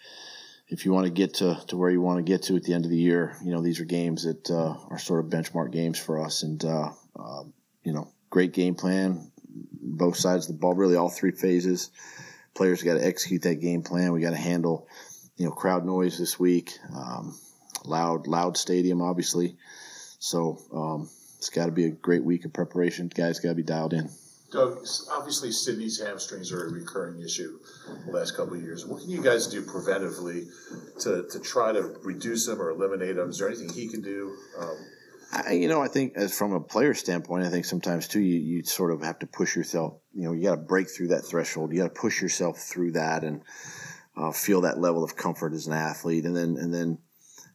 if 0.68 0.84
you 0.84 0.92
want 0.92 1.06
to 1.06 1.12
get 1.12 1.34
to, 1.34 1.58
to 1.68 1.76
where 1.76 1.90
you 1.90 2.02
want 2.02 2.18
to 2.18 2.22
get 2.22 2.42
to 2.42 2.56
at 2.56 2.64
the 2.64 2.74
end 2.74 2.84
of 2.84 2.90
the 2.90 2.98
year, 2.98 3.36
you 3.44 3.52
know, 3.52 3.62
these 3.62 3.80
are 3.80 3.84
games 3.84 4.24
that 4.24 4.50
uh, 4.50 4.74
are 4.90 4.98
sort 4.98 5.24
of 5.24 5.30
benchmark 5.30 5.70
games 5.72 5.98
for 5.98 6.20
us. 6.20 6.42
And, 6.42 6.62
uh, 6.64 6.90
uh, 7.18 7.44
you 7.84 7.92
know, 7.92 8.08
great 8.28 8.52
game 8.52 8.74
plan, 8.74 9.30
both 9.80 10.16
sides 10.16 10.48
of 10.48 10.54
the 10.54 10.60
ball, 10.60 10.74
really 10.74 10.96
all 10.96 11.10
three 11.10 11.30
phases. 11.30 11.90
Players 12.54 12.82
got 12.82 12.94
to 12.94 13.06
execute 13.06 13.42
that 13.42 13.56
game 13.56 13.82
plan. 13.82 14.12
We 14.12 14.20
got 14.20 14.30
to 14.30 14.36
handle, 14.36 14.88
you 15.36 15.46
know, 15.46 15.52
crowd 15.52 15.84
noise 15.84 16.18
this 16.18 16.40
week, 16.40 16.72
um, 16.94 17.38
loud, 17.84 18.26
loud 18.26 18.56
stadium, 18.56 19.00
obviously. 19.00 19.56
So 20.24 20.58
um, 20.72 21.10
it's 21.36 21.50
got 21.50 21.66
to 21.66 21.72
be 21.72 21.84
a 21.84 21.90
great 21.90 22.24
week 22.24 22.46
of 22.46 22.52
preparation. 22.54 23.10
Guys 23.14 23.40
got 23.40 23.50
to 23.50 23.54
be 23.54 23.62
dialed 23.62 23.92
in. 23.92 24.08
Doug, 24.50 24.78
obviously 25.12 25.52
Sidney's 25.52 26.00
hamstrings 26.00 26.50
are 26.50 26.66
a 26.66 26.70
recurring 26.70 27.20
issue 27.20 27.58
the 28.06 28.12
last 28.12 28.34
couple 28.34 28.54
of 28.54 28.62
years. 28.62 28.86
What 28.86 29.02
can 29.02 29.10
you 29.10 29.22
guys 29.22 29.48
do 29.48 29.60
preventively 29.60 30.46
to, 31.00 31.28
to 31.28 31.40
try 31.40 31.72
to 31.72 31.96
reduce 32.02 32.46
them 32.46 32.62
or 32.62 32.70
eliminate 32.70 33.16
them? 33.16 33.28
Is 33.28 33.38
there 33.38 33.48
anything 33.48 33.68
he 33.68 33.86
can 33.86 34.00
do? 34.00 34.34
Um, 34.58 34.76
I, 35.30 35.52
you 35.52 35.68
know, 35.68 35.82
I 35.82 35.88
think 35.88 36.14
as 36.16 36.36
from 36.36 36.54
a 36.54 36.60
player 36.60 36.94
standpoint, 36.94 37.44
I 37.44 37.50
think 37.50 37.66
sometimes 37.66 38.08
too 38.08 38.20
you, 38.20 38.38
you 38.38 38.64
sort 38.64 38.92
of 38.92 39.02
have 39.02 39.18
to 39.18 39.26
push 39.26 39.54
yourself. 39.54 39.98
You 40.14 40.24
know, 40.24 40.32
you 40.32 40.44
got 40.44 40.54
to 40.54 40.62
break 40.62 40.88
through 40.88 41.08
that 41.08 41.26
threshold. 41.26 41.70
You 41.70 41.82
got 41.82 41.94
to 41.94 42.00
push 42.00 42.22
yourself 42.22 42.60
through 42.60 42.92
that 42.92 43.24
and 43.24 43.42
uh, 44.16 44.32
feel 44.32 44.62
that 44.62 44.78
level 44.78 45.04
of 45.04 45.16
comfort 45.16 45.52
as 45.52 45.66
an 45.66 45.74
athlete, 45.74 46.24
and 46.24 46.34
then 46.34 46.56
and 46.56 46.72
then 46.72 46.98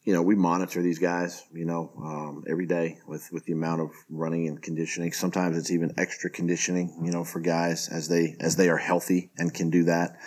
you 0.10 0.16
know, 0.16 0.24
we 0.24 0.34
monitor 0.34 0.82
these 0.82 0.98
guys, 0.98 1.46
you 1.54 1.66
know, 1.66 1.92
um, 2.04 2.44
every 2.50 2.66
day 2.66 2.98
with, 3.06 3.32
with 3.32 3.46
the 3.46 3.54
amount 3.54 3.80
of 3.80 3.92
running 4.10 4.48
and 4.48 4.60
conditioning. 4.60 5.12
Sometimes 5.12 5.56
it's 5.56 5.70
even 5.70 5.94
extra 6.00 6.32
conditioning, 6.32 7.00
you 7.04 7.12
know, 7.12 7.24
for 7.24 7.40
guys 7.40 7.90
as 7.90 8.08
they, 8.08 8.36
as 8.40 8.56
they 8.56 8.70
are 8.70 8.78
healthy 8.78 9.30
and 9.38 9.54
can 9.54 9.70
do 9.70 9.84
that 9.84 10.18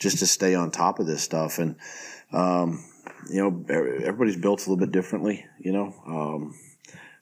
just 0.00 0.18
to 0.18 0.26
stay 0.26 0.56
on 0.56 0.72
top 0.72 0.98
of 0.98 1.06
this 1.06 1.22
stuff. 1.22 1.60
And, 1.60 1.76
um, 2.32 2.84
you 3.30 3.40
know, 3.40 3.64
everybody's 3.68 4.34
built 4.34 4.66
a 4.66 4.70
little 4.70 4.84
bit 4.84 4.90
differently, 4.90 5.46
you 5.60 5.70
know, 5.70 5.94
um, 6.04 6.58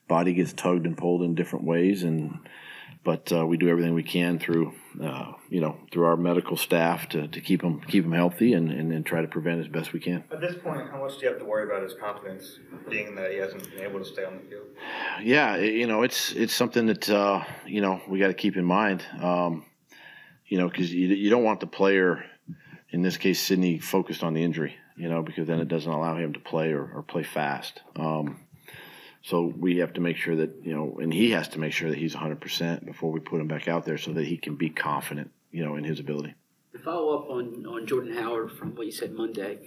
body 0.08 0.32
gets 0.32 0.54
tugged 0.54 0.86
and 0.86 0.96
pulled 0.96 1.22
in 1.22 1.34
different 1.34 1.66
ways. 1.66 2.02
And, 2.02 2.38
but 3.06 3.32
uh, 3.32 3.46
we 3.46 3.56
do 3.56 3.68
everything 3.68 3.94
we 3.94 4.02
can 4.02 4.36
through 4.40 4.74
uh, 5.00 5.32
you 5.48 5.60
know 5.60 5.76
through 5.92 6.04
our 6.04 6.16
medical 6.16 6.56
staff 6.56 7.08
to, 7.08 7.28
to 7.28 7.40
keep 7.40 7.62
him 7.62 7.80
keep 7.82 8.04
him 8.04 8.10
healthy 8.12 8.52
and, 8.52 8.70
and, 8.70 8.92
and, 8.92 9.06
try 9.06 9.22
to 9.22 9.28
prevent 9.28 9.60
as 9.60 9.68
best 9.68 9.92
we 9.92 10.00
can. 10.00 10.24
At 10.32 10.40
this 10.40 10.56
point, 10.56 10.90
how 10.90 11.00
much 11.00 11.18
do 11.18 11.24
you 11.24 11.28
have 11.28 11.38
to 11.38 11.44
worry 11.44 11.64
about 11.64 11.82
his 11.84 11.94
confidence, 11.94 12.58
being 12.90 13.14
that 13.14 13.30
he 13.30 13.36
hasn't 13.36 13.70
been 13.70 13.84
able 13.84 14.00
to 14.00 14.04
stay 14.04 14.24
on 14.24 14.38
the 14.38 14.50
field? 14.50 14.66
Yeah, 15.22 15.56
you 15.56 15.86
know 15.86 16.02
it's 16.02 16.32
it's 16.32 16.52
something 16.52 16.86
that 16.86 17.08
uh, 17.08 17.44
you 17.64 17.80
know 17.80 18.02
we 18.08 18.18
got 18.18 18.28
to 18.28 18.34
keep 18.34 18.56
in 18.56 18.64
mind. 18.64 19.04
Um, 19.22 19.64
you 20.48 20.58
know 20.58 20.68
because 20.68 20.92
you, 20.92 21.06
you 21.06 21.30
don't 21.30 21.44
want 21.44 21.60
the 21.60 21.68
player, 21.68 22.24
in 22.90 23.02
this 23.02 23.16
case 23.16 23.40
Sidney, 23.40 23.78
focused 23.78 24.24
on 24.24 24.34
the 24.34 24.42
injury. 24.42 24.74
You 24.96 25.08
know 25.08 25.22
because 25.22 25.46
then 25.46 25.60
it 25.60 25.68
doesn't 25.68 25.90
allow 25.90 26.16
him 26.16 26.32
to 26.32 26.40
play 26.40 26.72
or, 26.72 26.90
or 26.92 27.02
play 27.04 27.22
fast. 27.22 27.82
Um, 27.94 28.40
so 29.26 29.52
we 29.58 29.78
have 29.78 29.92
to 29.94 30.00
make 30.00 30.16
sure 30.16 30.36
that 30.36 30.54
you 30.62 30.72
know, 30.72 30.98
and 31.00 31.12
he 31.12 31.32
has 31.32 31.48
to 31.48 31.58
make 31.58 31.72
sure 31.72 31.90
that 31.90 31.98
he's 31.98 32.14
100 32.14 32.40
percent 32.40 32.86
before 32.86 33.10
we 33.10 33.18
put 33.18 33.40
him 33.40 33.48
back 33.48 33.66
out 33.66 33.84
there, 33.84 33.98
so 33.98 34.12
that 34.12 34.24
he 34.24 34.36
can 34.36 34.54
be 34.54 34.70
confident, 34.70 35.32
you 35.50 35.64
know, 35.64 35.74
in 35.74 35.82
his 35.82 35.98
ability. 35.98 36.34
To 36.74 36.78
follow 36.78 37.18
up 37.18 37.28
on 37.28 37.66
on 37.66 37.88
Jordan 37.88 38.14
Howard 38.14 38.52
from 38.52 38.76
what 38.76 38.86
you 38.86 38.92
said 38.92 39.12
Monday, 39.14 39.58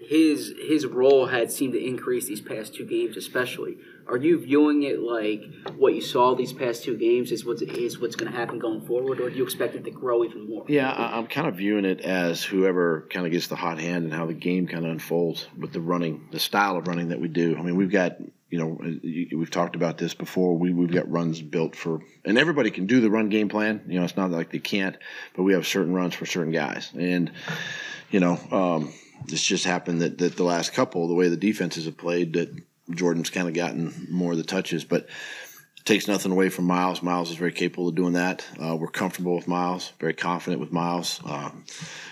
his 0.00 0.54
his 0.68 0.86
role 0.86 1.26
had 1.26 1.50
seemed 1.50 1.72
to 1.72 1.84
increase 1.84 2.26
these 2.26 2.40
past 2.40 2.74
two 2.74 2.86
games, 2.86 3.16
especially. 3.16 3.78
Are 4.06 4.16
you 4.16 4.38
viewing 4.38 4.84
it 4.84 5.00
like 5.00 5.42
what 5.76 5.94
you 5.94 6.00
saw 6.00 6.36
these 6.36 6.52
past 6.52 6.84
two 6.84 6.96
games 6.96 7.32
is 7.32 7.44
what's 7.44 7.60
is 7.60 7.98
what's 7.98 8.14
going 8.14 8.30
to 8.30 8.38
happen 8.38 8.60
going 8.60 8.86
forward, 8.86 9.18
or 9.20 9.30
do 9.30 9.36
you 9.36 9.42
expect 9.42 9.74
it 9.74 9.84
to 9.84 9.90
grow 9.90 10.24
even 10.24 10.48
more? 10.48 10.64
Yeah, 10.68 10.92
I'm 10.96 11.26
kind 11.26 11.48
of 11.48 11.56
viewing 11.56 11.84
it 11.84 12.02
as 12.02 12.44
whoever 12.44 13.08
kind 13.10 13.26
of 13.26 13.32
gets 13.32 13.48
the 13.48 13.56
hot 13.56 13.80
hand 13.80 14.04
and 14.04 14.14
how 14.14 14.26
the 14.26 14.32
game 14.32 14.68
kind 14.68 14.84
of 14.84 14.92
unfolds 14.92 15.48
with 15.58 15.72
the 15.72 15.80
running, 15.80 16.28
the 16.30 16.38
style 16.38 16.76
of 16.76 16.86
running 16.86 17.08
that 17.08 17.20
we 17.20 17.26
do. 17.26 17.56
I 17.58 17.62
mean, 17.62 17.74
we've 17.74 17.90
got 17.90 18.18
you 18.50 18.58
know, 18.58 18.78
we've 19.36 19.50
talked 19.50 19.76
about 19.76 19.98
this 19.98 20.14
before. 20.14 20.56
We, 20.56 20.72
we've 20.72 20.90
got 20.90 21.10
runs 21.10 21.42
built 21.42 21.76
for, 21.76 22.00
and 22.24 22.38
everybody 22.38 22.70
can 22.70 22.86
do 22.86 23.00
the 23.00 23.10
run 23.10 23.28
game 23.28 23.48
plan. 23.48 23.82
You 23.86 23.98
know, 23.98 24.04
it's 24.04 24.16
not 24.16 24.30
like 24.30 24.50
they 24.50 24.58
can't, 24.58 24.96
but 25.34 25.42
we 25.42 25.52
have 25.52 25.66
certain 25.66 25.92
runs 25.92 26.14
for 26.14 26.24
certain 26.24 26.52
guys. 26.52 26.90
And, 26.98 27.30
you 28.10 28.20
know, 28.20 28.38
um, 28.50 28.92
it's 29.28 29.44
just 29.44 29.64
happened 29.64 30.00
that, 30.00 30.18
that 30.18 30.36
the 30.36 30.44
last 30.44 30.72
couple, 30.72 31.08
the 31.08 31.14
way 31.14 31.28
the 31.28 31.36
defenses 31.36 31.84
have 31.84 31.98
played, 31.98 32.32
that 32.34 32.50
Jordan's 32.90 33.30
kind 33.30 33.48
of 33.48 33.54
gotten 33.54 34.06
more 34.10 34.32
of 34.32 34.38
the 34.38 34.44
touches, 34.44 34.84
but 34.84 35.08
it 35.78 35.84
takes 35.84 36.08
nothing 36.08 36.32
away 36.32 36.48
from 36.48 36.66
Miles. 36.66 37.02
Miles 37.02 37.30
is 37.30 37.36
very 37.36 37.52
capable 37.52 37.88
of 37.88 37.94
doing 37.94 38.14
that. 38.14 38.44
Uh, 38.62 38.76
we're 38.76 38.88
comfortable 38.88 39.34
with 39.34 39.48
Miles, 39.48 39.92
very 40.00 40.14
confident 40.14 40.60
with 40.60 40.72
Miles. 40.72 41.20
Um, 41.24 41.64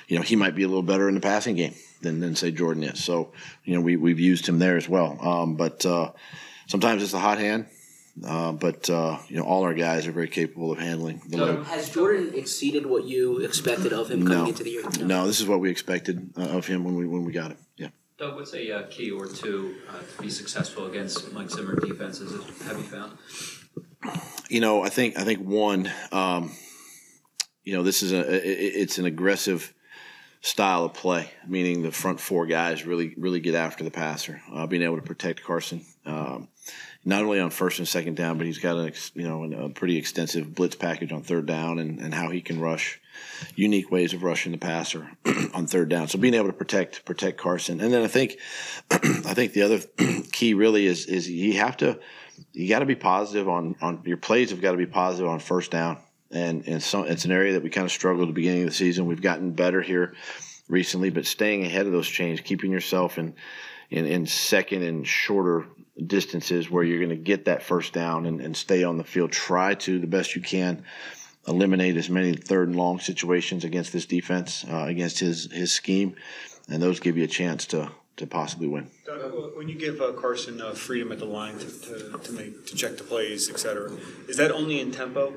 you 0.08 0.16
know, 0.16 0.22
he 0.22 0.36
might 0.36 0.54
be 0.54 0.62
a 0.62 0.68
little 0.68 0.82
better 0.82 1.08
in 1.08 1.14
the 1.14 1.20
passing 1.20 1.56
game 1.56 1.74
than, 2.00 2.20
than 2.20 2.36
say 2.36 2.50
Jordan 2.50 2.84
is. 2.84 3.02
So, 3.02 3.32
you 3.64 3.74
know, 3.74 3.80
we, 3.80 3.96
we've 3.96 4.20
used 4.20 4.48
him 4.48 4.58
there 4.58 4.76
as 4.76 4.88
well. 4.88 5.18
Um, 5.20 5.56
but 5.56 5.84
uh, 5.84 6.12
sometimes 6.66 7.02
it's 7.02 7.14
a 7.14 7.18
hot 7.18 7.38
hand. 7.38 7.66
Uh, 8.24 8.52
but 8.52 8.88
uh, 8.88 9.18
you 9.28 9.36
know, 9.36 9.42
all 9.42 9.64
our 9.64 9.74
guys 9.74 10.06
are 10.06 10.12
very 10.12 10.28
capable 10.28 10.72
of 10.72 10.78
handling 10.78 11.20
the 11.28 11.36
load. 11.36 11.66
Has 11.66 11.90
Jordan 11.90 12.32
exceeded 12.34 12.86
what 12.86 13.04
you 13.04 13.40
expected 13.40 13.92
of 13.92 14.10
him 14.10 14.22
coming 14.22 14.38
no. 14.38 14.46
into 14.46 14.64
the 14.64 14.70
year? 14.70 14.82
No. 15.00 15.06
no, 15.06 15.26
this 15.26 15.40
is 15.40 15.46
what 15.46 15.60
we 15.60 15.70
expected 15.70 16.30
uh, 16.36 16.44
of 16.44 16.66
him 16.66 16.82
when 16.84 16.96
we 16.96 17.06
when 17.06 17.26
we 17.26 17.32
got 17.32 17.50
him. 17.50 17.58
Yeah. 17.76 17.88
Doug, 18.16 18.36
what's 18.36 18.54
a 18.54 18.72
uh, 18.72 18.86
key 18.88 19.10
or 19.10 19.26
two 19.26 19.74
uh, 19.90 19.98
to 20.00 20.22
be 20.22 20.30
successful 20.30 20.86
against 20.86 21.30
Mike 21.34 21.50
Zimmer 21.50 21.78
defenses? 21.78 22.32
Have 22.62 22.78
you 22.78 22.84
found? 22.84 23.18
You 24.48 24.60
know, 24.60 24.82
I 24.82 24.88
think 24.88 25.18
I 25.18 25.24
think 25.24 25.40
one, 25.40 25.90
um, 26.12 26.52
you 27.64 27.74
know, 27.74 27.82
this 27.82 28.02
is 28.02 28.12
a 28.12 28.20
it, 28.20 28.74
it's 28.74 28.98
an 28.98 29.06
aggressive 29.06 29.72
style 30.40 30.84
of 30.84 30.94
play, 30.94 31.30
meaning 31.46 31.82
the 31.82 31.90
front 31.90 32.20
four 32.20 32.46
guys 32.46 32.86
really 32.86 33.14
really 33.16 33.40
get 33.40 33.54
after 33.54 33.82
the 33.82 33.90
passer, 33.90 34.40
uh, 34.52 34.66
being 34.66 34.82
able 34.82 34.96
to 34.96 35.02
protect 35.02 35.42
Carson. 35.42 35.84
Um, 36.04 36.48
not 37.04 37.22
only 37.22 37.38
on 37.38 37.50
first 37.50 37.78
and 37.78 37.86
second 37.86 38.16
down, 38.16 38.36
but 38.36 38.46
he's 38.46 38.58
got 38.58 38.76
a 38.76 38.92
you 39.14 39.28
know 39.28 39.44
a 39.44 39.70
pretty 39.70 39.96
extensive 39.96 40.54
blitz 40.54 40.74
package 40.74 41.12
on 41.12 41.22
third 41.22 41.46
down, 41.46 41.78
and, 41.78 42.00
and 42.00 42.12
how 42.12 42.30
he 42.30 42.40
can 42.40 42.60
rush, 42.60 43.00
unique 43.54 43.90
ways 43.90 44.12
of 44.12 44.22
rushing 44.22 44.52
the 44.52 44.58
passer 44.58 45.08
on 45.54 45.66
third 45.66 45.88
down. 45.88 46.08
So 46.08 46.18
being 46.18 46.34
able 46.34 46.48
to 46.48 46.52
protect 46.52 47.04
protect 47.04 47.38
Carson, 47.38 47.80
and 47.80 47.92
then 47.92 48.02
I 48.02 48.08
think 48.08 48.38
I 48.90 49.34
think 49.34 49.52
the 49.52 49.62
other 49.62 49.80
key 50.32 50.54
really 50.54 50.86
is 50.86 51.06
is 51.06 51.30
you 51.30 51.54
have 51.58 51.76
to 51.78 51.98
you 52.56 52.70
got 52.70 52.78
to 52.78 52.86
be 52.86 52.94
positive 52.94 53.50
on 53.50 53.76
on 53.82 54.00
your 54.06 54.16
plays 54.16 54.48
have 54.50 54.62
got 54.62 54.72
to 54.72 54.78
be 54.78 54.86
positive 54.86 55.28
on 55.28 55.40
first 55.40 55.70
down, 55.70 55.98
and 56.30 56.66
and 56.66 56.82
so 56.82 57.02
it's 57.02 57.26
an 57.26 57.30
area 57.30 57.52
that 57.52 57.62
we 57.62 57.68
kind 57.68 57.84
of 57.84 57.92
struggled 57.92 58.22
at 58.22 58.28
the 58.28 58.40
beginning 58.40 58.62
of 58.62 58.70
the 58.70 58.74
season. 58.74 59.04
We've 59.04 59.20
gotten 59.20 59.50
better 59.50 59.82
here 59.82 60.14
recently, 60.66 61.10
but 61.10 61.26
staying 61.26 61.66
ahead 61.66 61.84
of 61.84 61.92
those 61.92 62.08
chains, 62.08 62.40
keeping 62.40 62.72
yourself 62.72 63.18
in 63.18 63.34
in, 63.90 64.06
in 64.06 64.26
second 64.26 64.82
and 64.84 65.06
shorter 65.06 65.66
distances 66.04 66.70
where 66.70 66.82
you're 66.82 66.98
going 66.98 67.10
to 67.10 67.16
get 67.16 67.44
that 67.44 67.62
first 67.62 67.92
down 67.92 68.24
and, 68.24 68.40
and 68.40 68.56
stay 68.56 68.84
on 68.84 68.96
the 68.96 69.04
field. 69.04 69.32
Try 69.32 69.74
to 69.74 69.98
the 69.98 70.06
best 70.06 70.34
you 70.34 70.40
can 70.40 70.82
eliminate 71.46 71.96
as 71.96 72.08
many 72.08 72.34
third 72.34 72.68
and 72.68 72.76
long 72.76 73.00
situations 73.00 73.64
against 73.64 73.92
this 73.92 74.06
defense, 74.06 74.64
uh, 74.64 74.86
against 74.88 75.18
his 75.18 75.52
his 75.52 75.72
scheme, 75.72 76.16
and 76.70 76.82
those 76.82 77.00
give 77.00 77.18
you 77.18 77.24
a 77.24 77.28
chance 77.28 77.66
to 77.66 77.90
to 78.16 78.26
possibly 78.26 78.66
win. 78.66 78.90
Doug, 79.04 79.56
when 79.56 79.68
you 79.68 79.74
give 79.74 80.00
uh, 80.00 80.12
Carson 80.12 80.60
uh, 80.60 80.72
freedom 80.72 81.12
at 81.12 81.18
the 81.18 81.26
line 81.26 81.58
to, 81.58 81.66
to, 81.66 82.18
to 82.18 82.32
make 82.32 82.66
to 82.66 82.74
check 82.74 82.96
the 82.96 83.04
plays, 83.04 83.50
et 83.50 83.58
cetera, 83.58 83.92
is 84.28 84.36
that 84.36 84.50
only 84.50 84.80
in 84.80 84.90
tempo? 84.90 85.34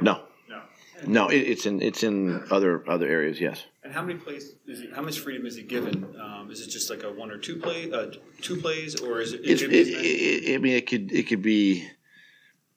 No. 0.00 0.22
No. 0.48 0.62
No, 1.06 1.28
it, 1.28 1.38
it's 1.38 1.66
in 1.66 1.82
it's 1.82 2.02
in 2.02 2.44
other 2.50 2.88
other 2.88 3.08
areas. 3.08 3.40
Yes. 3.40 3.64
And 3.84 3.92
how 3.92 4.02
many 4.02 4.18
plays 4.18 4.54
is 4.66 4.80
he, 4.80 4.90
how 4.94 5.02
much 5.02 5.18
freedom 5.18 5.44
is 5.46 5.56
he 5.56 5.62
given? 5.64 6.14
Um, 6.20 6.50
is 6.50 6.60
it 6.60 6.70
just 6.70 6.88
like 6.88 7.02
a 7.02 7.12
one 7.12 7.30
or 7.30 7.38
two 7.38 7.56
play, 7.56 7.90
uh, 7.90 8.12
two 8.40 8.56
plays, 8.56 9.00
or 9.00 9.20
is 9.20 9.32
it? 9.32 9.40
It, 9.44 9.62
it, 9.62 9.72
it, 9.72 10.54
I 10.54 10.58
mean, 10.58 10.74
it 10.74 10.86
could 10.86 11.12
it 11.12 11.24
could 11.24 11.42
be 11.42 11.88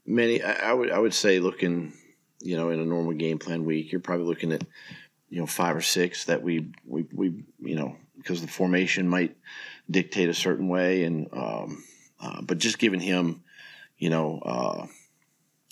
many. 0.06 0.42
I, 0.42 0.72
I 0.72 0.74
would 0.74 0.92
I 0.92 0.98
would 0.98 1.14
say 1.14 1.40
looking, 1.40 1.94
you 2.42 2.58
know, 2.58 2.72
in 2.72 2.80
a 2.80 2.86
normal 2.86 3.14
game 3.14 3.38
plan 3.38 3.64
week, 3.64 3.92
you're 3.92 4.02
probably 4.02 4.26
looking 4.26 4.52
at 4.52 4.64
you 5.30 5.40
know 5.40 5.46
five 5.46 5.76
or 5.76 5.82
six 5.82 6.26
that 6.26 6.42
we 6.42 6.72
we 6.86 7.06
we 7.14 7.44
you 7.60 7.76
know 7.76 7.96
because 8.26 8.42
the 8.42 8.48
formation 8.48 9.08
might 9.08 9.38
dictate 9.90 10.30
a 10.30 10.34
certain 10.34 10.68
way, 10.68 11.04
and 11.04 11.30
um, 11.32 11.84
uh, 12.20 12.42
but 12.42 12.58
just 12.58 12.80
giving 12.80 13.00
him, 13.00 13.44
you 13.98 14.10
know. 14.10 14.40
Uh, 14.44 14.88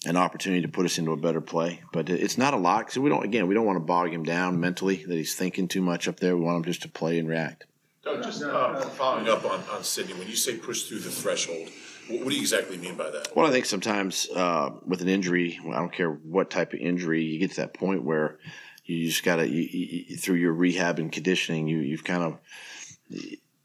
an 0.06 0.18
opportunity 0.18 0.62
to 0.62 0.68
put 0.68 0.86
us 0.86 0.98
into 0.98 1.14
a 1.14 1.16
better 1.16 1.40
play, 1.40 1.80
but 1.94 2.10
it's 2.10 2.38
not 2.38 2.54
a 2.54 2.58
lot 2.58 2.80
because 2.80 3.00
we 3.00 3.10
don't. 3.10 3.24
Again, 3.24 3.48
we 3.48 3.54
don't 3.54 3.66
want 3.66 3.78
to 3.78 3.86
bog 3.86 4.12
him 4.12 4.26
down 4.26 4.60
mentally 4.60 4.98
that 4.98 5.16
he's 5.16 5.34
thinking 5.34 5.70
too 5.70 5.82
much 5.82 6.10
up 6.10 6.20
there. 6.20 6.36
We 6.36 6.44
want 6.44 6.58
him 6.58 6.64
just 6.66 6.82
to 6.82 6.90
play 6.90 7.20
and 7.20 7.30
react. 7.30 7.68
Doug, 8.04 8.22
just 8.22 8.44
uh, 8.44 8.82
following 8.82 9.30
up 9.30 9.46
on, 9.46 9.64
on 9.72 9.82
Sidney, 9.82 10.14
when 10.16 10.28
you 10.28 10.36
say 10.36 10.58
push 10.58 10.84
through 10.84 11.00
the 11.00 11.10
threshold, 11.10 11.70
what, 12.10 12.20
what 12.20 12.30
do 12.32 12.36
you 12.36 12.42
exactly 12.42 12.78
mean 12.78 12.96
by 12.96 13.10
that? 13.12 13.30
Well, 13.34 13.48
I 13.48 13.52
think 13.52 13.66
sometimes 13.66 14.28
uh, 14.36 14.72
with 14.86 15.02
an 15.02 15.08
injury, 15.08 15.58
I 15.66 15.78
don't 15.78 15.94
care 15.94 16.12
what 16.12 16.50
type 16.50 16.74
of 16.74 16.80
injury, 16.80 17.24
you 17.24 17.40
get 17.40 17.52
to 17.52 17.62
that 17.62 17.74
point 17.74 18.04
where 18.04 18.40
you 18.86 19.08
just 19.08 19.24
got 19.24 19.38
to, 19.38 19.48
you, 19.48 19.62
you, 19.72 20.18
through 20.18 20.36
your 20.36 20.54
rehab 20.54 21.00
and 21.00 21.12
conditioning, 21.12 21.68
you, 21.68 21.80
you've 21.80 22.04
kind 22.04 22.24
of, 22.24 22.40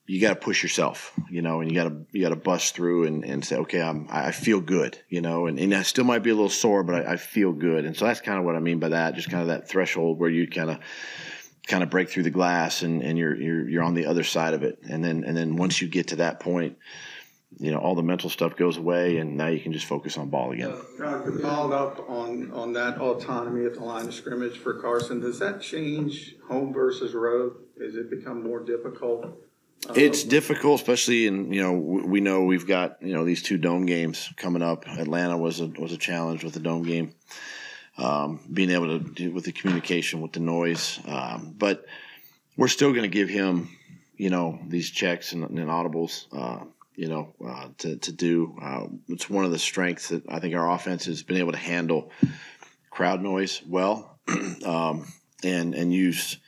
you 0.09 0.23
got 0.23 0.31
to 0.31 0.37
push 0.37 0.63
yourself, 0.63 1.13
you 1.31 1.43
know, 1.43 1.61
and 1.61 1.71
you 1.71 1.77
got 1.77 1.89
to 1.89 2.07
you 2.13 2.23
got 2.23 2.31
to 2.31 2.37
bust 2.37 2.75
through 2.75 3.05
and, 3.05 3.25
and 3.25 3.45
say, 3.45 3.57
okay, 3.57 3.83
I'm 3.83 4.09
I 4.11 4.33
feel 4.33 4.59
good, 4.59 4.99
you 5.11 5.21
know, 5.21 5.47
and, 5.47 5.59
and 5.59 5.75
I 5.75 5.83
still 5.83 6.05
might 6.05 6.23
be 6.23 6.31
a 6.31 6.35
little 6.35 6.49
sore, 6.49 6.83
but 6.83 7.07
I, 7.07 7.13
I 7.13 7.17
feel 7.17 7.53
good, 7.53 7.85
and 7.85 7.95
so 7.95 8.07
that's 8.07 8.23
kind 8.23 8.39
of 8.39 8.45
what 8.45 8.57
I 8.57 8.61
mean 8.61 8.79
by 8.79 8.89
that, 8.89 9.15
just 9.15 9.31
kind 9.31 9.43
of 9.43 9.49
that 9.49 9.69
threshold 9.69 10.19
where 10.19 10.31
you 10.31 10.49
kind 10.49 10.71
of 10.71 10.79
kind 11.67 11.83
of 11.83 11.91
break 11.91 12.09
through 12.09 12.23
the 12.23 12.31
glass 12.31 12.81
and, 12.83 13.03
and 13.03 13.19
you're 13.19 13.37
you're 13.37 13.69
you're 13.69 13.83
on 13.83 13.95
the 13.95 14.07
other 14.07 14.25
side 14.25 14.55
of 14.55 14.63
it, 14.63 14.79
and 14.89 15.05
then 15.05 15.25
and 15.25 15.37
then 15.37 15.57
once 15.57 15.83
you 15.83 15.89
get 15.89 16.09
to 16.09 16.17
that 16.17 16.41
point, 16.41 16.79
you 17.57 17.73
know, 17.73 17.79
all 17.79 17.95
the 17.95 18.03
mental 18.03 18.29
stuff 18.31 18.57
goes 18.57 18.77
away, 18.77 19.19
and 19.19 19.37
now 19.37 19.49
you 19.49 19.61
can 19.61 19.73
just 19.73 19.87
focus 19.87 20.19
on 20.19 20.29
ball 20.29 20.53
again. 20.53 20.71
Uh, 21.03 21.23
to 21.23 21.39
follow 21.41 21.73
up 21.73 22.09
on, 22.09 22.53
on 22.53 22.73
that 22.75 22.99
autonomy 22.99 23.65
at 23.65 23.75
the 23.75 23.81
line 23.81 24.07
of 24.07 24.15
scrimmage 24.15 24.59
for 24.59 24.75
Carson, 24.75 25.21
does 25.21 25.39
that 25.39 25.61
change 25.61 26.37
home 26.47 26.73
versus 26.73 27.15
road? 27.15 27.57
Does 27.79 27.97
it 27.97 28.11
become 28.11 28.43
more 28.43 28.61
difficult? 28.61 29.39
It's 29.95 30.25
difficult, 30.25 30.81
especially 30.81 31.27
in 31.27 31.53
you 31.53 31.63
know 31.63 31.73
we 31.73 32.21
know 32.21 32.43
we've 32.43 32.67
got 32.67 33.01
you 33.01 33.15
know 33.15 33.25
these 33.25 33.43
two 33.43 33.57
dome 33.57 33.87
games 33.87 34.29
coming 34.37 34.61
up. 34.61 34.87
Atlanta 34.89 35.39
was 35.39 35.61
a 35.61 35.67
was 35.67 35.93
a 35.93 35.97
challenge 35.97 36.43
with 36.43 36.53
the 36.53 36.61
dome 36.61 36.83
game, 36.83 37.15
um, 37.97 38.41
being 38.53 38.71
able 38.71 38.99
to 38.99 38.99
do 38.99 39.33
with 39.33 39.45
the 39.45 39.53
communication 39.53 40.21
with 40.21 40.33
the 40.33 40.41
noise. 40.41 40.99
Um, 41.07 41.55
but 41.57 41.87
we're 42.57 42.69
still 42.69 42.91
going 42.91 43.03
to 43.03 43.09
give 43.09 43.29
him 43.29 43.71
you 44.17 44.31
know 44.31 44.59
these 44.67 44.91
checks 44.91 45.33
and, 45.33 45.45
and 45.45 45.69
audibles. 45.69 46.27
Uh, 46.33 46.65
you 46.99 47.09
know 47.09 47.35
uh, 47.47 47.69
to 47.79 47.97
to 47.97 48.13
do. 48.13 48.57
Uh, 48.61 48.87
it's 49.09 49.31
one 49.31 49.45
of 49.45 49.51
the 49.51 49.59
strengths 49.59 50.09
that 50.09 50.25
I 50.29 50.41
think 50.41 50.55
our 50.55 50.71
offense 50.71 51.07
has 51.07 51.23
been 51.23 51.39
able 51.39 51.53
to 51.53 51.59
handle 51.59 52.11
crowd 52.91 53.23
noise 53.23 53.63
well, 53.67 54.19
um, 54.67 55.07
and 55.43 55.75
and 55.75 55.93
use 55.93 56.39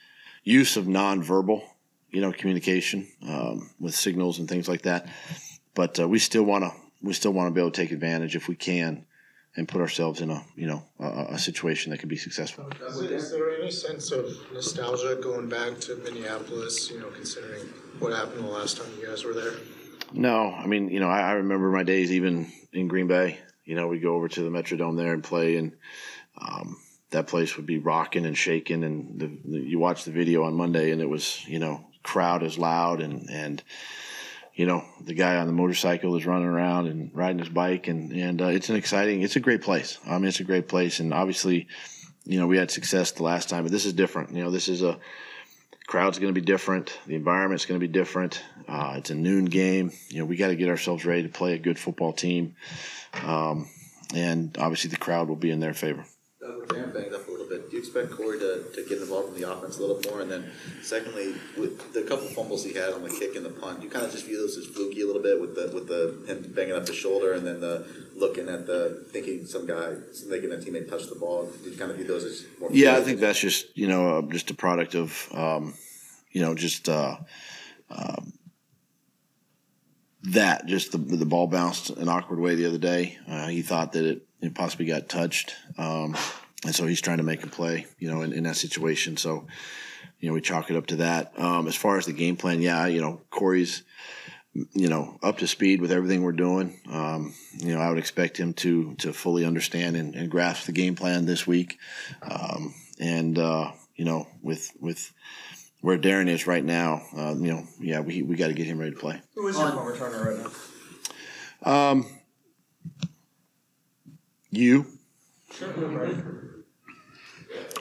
use 0.44 0.76
of 0.76 0.86
nonverbal 0.86 1.62
you 2.10 2.20
know, 2.20 2.32
communication 2.32 3.06
um, 3.28 3.70
with 3.78 3.94
signals 3.94 4.38
and 4.38 4.48
things 4.48 4.68
like 4.68 4.82
that. 4.82 5.06
But 5.74 6.00
uh, 6.00 6.08
we 6.08 6.18
still 6.18 6.42
want 6.42 6.64
to 6.64 6.72
we 7.02 7.12
still 7.12 7.32
want 7.32 7.48
to 7.48 7.54
be 7.54 7.60
able 7.60 7.70
to 7.70 7.80
take 7.80 7.92
advantage 7.92 8.36
if 8.36 8.48
we 8.48 8.56
can 8.56 9.06
and 9.56 9.66
put 9.66 9.80
ourselves 9.80 10.20
in 10.20 10.30
a 10.30 10.44
you 10.56 10.66
know 10.66 10.82
a, 10.98 11.34
a 11.34 11.38
situation 11.38 11.90
that 11.90 11.98
can 11.98 12.08
be 12.08 12.16
successful. 12.16 12.68
Is, 12.86 12.98
is 12.98 13.30
there 13.30 13.50
any 13.60 13.70
sense 13.70 14.10
of 14.10 14.26
nostalgia 14.52 15.18
going 15.22 15.48
back 15.48 15.78
to 15.80 15.96
Minneapolis? 15.96 16.90
You 16.90 17.00
know, 17.00 17.10
considering 17.10 17.62
what 17.98 18.12
happened 18.12 18.44
the 18.44 18.48
last 18.48 18.76
time 18.76 18.88
you 19.00 19.06
guys 19.06 19.24
were 19.24 19.34
there. 19.34 19.54
No, 20.12 20.50
I 20.50 20.66
mean 20.66 20.90
you 20.90 21.00
know 21.00 21.08
I, 21.08 21.20
I 21.20 21.32
remember 21.32 21.70
my 21.70 21.82
days 21.82 22.12
even 22.12 22.52
in 22.72 22.88
Green 22.88 23.06
Bay. 23.06 23.38
You 23.64 23.76
know, 23.76 23.86
we'd 23.86 24.02
go 24.02 24.14
over 24.14 24.28
to 24.28 24.42
the 24.42 24.50
Metrodome 24.50 24.96
there 24.96 25.12
and 25.12 25.24
play 25.24 25.56
and. 25.56 25.76
Um, 26.40 26.76
that 27.10 27.26
place 27.26 27.56
would 27.56 27.66
be 27.66 27.78
rocking 27.78 28.24
and 28.24 28.38
shaking, 28.38 28.84
and 28.84 29.18
the, 29.18 29.26
the, 29.44 29.58
you 29.58 29.80
watch 29.80 30.04
the 30.04 30.12
video 30.12 30.44
on 30.44 30.54
Monday, 30.54 30.92
and 30.92 31.02
it 31.02 31.08
was, 31.08 31.44
you 31.48 31.58
know, 31.58 31.84
crowd 32.02 32.42
is 32.42 32.58
loud 32.58 33.00
and 33.00 33.28
and 33.30 33.62
you 34.54 34.66
know 34.66 34.84
the 35.02 35.14
guy 35.14 35.36
on 35.36 35.46
the 35.46 35.52
motorcycle 35.52 36.16
is 36.16 36.26
running 36.26 36.48
around 36.48 36.86
and 36.86 37.10
riding 37.14 37.38
his 37.38 37.48
bike 37.48 37.88
and 37.88 38.12
and 38.12 38.40
uh, 38.40 38.46
it's 38.46 38.68
an 38.68 38.76
exciting 38.76 39.22
it's 39.22 39.36
a 39.36 39.40
great 39.40 39.62
place 39.62 39.98
i 40.06 40.16
mean 40.16 40.26
it's 40.26 40.40
a 40.40 40.44
great 40.44 40.66
place 40.66 41.00
and 41.00 41.12
obviously 41.12 41.68
you 42.24 42.38
know 42.38 42.46
we 42.46 42.56
had 42.56 42.70
success 42.70 43.12
the 43.12 43.22
last 43.22 43.48
time 43.48 43.64
but 43.64 43.72
this 43.72 43.84
is 43.84 43.92
different 43.92 44.32
you 44.32 44.42
know 44.42 44.50
this 44.50 44.68
is 44.68 44.82
a 44.82 44.98
crowd's 45.90 46.20
going 46.20 46.32
to 46.32 46.40
be 46.40 46.44
different 46.44 46.96
the 47.08 47.16
environment's 47.16 47.66
going 47.66 47.78
to 47.80 47.84
be 47.84 47.92
different 47.92 48.44
uh, 48.68 48.94
it's 48.96 49.10
a 49.10 49.14
noon 49.14 49.44
game 49.44 49.90
you 50.08 50.20
know 50.20 50.24
we 50.24 50.36
got 50.36 50.46
to 50.46 50.54
get 50.54 50.68
ourselves 50.68 51.04
ready 51.04 51.24
to 51.24 51.28
play 51.28 51.54
a 51.54 51.58
good 51.58 51.80
football 51.80 52.12
team. 52.12 52.54
Um, 53.24 53.68
and 54.14 54.56
obviously 54.56 54.90
the 54.90 54.96
crowd 54.96 55.28
will 55.28 55.34
be 55.34 55.50
in 55.50 55.58
their 55.58 55.74
favor 55.74 56.04
expect 57.80 58.12
Corey 58.12 58.38
to, 58.38 58.64
to 58.74 58.84
get 58.88 58.98
involved 58.98 59.34
in 59.34 59.40
the 59.40 59.50
offense 59.50 59.78
a 59.78 59.82
little 59.82 60.00
more? 60.10 60.20
And 60.20 60.30
then, 60.30 60.50
secondly, 60.82 61.34
with 61.58 61.92
the 61.92 62.02
couple 62.02 62.28
fumbles 62.28 62.64
he 62.64 62.72
had 62.72 62.92
on 62.92 63.02
the 63.02 63.10
kick 63.10 63.34
and 63.34 63.44
the 63.44 63.50
punt, 63.50 63.82
you 63.82 63.90
kind 63.90 64.06
of 64.06 64.12
just 64.12 64.26
view 64.26 64.38
those 64.38 64.56
as 64.56 64.66
fluky 64.66 65.02
a 65.02 65.06
little 65.06 65.22
bit 65.22 65.40
with 65.40 65.54
the 65.54 65.70
with 65.74 65.88
the 65.88 66.24
him 66.26 66.52
banging 66.54 66.74
up 66.74 66.86
the 66.86 66.94
shoulder 66.94 67.32
and 67.32 67.46
then 67.46 67.60
the 67.60 67.86
looking 68.14 68.48
at 68.48 68.66
the 68.66 69.04
thinking 69.10 69.46
some 69.46 69.66
guy 69.66 69.94
making 70.28 70.52
a 70.52 70.56
teammate 70.56 70.88
touch 70.88 71.08
the 71.08 71.16
ball. 71.16 71.50
You 71.64 71.72
kind 71.76 71.90
of 71.90 71.96
view 71.96 72.06
those 72.06 72.24
as 72.24 72.46
more? 72.60 72.70
Yeah, 72.72 72.96
I 72.96 73.00
think 73.00 73.18
that's 73.18 73.40
just 73.40 73.76
you 73.76 73.88
know 73.88 74.18
uh, 74.18 74.22
just 74.22 74.50
a 74.50 74.54
product 74.54 74.94
of 74.94 75.28
um, 75.34 75.74
you 76.30 76.42
know 76.42 76.54
just. 76.54 76.88
Uh, 76.88 77.16
um, 77.90 78.32
that 80.22 80.66
just 80.66 80.92
the 80.92 80.98
the 80.98 81.24
ball 81.24 81.46
bounced 81.46 81.90
an 81.90 82.08
awkward 82.08 82.40
way 82.40 82.54
the 82.54 82.66
other 82.66 82.78
day. 82.78 83.18
Uh, 83.28 83.46
he 83.46 83.62
thought 83.62 83.92
that 83.92 84.04
it, 84.04 84.26
it 84.40 84.54
possibly 84.54 84.86
got 84.86 85.08
touched, 85.08 85.54
um, 85.78 86.16
and 86.64 86.74
so 86.74 86.86
he's 86.86 87.00
trying 87.00 87.18
to 87.18 87.22
make 87.22 87.42
a 87.42 87.46
play, 87.46 87.86
you 87.98 88.10
know, 88.10 88.22
in, 88.22 88.32
in 88.32 88.44
that 88.44 88.56
situation. 88.56 89.16
So, 89.16 89.46
you 90.18 90.28
know, 90.28 90.34
we 90.34 90.40
chalk 90.40 90.70
it 90.70 90.76
up 90.76 90.86
to 90.88 90.96
that. 90.96 91.38
Um, 91.38 91.66
as 91.66 91.74
far 91.74 91.96
as 91.96 92.06
the 92.06 92.12
game 92.12 92.36
plan, 92.36 92.60
yeah, 92.60 92.86
you 92.86 93.00
know, 93.00 93.22
Corey's, 93.30 93.82
you 94.52 94.88
know, 94.88 95.18
up 95.22 95.38
to 95.38 95.46
speed 95.46 95.80
with 95.80 95.92
everything 95.92 96.22
we're 96.22 96.32
doing. 96.32 96.78
Um, 96.90 97.34
you 97.58 97.74
know, 97.74 97.80
I 97.80 97.88
would 97.88 97.98
expect 97.98 98.36
him 98.36 98.52
to 98.54 98.94
to 98.96 99.12
fully 99.12 99.44
understand 99.44 99.96
and, 99.96 100.14
and 100.14 100.30
grasp 100.30 100.66
the 100.66 100.72
game 100.72 100.96
plan 100.96 101.24
this 101.24 101.46
week, 101.46 101.78
um, 102.22 102.74
and 102.98 103.38
uh, 103.38 103.72
you 103.94 104.04
know, 104.04 104.26
with 104.42 104.70
with 104.80 105.12
where 105.80 105.98
Darren 105.98 106.28
is 106.28 106.46
right 106.46 106.64
now, 106.64 107.02
uh, 107.16 107.34
you 107.38 107.52
know, 107.52 107.64
yeah, 107.78 108.00
we 108.00 108.22
we 108.22 108.36
got 108.36 108.48
to 108.48 108.54
get 108.54 108.66
him 108.66 108.78
ready 108.78 108.92
to 108.92 108.98
play. 108.98 109.20
Who 109.34 109.46
is 109.48 109.56
your 109.56 109.70
punt 109.70 109.96
returner 109.96 110.26
right 110.26 110.52
now? 111.64 111.90
Um, 111.90 112.06
you. 114.50 114.86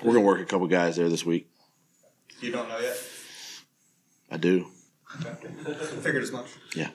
We're 0.04 0.14
gonna 0.14 0.26
work 0.26 0.41
a 0.41 0.45
couple 0.45 0.68
guys 0.68 0.95
there 0.95 1.10
this 1.10 1.26
week. 1.26 1.50
You 2.39 2.52
don't 2.52 2.70
know 2.70 2.80
yet. 2.80 2.97
I 4.32 4.38
do. 4.38 4.68
Figured 6.02 6.24
as 6.24 6.32
much. 6.32 6.47
Yeah. 6.76 6.89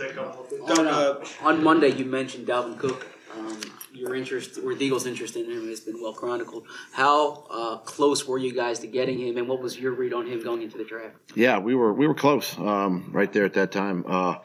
On, 0.00 0.86
uh, 0.86 1.24
on 1.42 1.62
Monday, 1.62 1.88
you 1.88 2.04
mentioned 2.04 2.46
Dalvin 2.46 2.78
Cook. 2.78 3.06
Um, 3.36 3.60
your 3.92 4.14
interest 4.14 4.58
or 4.58 4.74
the 4.74 4.84
Eagles' 4.84 5.06
interest 5.06 5.36
in 5.36 5.50
him 5.50 5.68
has 5.68 5.80
been 5.80 6.00
well 6.00 6.12
chronicled. 6.12 6.66
How 6.92 7.44
uh, 7.50 7.78
close 7.78 8.26
were 8.26 8.38
you 8.38 8.52
guys 8.52 8.80
to 8.80 8.86
getting 8.86 9.18
him, 9.18 9.36
and 9.36 9.48
what 9.48 9.60
was 9.60 9.78
your 9.78 9.92
read 9.92 10.12
on 10.12 10.26
him 10.26 10.42
going 10.42 10.62
into 10.62 10.78
the 10.78 10.84
draft? 10.84 11.16
Yeah, 11.34 11.58
we 11.58 11.74
were 11.74 11.92
we 11.92 12.06
were 12.06 12.14
close 12.14 12.56
um, 12.58 13.10
right 13.12 13.32
there 13.32 13.44
at 13.44 13.54
that 13.54 13.72
time. 13.72 14.04
Uh, 14.06 14.36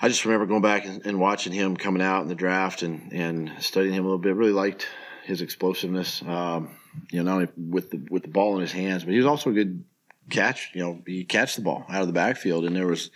I 0.00 0.08
just 0.08 0.24
remember 0.24 0.46
going 0.46 0.62
back 0.62 0.84
and, 0.84 1.04
and, 1.06 1.20
watching 1.20 1.52
him 1.52 1.76
coming 1.76 2.02
out 2.02 2.22
in 2.22 2.28
the 2.28 2.34
draft 2.34 2.82
and, 2.82 3.12
and 3.12 3.52
studying 3.60 3.94
him 3.94 4.04
a 4.04 4.08
little 4.08 4.18
bit. 4.18 4.34
Really 4.34 4.52
liked 4.52 4.88
his 5.24 5.42
explosiveness. 5.42 6.22
Um, 6.22 6.70
you 7.10 7.22
know, 7.22 7.30
not 7.30 7.34
only 7.34 7.48
with 7.56 7.90
the 7.90 8.06
with 8.10 8.22
the 8.22 8.28
ball 8.28 8.54
in 8.56 8.60
his 8.60 8.72
hands, 8.72 9.04
but 9.04 9.12
he 9.12 9.18
was 9.18 9.26
also 9.26 9.50
a 9.50 9.52
good 9.52 9.84
catch. 10.30 10.70
You 10.74 10.82
know, 10.82 11.02
he 11.06 11.24
catch 11.24 11.56
the 11.56 11.62
ball 11.62 11.84
out 11.88 12.02
of 12.02 12.06
the 12.06 12.12
backfield, 12.12 12.64
and 12.64 12.74
there 12.74 12.86
was 12.86 13.10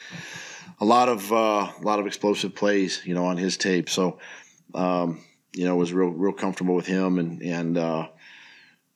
a 0.80 0.84
lot 0.84 1.08
of 1.08 1.32
uh, 1.32 1.72
a 1.78 1.82
lot 1.82 1.98
of 1.98 2.06
explosive 2.06 2.54
plays. 2.54 3.02
You 3.04 3.14
know, 3.14 3.26
on 3.26 3.36
his 3.36 3.56
tape. 3.56 3.88
So, 3.88 4.18
um, 4.74 5.24
you 5.52 5.64
know, 5.64 5.76
was 5.76 5.92
real 5.92 6.10
real 6.10 6.32
comfortable 6.32 6.74
with 6.74 6.86
him, 6.86 7.18
and 7.18 7.42
and 7.42 7.78
uh, 7.78 8.08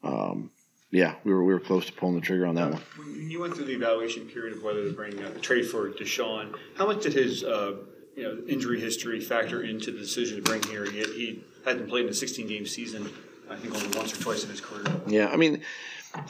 um, 0.03 0.51
yeah, 0.91 1.15
we 1.25 1.33
were 1.33 1.45
we 1.45 1.53
were 1.53 1.61
close 1.61 1.87
to 1.87 1.93
pulling 1.93 2.17
the 2.17 2.21
trigger 2.21 2.47
on 2.47 2.55
that 2.57 2.73
one. 2.73 2.83
When 2.97 3.31
you 3.31 3.41
went 3.41 3.55
through 3.55 3.67
the 3.67 3.75
evaluation 3.75 4.27
period 4.27 4.57
of 4.57 4.63
whether 4.63 4.85
to 4.85 4.93
bring 4.93 5.23
uh, 5.23 5.31
the 5.31 5.41
trade 5.41 5.67
for 5.67 5.89
DeSean, 5.91 6.55
how 6.77 6.87
much 6.87 7.03
did 7.03 7.13
his 7.13 7.45
uh, 7.45 7.77
you 8.17 8.23
know 8.23 8.39
injury 8.49 8.81
history 8.81 9.21
factor 9.21 9.63
into 9.63 9.93
the 9.93 9.99
decision 9.99 10.37
to 10.37 10.43
bring 10.43 10.63
here? 10.65 10.85
He, 10.91 11.03
he 11.03 11.45
hadn't 11.65 11.89
played 11.89 12.07
in 12.07 12.11
a 12.11 12.15
16 12.15 12.47
game 12.49 12.67
season, 12.67 13.11
I 13.51 13.57
think 13.57 13.75
only 13.75 13.99
once 13.99 14.17
or 14.17 14.23
twice 14.23 14.45
in 14.45 14.51
his 14.51 14.61
career. 14.61 14.85
Yeah, 15.07 15.27
I 15.27 15.37
mean, 15.37 15.63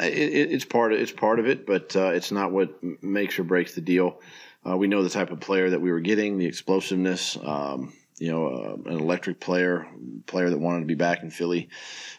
it, 0.01 0.53
it's 0.53 0.65
part 0.65 0.93
of 0.93 1.01
it's 1.01 1.13
part 1.13 1.39
of 1.39 1.47
it, 1.47 1.67
but 1.67 1.95
uh, 1.95 2.09
it's 2.09 2.33
not 2.33 2.51
what 2.51 2.83
makes 3.03 3.39
or 3.39 3.45
breaks 3.45 3.75
the 3.75 3.83
deal. 3.83 4.21
Uh, 4.67 4.77
we 4.77 4.89
know 4.89 5.03
the 5.03 5.11
type 5.11 5.31
of 5.31 5.41
player 5.41 5.71
that 5.71 5.81
we 5.81 5.91
were 5.91 6.01
getting, 6.01 6.39
the 6.39 6.47
explosiveness. 6.47 7.37
Um, 7.43 7.93
you 8.19 8.31
know, 8.31 8.49
uh, 8.49 8.91
an 8.91 8.99
electric 8.99 9.41
player, 9.41 9.87
player 10.27 10.51
that 10.51 10.59
wanted 10.59 10.81
to 10.81 10.87
be 10.87 10.95
back 10.95 11.23
in 11.23 11.31
Philly. 11.31 11.71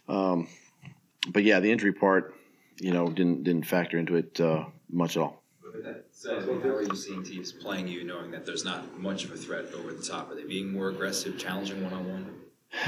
Um, 0.09 0.47
but 1.27 1.43
yeah, 1.43 1.59
the 1.59 1.71
injury 1.71 1.93
part, 1.93 2.33
you 2.79 2.91
know, 2.91 3.07
didn't 3.07 3.43
didn't 3.43 3.67
factor 3.67 3.97
into 3.99 4.15
it 4.15 4.39
uh, 4.39 4.65
much 4.91 5.15
at 5.15 5.23
all. 5.23 5.43
So, 6.11 6.59
how 6.61 6.69
are 6.69 6.83
you 6.83 6.95
seeing 6.95 7.23
teams 7.23 7.51
playing 7.51 7.87
you, 7.87 8.03
knowing 8.03 8.29
that 8.31 8.45
there's 8.45 8.63
not 8.63 8.99
much 8.99 9.23
of 9.23 9.31
a 9.31 9.37
threat 9.37 9.65
over 9.73 9.93
the 9.93 10.03
top? 10.03 10.29
Are 10.29 10.35
they 10.35 10.43
being 10.43 10.71
more 10.71 10.89
aggressive, 10.89 11.37
challenging 11.37 11.83
one 11.83 11.93
on 11.93 12.07
one? 12.07 12.40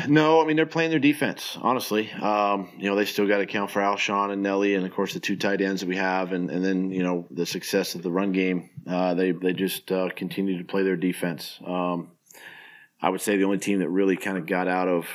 No, 0.07 0.41
I 0.41 0.45
mean 0.45 0.55
they're 0.55 0.65
playing 0.65 0.91
their 0.91 0.99
defense. 0.99 1.57
Honestly, 1.61 2.09
um, 2.11 2.69
you 2.77 2.89
know 2.89 2.95
they 2.95 3.05
still 3.05 3.27
got 3.27 3.37
to 3.37 3.43
account 3.43 3.69
for 3.69 3.81
Alshon 3.81 4.31
and 4.31 4.41
Nelly, 4.41 4.75
and 4.75 4.85
of 4.85 4.93
course 4.93 5.13
the 5.13 5.19
two 5.19 5.35
tight 5.35 5.61
ends 5.61 5.81
that 5.81 5.89
we 5.89 5.97
have, 5.97 6.31
and, 6.31 6.49
and 6.49 6.63
then 6.63 6.91
you 6.91 7.03
know 7.03 7.27
the 7.31 7.45
success 7.45 7.95
of 7.95 8.01
the 8.01 8.11
run 8.11 8.31
game. 8.31 8.69
Uh, 8.87 9.13
they 9.13 9.31
they 9.31 9.53
just 9.53 9.91
uh, 9.91 10.09
continue 10.15 10.57
to 10.57 10.63
play 10.63 10.83
their 10.83 10.95
defense. 10.95 11.59
Um, 11.65 12.11
I 13.01 13.09
would 13.09 13.21
say 13.21 13.35
the 13.35 13.43
only 13.43 13.57
team 13.57 13.79
that 13.79 13.89
really 13.89 14.15
kind 14.15 14.37
of 14.37 14.45
got 14.45 14.67
out 14.69 14.87
of 14.87 15.07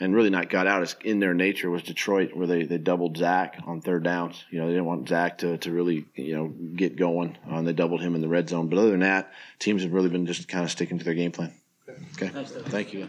and 0.00 0.14
really 0.14 0.30
not 0.30 0.50
got 0.50 0.66
out 0.66 0.82
is 0.82 0.96
in 1.04 1.20
their 1.20 1.34
nature 1.34 1.70
was 1.70 1.82
Detroit, 1.82 2.34
where 2.34 2.46
they, 2.46 2.64
they 2.64 2.78
doubled 2.78 3.16
Zach 3.16 3.62
on 3.66 3.80
third 3.80 4.02
downs. 4.02 4.44
You 4.50 4.58
know, 4.58 4.66
they 4.66 4.72
didn't 4.72 4.86
want 4.86 5.08
Zach 5.08 5.38
to, 5.38 5.56
to 5.58 5.72
really, 5.72 6.06
you 6.14 6.36
know, 6.36 6.48
get 6.48 6.96
going. 6.96 7.38
Uh, 7.48 7.56
and 7.56 7.66
they 7.66 7.72
doubled 7.72 8.00
him 8.00 8.14
in 8.14 8.20
the 8.20 8.28
red 8.28 8.48
zone. 8.48 8.68
But 8.68 8.78
other 8.78 8.90
than 8.90 9.00
that, 9.00 9.32
teams 9.58 9.82
have 9.82 9.92
really 9.92 10.08
been 10.08 10.26
just 10.26 10.48
kind 10.48 10.64
of 10.64 10.70
sticking 10.70 10.98
to 10.98 11.04
their 11.04 11.14
game 11.14 11.30
plan. 11.30 11.54
Okay. 11.88 12.28
Thank 12.28 12.92
you. 12.92 13.08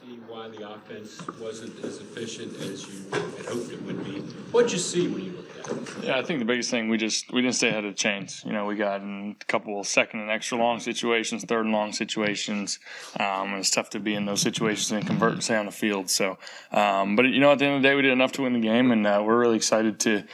See 0.00 0.18
why 0.42 0.48
the 0.48 0.68
offense 0.68 1.24
wasn't 1.38 1.84
as 1.84 1.98
efficient 1.98 2.58
as 2.60 2.88
you 2.88 3.04
had 3.12 3.46
hoped 3.46 3.70
it 3.70 3.80
would 3.82 4.04
be. 4.04 4.18
What'd 4.50 4.72
you 4.72 4.78
see 4.78 5.06
when 5.06 5.24
you 5.24 5.32
looked 5.32 5.58
at 5.58 5.76
it? 5.76 6.04
Yeah, 6.04 6.18
I 6.18 6.24
think 6.24 6.40
the 6.40 6.44
biggest 6.44 6.68
thing 6.68 6.88
we 6.88 6.96
just 6.96 7.32
we 7.32 7.42
didn't 7.42 7.54
stay 7.54 7.68
ahead 7.68 7.84
of 7.84 7.92
the 7.92 7.96
chains. 7.96 8.42
You 8.44 8.52
know, 8.52 8.64
we 8.64 8.74
got 8.74 9.02
in 9.02 9.36
a 9.40 9.44
couple 9.44 9.82
second 9.84 10.20
and 10.20 10.30
extra 10.30 10.58
long 10.58 10.80
situations, 10.80 11.44
third 11.44 11.64
and 11.64 11.72
long 11.72 11.92
situations. 11.92 12.80
Um, 13.20 13.50
and 13.50 13.58
it's 13.58 13.70
tough 13.70 13.90
to 13.90 14.00
be 14.00 14.14
in 14.14 14.26
those 14.26 14.40
situations 14.40 14.90
and 14.90 15.06
convert 15.06 15.32
and 15.34 15.44
stay 15.44 15.56
on 15.56 15.66
the 15.66 15.72
field. 15.72 16.10
So, 16.10 16.38
um, 16.72 17.14
but 17.14 17.26
you 17.26 17.38
know, 17.38 17.52
at 17.52 17.60
the 17.60 17.66
end 17.66 17.76
of 17.76 17.82
the 17.82 17.88
day, 17.88 17.94
we 17.94 18.02
did 18.02 18.12
enough 18.12 18.32
to 18.32 18.42
win 18.42 18.52
the 18.52 18.60
game, 18.60 18.90
and 18.90 19.06
uh, 19.06 19.22
we're 19.24 19.38
really 19.38 19.56
excited 19.56 20.00
to 20.00 20.24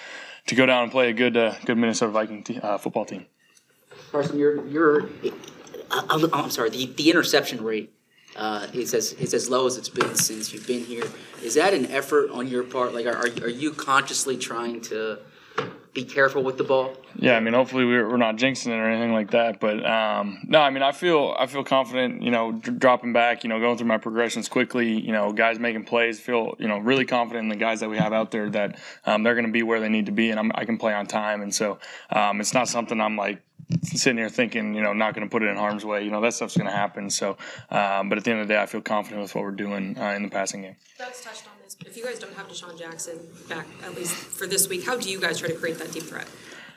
to 0.46 0.54
go 0.54 0.64
down 0.64 0.84
and 0.84 0.92
play 0.92 1.10
a 1.10 1.12
good 1.12 1.36
uh, 1.36 1.54
good 1.66 1.76
Minnesota 1.76 2.12
Viking 2.12 2.42
t- 2.44 2.58
uh, 2.58 2.78
football 2.78 3.04
team. 3.04 3.26
Carson, 4.10 4.38
you're 4.38 4.66
you're. 4.68 5.10
I, 5.90 6.28
I'm 6.32 6.50
sorry. 6.50 6.70
The, 6.70 6.86
the 6.86 7.10
interception 7.10 7.62
rate 7.62 7.92
uh, 8.38 8.68
it's 8.72 8.94
as 8.94 9.12
it's 9.14 9.34
as 9.34 9.50
low 9.50 9.66
as 9.66 9.76
it's 9.76 9.88
been 9.88 10.14
since 10.14 10.52
you've 10.52 10.66
been 10.66 10.84
here. 10.84 11.04
Is 11.42 11.54
that 11.54 11.74
an 11.74 11.86
effort 11.86 12.30
on 12.30 12.46
your 12.46 12.62
part? 12.62 12.94
Like, 12.94 13.06
are 13.06 13.26
are 13.42 13.48
you 13.48 13.72
consciously 13.72 14.36
trying 14.36 14.80
to 14.82 15.18
be 15.92 16.04
careful 16.04 16.44
with 16.44 16.56
the 16.56 16.64
ball? 16.64 16.94
Yeah, 17.16 17.36
I 17.36 17.40
mean, 17.40 17.54
hopefully 17.54 17.84
we're, 17.84 18.08
we're 18.08 18.16
not 18.16 18.36
jinxing 18.36 18.68
it 18.68 18.78
or 18.78 18.88
anything 18.88 19.12
like 19.12 19.32
that. 19.32 19.58
But 19.58 19.84
um, 19.84 20.38
no, 20.46 20.60
I 20.60 20.70
mean, 20.70 20.84
I 20.84 20.92
feel 20.92 21.34
I 21.36 21.46
feel 21.46 21.64
confident. 21.64 22.22
You 22.22 22.30
know, 22.30 22.52
d- 22.52 22.70
dropping 22.70 23.12
back, 23.12 23.42
you 23.42 23.48
know, 23.48 23.58
going 23.58 23.76
through 23.76 23.88
my 23.88 23.98
progressions 23.98 24.48
quickly. 24.48 25.00
You 25.00 25.12
know, 25.12 25.32
guys 25.32 25.58
making 25.58 25.84
plays. 25.84 26.20
Feel 26.20 26.54
you 26.60 26.68
know 26.68 26.78
really 26.78 27.04
confident 27.04 27.44
in 27.44 27.48
the 27.48 27.56
guys 27.56 27.80
that 27.80 27.90
we 27.90 27.98
have 27.98 28.12
out 28.12 28.30
there 28.30 28.48
that 28.50 28.78
um, 29.04 29.24
they're 29.24 29.34
going 29.34 29.46
to 29.46 29.52
be 29.52 29.64
where 29.64 29.80
they 29.80 29.88
need 29.88 30.06
to 30.06 30.12
be, 30.12 30.30
and 30.30 30.38
I'm, 30.38 30.52
i 30.54 30.64
can 30.64 30.78
play 30.78 30.94
on 30.94 31.06
time. 31.06 31.42
And 31.42 31.52
so 31.52 31.78
um, 32.10 32.40
it's 32.40 32.54
not 32.54 32.68
something 32.68 33.00
I'm 33.00 33.16
like 33.16 33.42
sitting 33.82 34.18
here 34.18 34.28
thinking, 34.28 34.74
you 34.74 34.82
know, 34.82 34.92
not 34.92 35.14
going 35.14 35.26
to 35.26 35.30
put 35.30 35.42
it 35.42 35.46
in 35.46 35.56
harm's 35.56 35.84
way. 35.84 36.04
You 36.04 36.10
know, 36.10 36.20
that 36.20 36.34
stuff's 36.34 36.56
going 36.56 36.70
to 36.70 36.76
happen. 36.76 37.10
So, 37.10 37.36
um, 37.70 38.08
but 38.08 38.18
at 38.18 38.24
the 38.24 38.30
end 38.30 38.40
of 38.40 38.48
the 38.48 38.54
day, 38.54 38.60
I 38.60 38.66
feel 38.66 38.80
confident 38.80 39.22
with 39.22 39.34
what 39.34 39.44
we're 39.44 39.50
doing 39.50 39.98
uh, 39.98 40.12
in 40.12 40.22
the 40.22 40.30
passing 40.30 40.62
game. 40.62 40.76
Doug's 40.98 41.20
touched 41.20 41.46
on 41.46 41.52
this, 41.62 41.74
but 41.74 41.86
if 41.86 41.96
you 41.96 42.04
guys 42.04 42.18
don't 42.18 42.34
have 42.34 42.48
DeSean 42.48 42.78
Jackson 42.78 43.18
back, 43.48 43.66
at 43.84 43.94
least 43.94 44.14
for 44.14 44.46
this 44.46 44.68
week, 44.68 44.84
how 44.84 44.96
do 44.96 45.10
you 45.10 45.20
guys 45.20 45.38
try 45.38 45.48
to 45.48 45.54
create 45.54 45.78
that 45.78 45.92
deep 45.92 46.04
threat? 46.04 46.28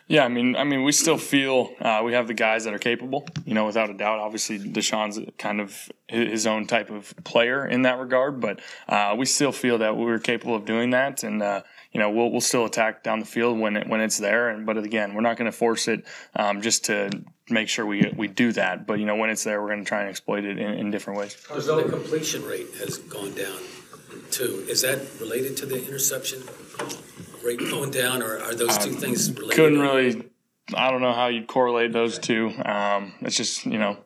Yeah, 0.08 0.26
I 0.26 0.28
mean, 0.28 0.58
I 0.58 0.66
mean, 0.66 0.84
we 0.84 0.92
still 0.92 1.18
feel 1.18 1.74
uh, 1.80 2.02
we 2.04 2.12
have 2.12 2.28
the 2.28 2.34
guys 2.34 2.66
that 2.66 2.74
are 2.74 2.80
capable. 2.80 3.26
You 3.46 3.54
know, 3.54 3.66
without 3.66 3.90
a 3.90 3.94
doubt. 3.94 4.20
Obviously, 4.20 4.60
DeSean's 4.60 5.20
kind 5.38 5.62
of 5.62 5.90
his 6.10 6.46
own 6.46 6.68
type 6.68 6.90
of 6.90 7.14
player 7.24 7.66
in 7.66 7.84
that 7.84 7.98
regard, 7.98 8.42
but 8.42 8.60
uh, 8.90 9.16
we 9.18 9.26
still 9.26 9.54
feel 9.54 9.78
that 9.78 9.96
we're 9.96 10.20
capable 10.20 10.56
of 10.56 10.66
doing 10.66 10.90
that, 10.90 11.24
and 11.24 11.42
uh, 11.42 11.62
you 11.92 12.00
know, 12.00 12.10
we'll 12.10 12.32
we'll 12.32 12.42
still 12.42 12.66
attack 12.66 13.04
down 13.04 13.20
the 13.20 13.26
field 13.26 13.60
when 13.60 13.76
it 13.76 13.88
when 13.88 14.02
it's 14.02 14.18
there. 14.18 14.50
And 14.50 14.66
but 14.66 14.78
again, 14.78 15.14
we're 15.14 15.22
not 15.22 15.38
going 15.38 15.52
to 15.52 15.58
force 15.58 15.88
it 15.88 16.06
um, 16.36 16.62
just 16.62 16.86
to 16.86 17.10
make 17.50 17.68
sure 17.68 17.86
we 17.86 18.12
we 18.16 18.28
do 18.28 18.52
that. 18.54 18.88
But 18.88 19.00
you 19.00 19.06
know, 19.06 19.16
when 19.16 19.30
it's 19.30 19.44
there, 19.44 19.62
we're 19.62 19.70
going 19.70 19.84
to 19.84 19.88
try 19.88 20.02
and 20.02 20.10
exploit 20.10 20.46
it 20.46 20.58
in, 20.58 20.74
in 20.74 20.92
different 20.92 21.20
ways. 21.20 21.36
The 21.50 21.88
completion 21.90 22.46
rate 22.46 22.74
has 22.80 22.98
gone 22.98 23.34
down 23.34 23.60
too. 24.32 24.66
Is 24.70 24.82
that 24.82 25.00
related 25.20 25.58
to 25.58 25.66
the 25.66 25.86
interception 25.86 26.44
rate 27.44 27.60
going 27.60 27.92
down, 27.92 28.22
or 28.22 28.40
are 28.40 28.56
those 28.56 28.78
two 28.78 28.92
things 28.92 29.30
related? 29.34 29.56
Couldn't 29.56 29.80
really. 29.80 30.30
I 30.74 30.90
don't 30.90 31.02
know 31.02 31.12
how 31.12 31.28
you'd 31.28 31.48
correlate 31.48 31.92
those 31.92 32.18
two. 32.20 32.54
Um, 32.64 33.14
it's 33.22 33.36
just 33.36 33.66
you 33.66 33.78
know 33.78 33.98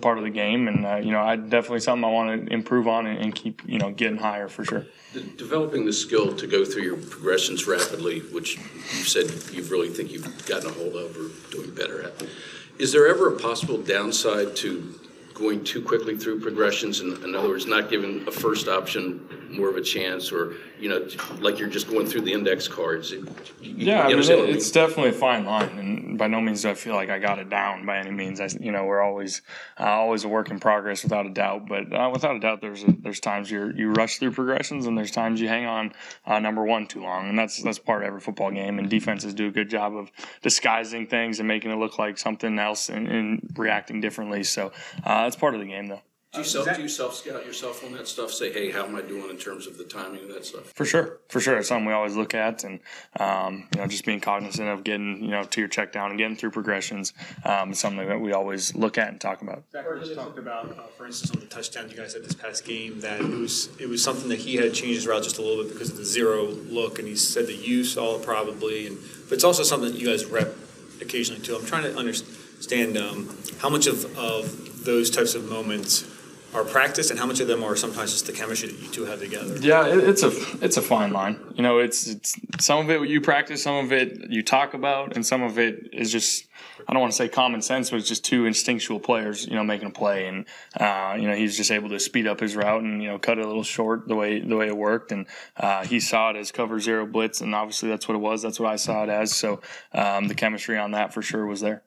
part 0.00 0.18
of 0.18 0.24
the 0.24 0.30
game, 0.30 0.68
and 0.68 0.84
uh, 0.84 0.96
you 0.96 1.10
know, 1.10 1.20
I 1.20 1.36
definitely 1.36 1.80
something 1.80 2.04
I 2.04 2.12
want 2.12 2.46
to 2.46 2.52
improve 2.52 2.86
on 2.86 3.06
and, 3.06 3.18
and, 3.18 3.34
keep 3.34 3.62
you 3.66 3.78
know 3.78 3.90
getting 3.90 4.18
higher 4.18 4.48
for 4.48 4.64
sure. 4.64 4.86
De- 5.12 5.20
developing 5.22 5.86
the 5.86 5.92
skill 5.92 6.34
to 6.36 6.46
go 6.46 6.64
through 6.64 6.82
your 6.82 6.96
progressions 6.96 7.66
rapidly, 7.66 8.20
which 8.20 8.56
you 8.56 9.04
said 9.04 9.26
you 9.54 9.62
really 9.64 9.88
think 9.88 10.12
you've 10.12 10.46
gotten 10.46 10.68
a 10.68 10.72
hold 10.72 10.94
of 10.96 11.16
or 11.16 11.50
doing 11.50 11.74
better 11.74 12.02
at. 12.02 12.26
Is 12.78 12.92
there 12.92 13.06
ever 13.06 13.34
a 13.34 13.38
possible 13.38 13.78
downside 13.78 14.56
to 14.56 14.98
going 15.32 15.64
too 15.64 15.82
quickly 15.82 16.16
through 16.16 16.40
progressions? 16.40 17.00
In, 17.00 17.22
in 17.24 17.34
other 17.34 17.48
words, 17.48 17.66
not 17.66 17.88
giving 17.88 18.26
a 18.26 18.32
first 18.32 18.68
option 18.68 19.28
more 19.50 19.68
of 19.68 19.76
a 19.76 19.82
chance, 19.82 20.32
or 20.32 20.54
you 20.84 20.90
know, 20.90 21.08
like 21.40 21.58
you're 21.58 21.70
just 21.70 21.88
going 21.88 22.04
through 22.06 22.20
the 22.20 22.32
index 22.34 22.68
cards. 22.68 23.10
You, 23.10 23.26
yeah, 23.62 24.02
I 24.02 24.08
mean, 24.08 24.18
it, 24.18 24.30
it's 24.50 24.70
definitely 24.70 25.12
a 25.12 25.14
fine 25.14 25.46
line, 25.46 25.78
and 25.78 26.18
by 26.18 26.26
no 26.26 26.42
means 26.42 26.60
do 26.60 26.68
I 26.68 26.74
feel 26.74 26.94
like 26.94 27.08
I 27.08 27.18
got 27.18 27.38
it 27.38 27.48
down 27.48 27.86
by 27.86 27.96
any 27.96 28.10
means. 28.10 28.38
I, 28.38 28.50
you 28.60 28.70
know, 28.70 28.84
we're 28.84 29.00
always 29.00 29.40
uh, 29.80 29.84
always 29.84 30.24
a 30.24 30.28
work 30.28 30.50
in 30.50 30.60
progress, 30.60 31.02
without 31.02 31.24
a 31.24 31.30
doubt. 31.30 31.66
But 31.70 31.90
uh, 31.90 32.10
without 32.12 32.36
a 32.36 32.38
doubt, 32.38 32.60
there's 32.60 32.84
a, 32.84 32.94
there's 33.00 33.18
times 33.18 33.50
you 33.50 33.72
you 33.74 33.92
rush 33.92 34.18
through 34.18 34.32
progressions, 34.32 34.86
and 34.86 34.98
there's 34.98 35.10
times 35.10 35.40
you 35.40 35.48
hang 35.48 35.64
on 35.64 35.94
uh, 36.26 36.38
number 36.38 36.62
one 36.62 36.86
too 36.86 37.00
long, 37.00 37.30
and 37.30 37.38
that's 37.38 37.62
that's 37.62 37.78
part 37.78 38.02
of 38.02 38.08
every 38.08 38.20
football 38.20 38.50
game. 38.50 38.78
And 38.78 38.90
defenses 38.90 39.32
do 39.32 39.48
a 39.48 39.50
good 39.50 39.70
job 39.70 39.96
of 39.96 40.12
disguising 40.42 41.06
things 41.06 41.38
and 41.38 41.48
making 41.48 41.70
it 41.70 41.76
look 41.76 41.98
like 41.98 42.18
something 42.18 42.58
else 42.58 42.90
and, 42.90 43.08
and 43.08 43.54
reacting 43.56 44.02
differently. 44.02 44.44
So 44.44 44.66
uh, 45.02 45.22
that's 45.22 45.36
part 45.36 45.54
of 45.54 45.60
the 45.60 45.66
game, 45.66 45.86
though. 45.86 46.02
Do 46.34 46.40
you 46.40 46.44
self 46.44 46.74
do 46.74 46.82
you 46.82 46.88
self 46.88 47.14
scout 47.14 47.46
yourself 47.46 47.84
on 47.84 47.92
that 47.92 48.08
stuff? 48.08 48.32
Say, 48.32 48.52
hey, 48.52 48.72
how 48.72 48.84
am 48.84 48.96
I 48.96 49.02
doing 49.02 49.30
in 49.30 49.36
terms 49.36 49.68
of 49.68 49.78
the 49.78 49.84
timing 49.84 50.24
of 50.24 50.34
that 50.34 50.44
stuff? 50.44 50.72
For 50.74 50.84
sure, 50.84 51.20
for 51.28 51.38
sure, 51.38 51.58
it's 51.58 51.68
something 51.68 51.86
we 51.86 51.92
always 51.92 52.16
look 52.16 52.34
at, 52.34 52.64
and 52.64 52.80
um, 53.20 53.68
you 53.72 53.80
know, 53.80 53.86
just 53.86 54.04
being 54.04 54.18
cognizant 54.18 54.68
of 54.68 54.82
getting 54.82 55.22
you 55.22 55.30
know 55.30 55.44
to 55.44 55.60
your 55.60 55.68
check 55.68 55.92
down 55.92 56.10
and 56.10 56.18
getting 56.18 56.34
through 56.34 56.50
progressions 56.50 57.12
um, 57.44 57.70
is 57.70 57.78
something 57.78 58.08
that 58.08 58.20
we 58.20 58.32
always 58.32 58.74
look 58.74 58.98
at 58.98 59.10
and 59.10 59.20
talk 59.20 59.42
about. 59.42 59.62
Zach 59.70 59.86
just 60.00 60.16
talked 60.16 60.38
about, 60.38 60.70
uh, 60.76 60.82
for 60.96 61.06
instance, 61.06 61.30
on 61.30 61.38
the 61.38 61.46
touchdown 61.46 61.88
you 61.88 61.96
guys 61.96 62.14
had 62.14 62.24
this 62.24 62.34
past 62.34 62.64
game, 62.64 62.98
that 63.00 63.20
it 63.20 63.28
was 63.28 63.68
it 63.78 63.88
was 63.88 64.02
something 64.02 64.28
that 64.28 64.40
he 64.40 64.56
had 64.56 64.74
changed 64.74 64.96
his 64.96 65.06
route 65.06 65.22
just 65.22 65.38
a 65.38 65.42
little 65.42 65.62
bit 65.62 65.72
because 65.72 65.90
of 65.90 65.98
the 65.98 66.04
zero 66.04 66.46
look, 66.46 66.98
and 66.98 67.06
he 67.06 67.14
said 67.14 67.46
that 67.46 67.64
you 67.64 67.84
saw 67.84 68.16
it 68.16 68.24
probably, 68.24 68.88
and 68.88 68.98
but 69.28 69.34
it's 69.34 69.44
also 69.44 69.62
something 69.62 69.92
that 69.92 70.00
you 70.00 70.08
guys 70.08 70.24
rep 70.24 70.52
occasionally 71.00 71.40
too. 71.40 71.54
I'm 71.54 71.64
trying 71.64 71.84
to 71.84 71.96
understand 71.96 72.96
um, 72.96 73.36
how 73.58 73.68
much 73.68 73.86
of, 73.86 74.18
of 74.18 74.84
those 74.84 75.10
types 75.10 75.36
of 75.36 75.48
moments 75.48 76.10
are 76.54 76.64
practice, 76.64 77.10
and 77.10 77.18
how 77.18 77.26
much 77.26 77.40
of 77.40 77.48
them 77.48 77.64
are 77.64 77.74
sometimes 77.74 78.12
just 78.12 78.26
the 78.26 78.32
chemistry 78.32 78.70
that 78.70 78.80
you 78.80 78.88
two 78.88 79.04
have 79.04 79.18
together? 79.18 79.56
Yeah, 79.58 79.86
it, 79.86 79.98
it's 79.98 80.22
a 80.22 80.32
it's 80.62 80.76
a 80.76 80.82
fine 80.82 81.12
line. 81.12 81.38
You 81.54 81.62
know, 81.62 81.78
it's 81.78 82.06
it's 82.06 82.38
some 82.60 82.78
of 82.78 82.90
it 82.90 83.08
you 83.08 83.20
practice, 83.20 83.62
some 83.62 83.84
of 83.84 83.92
it 83.92 84.30
you 84.30 84.42
talk 84.42 84.74
about, 84.74 85.16
and 85.16 85.26
some 85.26 85.42
of 85.42 85.58
it 85.58 85.88
is 85.92 86.12
just 86.12 86.46
I 86.86 86.92
don't 86.92 87.00
want 87.00 87.12
to 87.12 87.16
say 87.16 87.28
common 87.28 87.60
sense, 87.62 87.90
but 87.90 87.96
it's 87.96 88.08
just 88.08 88.24
two 88.24 88.46
instinctual 88.46 89.00
players, 89.00 89.46
you 89.46 89.54
know, 89.54 89.64
making 89.64 89.88
a 89.88 89.90
play, 89.90 90.26
and 90.26 90.46
uh, 90.78 91.16
you 91.18 91.26
know 91.26 91.34
he's 91.34 91.56
just 91.56 91.70
able 91.70 91.88
to 91.90 91.98
speed 91.98 92.26
up 92.26 92.40
his 92.40 92.54
route 92.54 92.82
and 92.82 93.02
you 93.02 93.08
know 93.08 93.18
cut 93.18 93.38
it 93.38 93.44
a 93.44 93.48
little 93.48 93.64
short 93.64 94.06
the 94.06 94.14
way 94.14 94.40
the 94.40 94.56
way 94.56 94.68
it 94.68 94.76
worked, 94.76 95.10
and 95.10 95.26
uh, 95.56 95.84
he 95.84 95.98
saw 95.98 96.30
it 96.30 96.36
as 96.36 96.52
cover 96.52 96.78
zero 96.78 97.06
blitz, 97.06 97.40
and 97.40 97.54
obviously 97.54 97.88
that's 97.88 98.06
what 98.08 98.14
it 98.14 98.20
was. 98.20 98.42
That's 98.42 98.60
what 98.60 98.70
I 98.70 98.76
saw 98.76 99.02
it 99.02 99.08
as. 99.08 99.32
So 99.32 99.60
um, 99.92 100.28
the 100.28 100.34
chemistry 100.34 100.78
on 100.78 100.92
that 100.92 101.12
for 101.12 101.22
sure 101.22 101.46
was 101.46 101.60
there. 101.60 101.82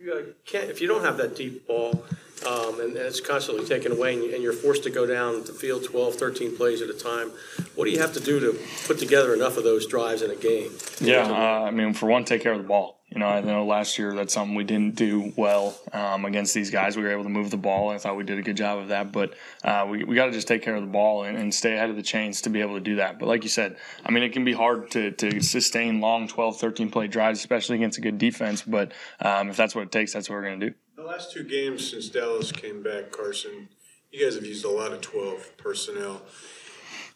You 0.00 0.12
uh, 0.12 0.22
can't, 0.44 0.70
if 0.70 0.80
you 0.80 0.88
don't 0.88 1.04
have 1.04 1.16
that 1.16 1.34
deep 1.34 1.66
ball, 1.66 2.04
um, 2.44 2.80
and, 2.80 2.96
and 2.96 3.06
it's 3.06 3.20
constantly 3.20 3.64
taken 3.64 3.92
away, 3.92 4.14
and, 4.14 4.24
you, 4.24 4.34
and 4.34 4.42
you're 4.42 4.52
forced 4.52 4.82
to 4.84 4.90
go 4.90 5.06
down 5.06 5.44
the 5.44 5.52
field 5.52 5.84
12, 5.84 6.14
13 6.16 6.56
plays 6.56 6.82
at 6.82 6.90
a 6.90 6.94
time, 6.94 7.30
what 7.74 7.84
do 7.84 7.90
you 7.90 7.98
have 8.00 8.12
to 8.14 8.20
do 8.20 8.40
to 8.40 8.58
put 8.86 8.98
together 8.98 9.34
enough 9.34 9.56
of 9.56 9.64
those 9.64 9.86
drives 9.86 10.22
in 10.22 10.30
a 10.30 10.36
game? 10.36 10.70
Yeah, 11.00 11.28
uh, 11.28 11.66
I 11.66 11.70
mean, 11.70 11.94
for 11.94 12.06
one, 12.06 12.24
take 12.24 12.42
care 12.42 12.52
of 12.52 12.58
the 12.58 12.68
ball. 12.68 12.96
You 13.10 13.20
know, 13.20 13.28
I 13.28 13.40
know 13.40 13.64
last 13.64 13.98
year 13.98 14.14
that's 14.14 14.34
something 14.34 14.56
we 14.56 14.64
didn't 14.64 14.96
do 14.96 15.32
well 15.36 15.78
um, 15.92 16.24
against 16.24 16.54
these 16.54 16.70
guys. 16.70 16.96
We 16.96 17.04
were 17.04 17.12
able 17.12 17.22
to 17.22 17.28
move 17.28 17.50
the 17.50 17.56
ball. 17.56 17.90
I 17.90 17.98
thought 17.98 18.16
we 18.16 18.24
did 18.24 18.38
a 18.38 18.42
good 18.42 18.56
job 18.56 18.78
of 18.78 18.88
that. 18.88 19.12
But 19.12 19.34
uh, 19.62 19.86
we, 19.88 20.02
we 20.02 20.16
got 20.16 20.26
to 20.26 20.32
just 20.32 20.48
take 20.48 20.62
care 20.62 20.74
of 20.74 20.82
the 20.82 20.90
ball 20.90 21.22
and, 21.22 21.38
and, 21.38 21.54
stay 21.54 21.74
ahead 21.74 21.88
of 21.88 21.94
the 21.96 22.02
chains 22.02 22.42
to 22.42 22.50
be 22.50 22.60
able 22.60 22.74
to 22.74 22.80
do 22.80 22.96
that. 22.96 23.20
But 23.20 23.26
like 23.28 23.44
you 23.44 23.48
said, 23.48 23.76
I 24.04 24.10
mean, 24.10 24.24
it 24.24 24.32
can 24.32 24.44
be 24.44 24.52
hard 24.52 24.90
to, 24.90 25.12
to 25.12 25.40
sustain 25.40 26.00
long 26.00 26.26
12, 26.26 26.58
13 26.58 26.90
play 26.90 27.06
drives, 27.06 27.38
especially 27.38 27.76
against 27.76 27.96
a 27.96 28.00
good 28.00 28.18
defense. 28.18 28.62
But 28.62 28.92
um, 29.20 29.50
if 29.50 29.56
that's 29.56 29.74
what 29.74 29.82
it 29.82 29.92
takes, 29.92 30.12
that's 30.12 30.28
what 30.28 30.34
we're 30.34 30.42
going 30.42 30.60
to 30.60 30.70
do. 30.70 30.74
The 30.96 31.02
last 31.02 31.30
two 31.30 31.44
games 31.44 31.90
since 31.90 32.08
Dallas 32.08 32.50
came 32.50 32.82
back, 32.82 33.12
Carson, 33.12 33.68
you 34.10 34.24
guys 34.24 34.34
have 34.34 34.46
used 34.46 34.64
a 34.64 34.70
lot 34.70 34.92
of 34.92 35.02
12 35.02 35.58
personnel. 35.58 36.22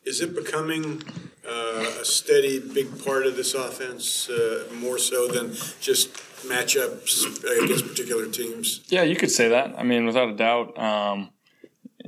Is 0.05 0.21
it 0.21 0.35
becoming 0.35 1.03
uh, 1.49 1.87
a 1.99 2.05
steady, 2.05 2.59
big 2.59 3.03
part 3.03 3.25
of 3.25 3.37
this 3.37 3.55
offense, 3.55 4.29
uh, 4.29 4.69
more 4.75 4.99
so 4.99 5.29
than 5.29 5.55
just 5.81 6.13
matchups 6.47 7.43
against 7.65 7.87
particular 7.87 8.27
teams? 8.27 8.83
Yeah, 8.89 9.03
you 9.03 9.17
could 9.17 9.31
say 9.31 9.49
that. 9.49 9.79
I 9.79 9.83
mean, 9.83 10.05
without 10.05 10.29
a 10.29 10.37
doubt. 10.37 10.79
Um, 10.79 11.31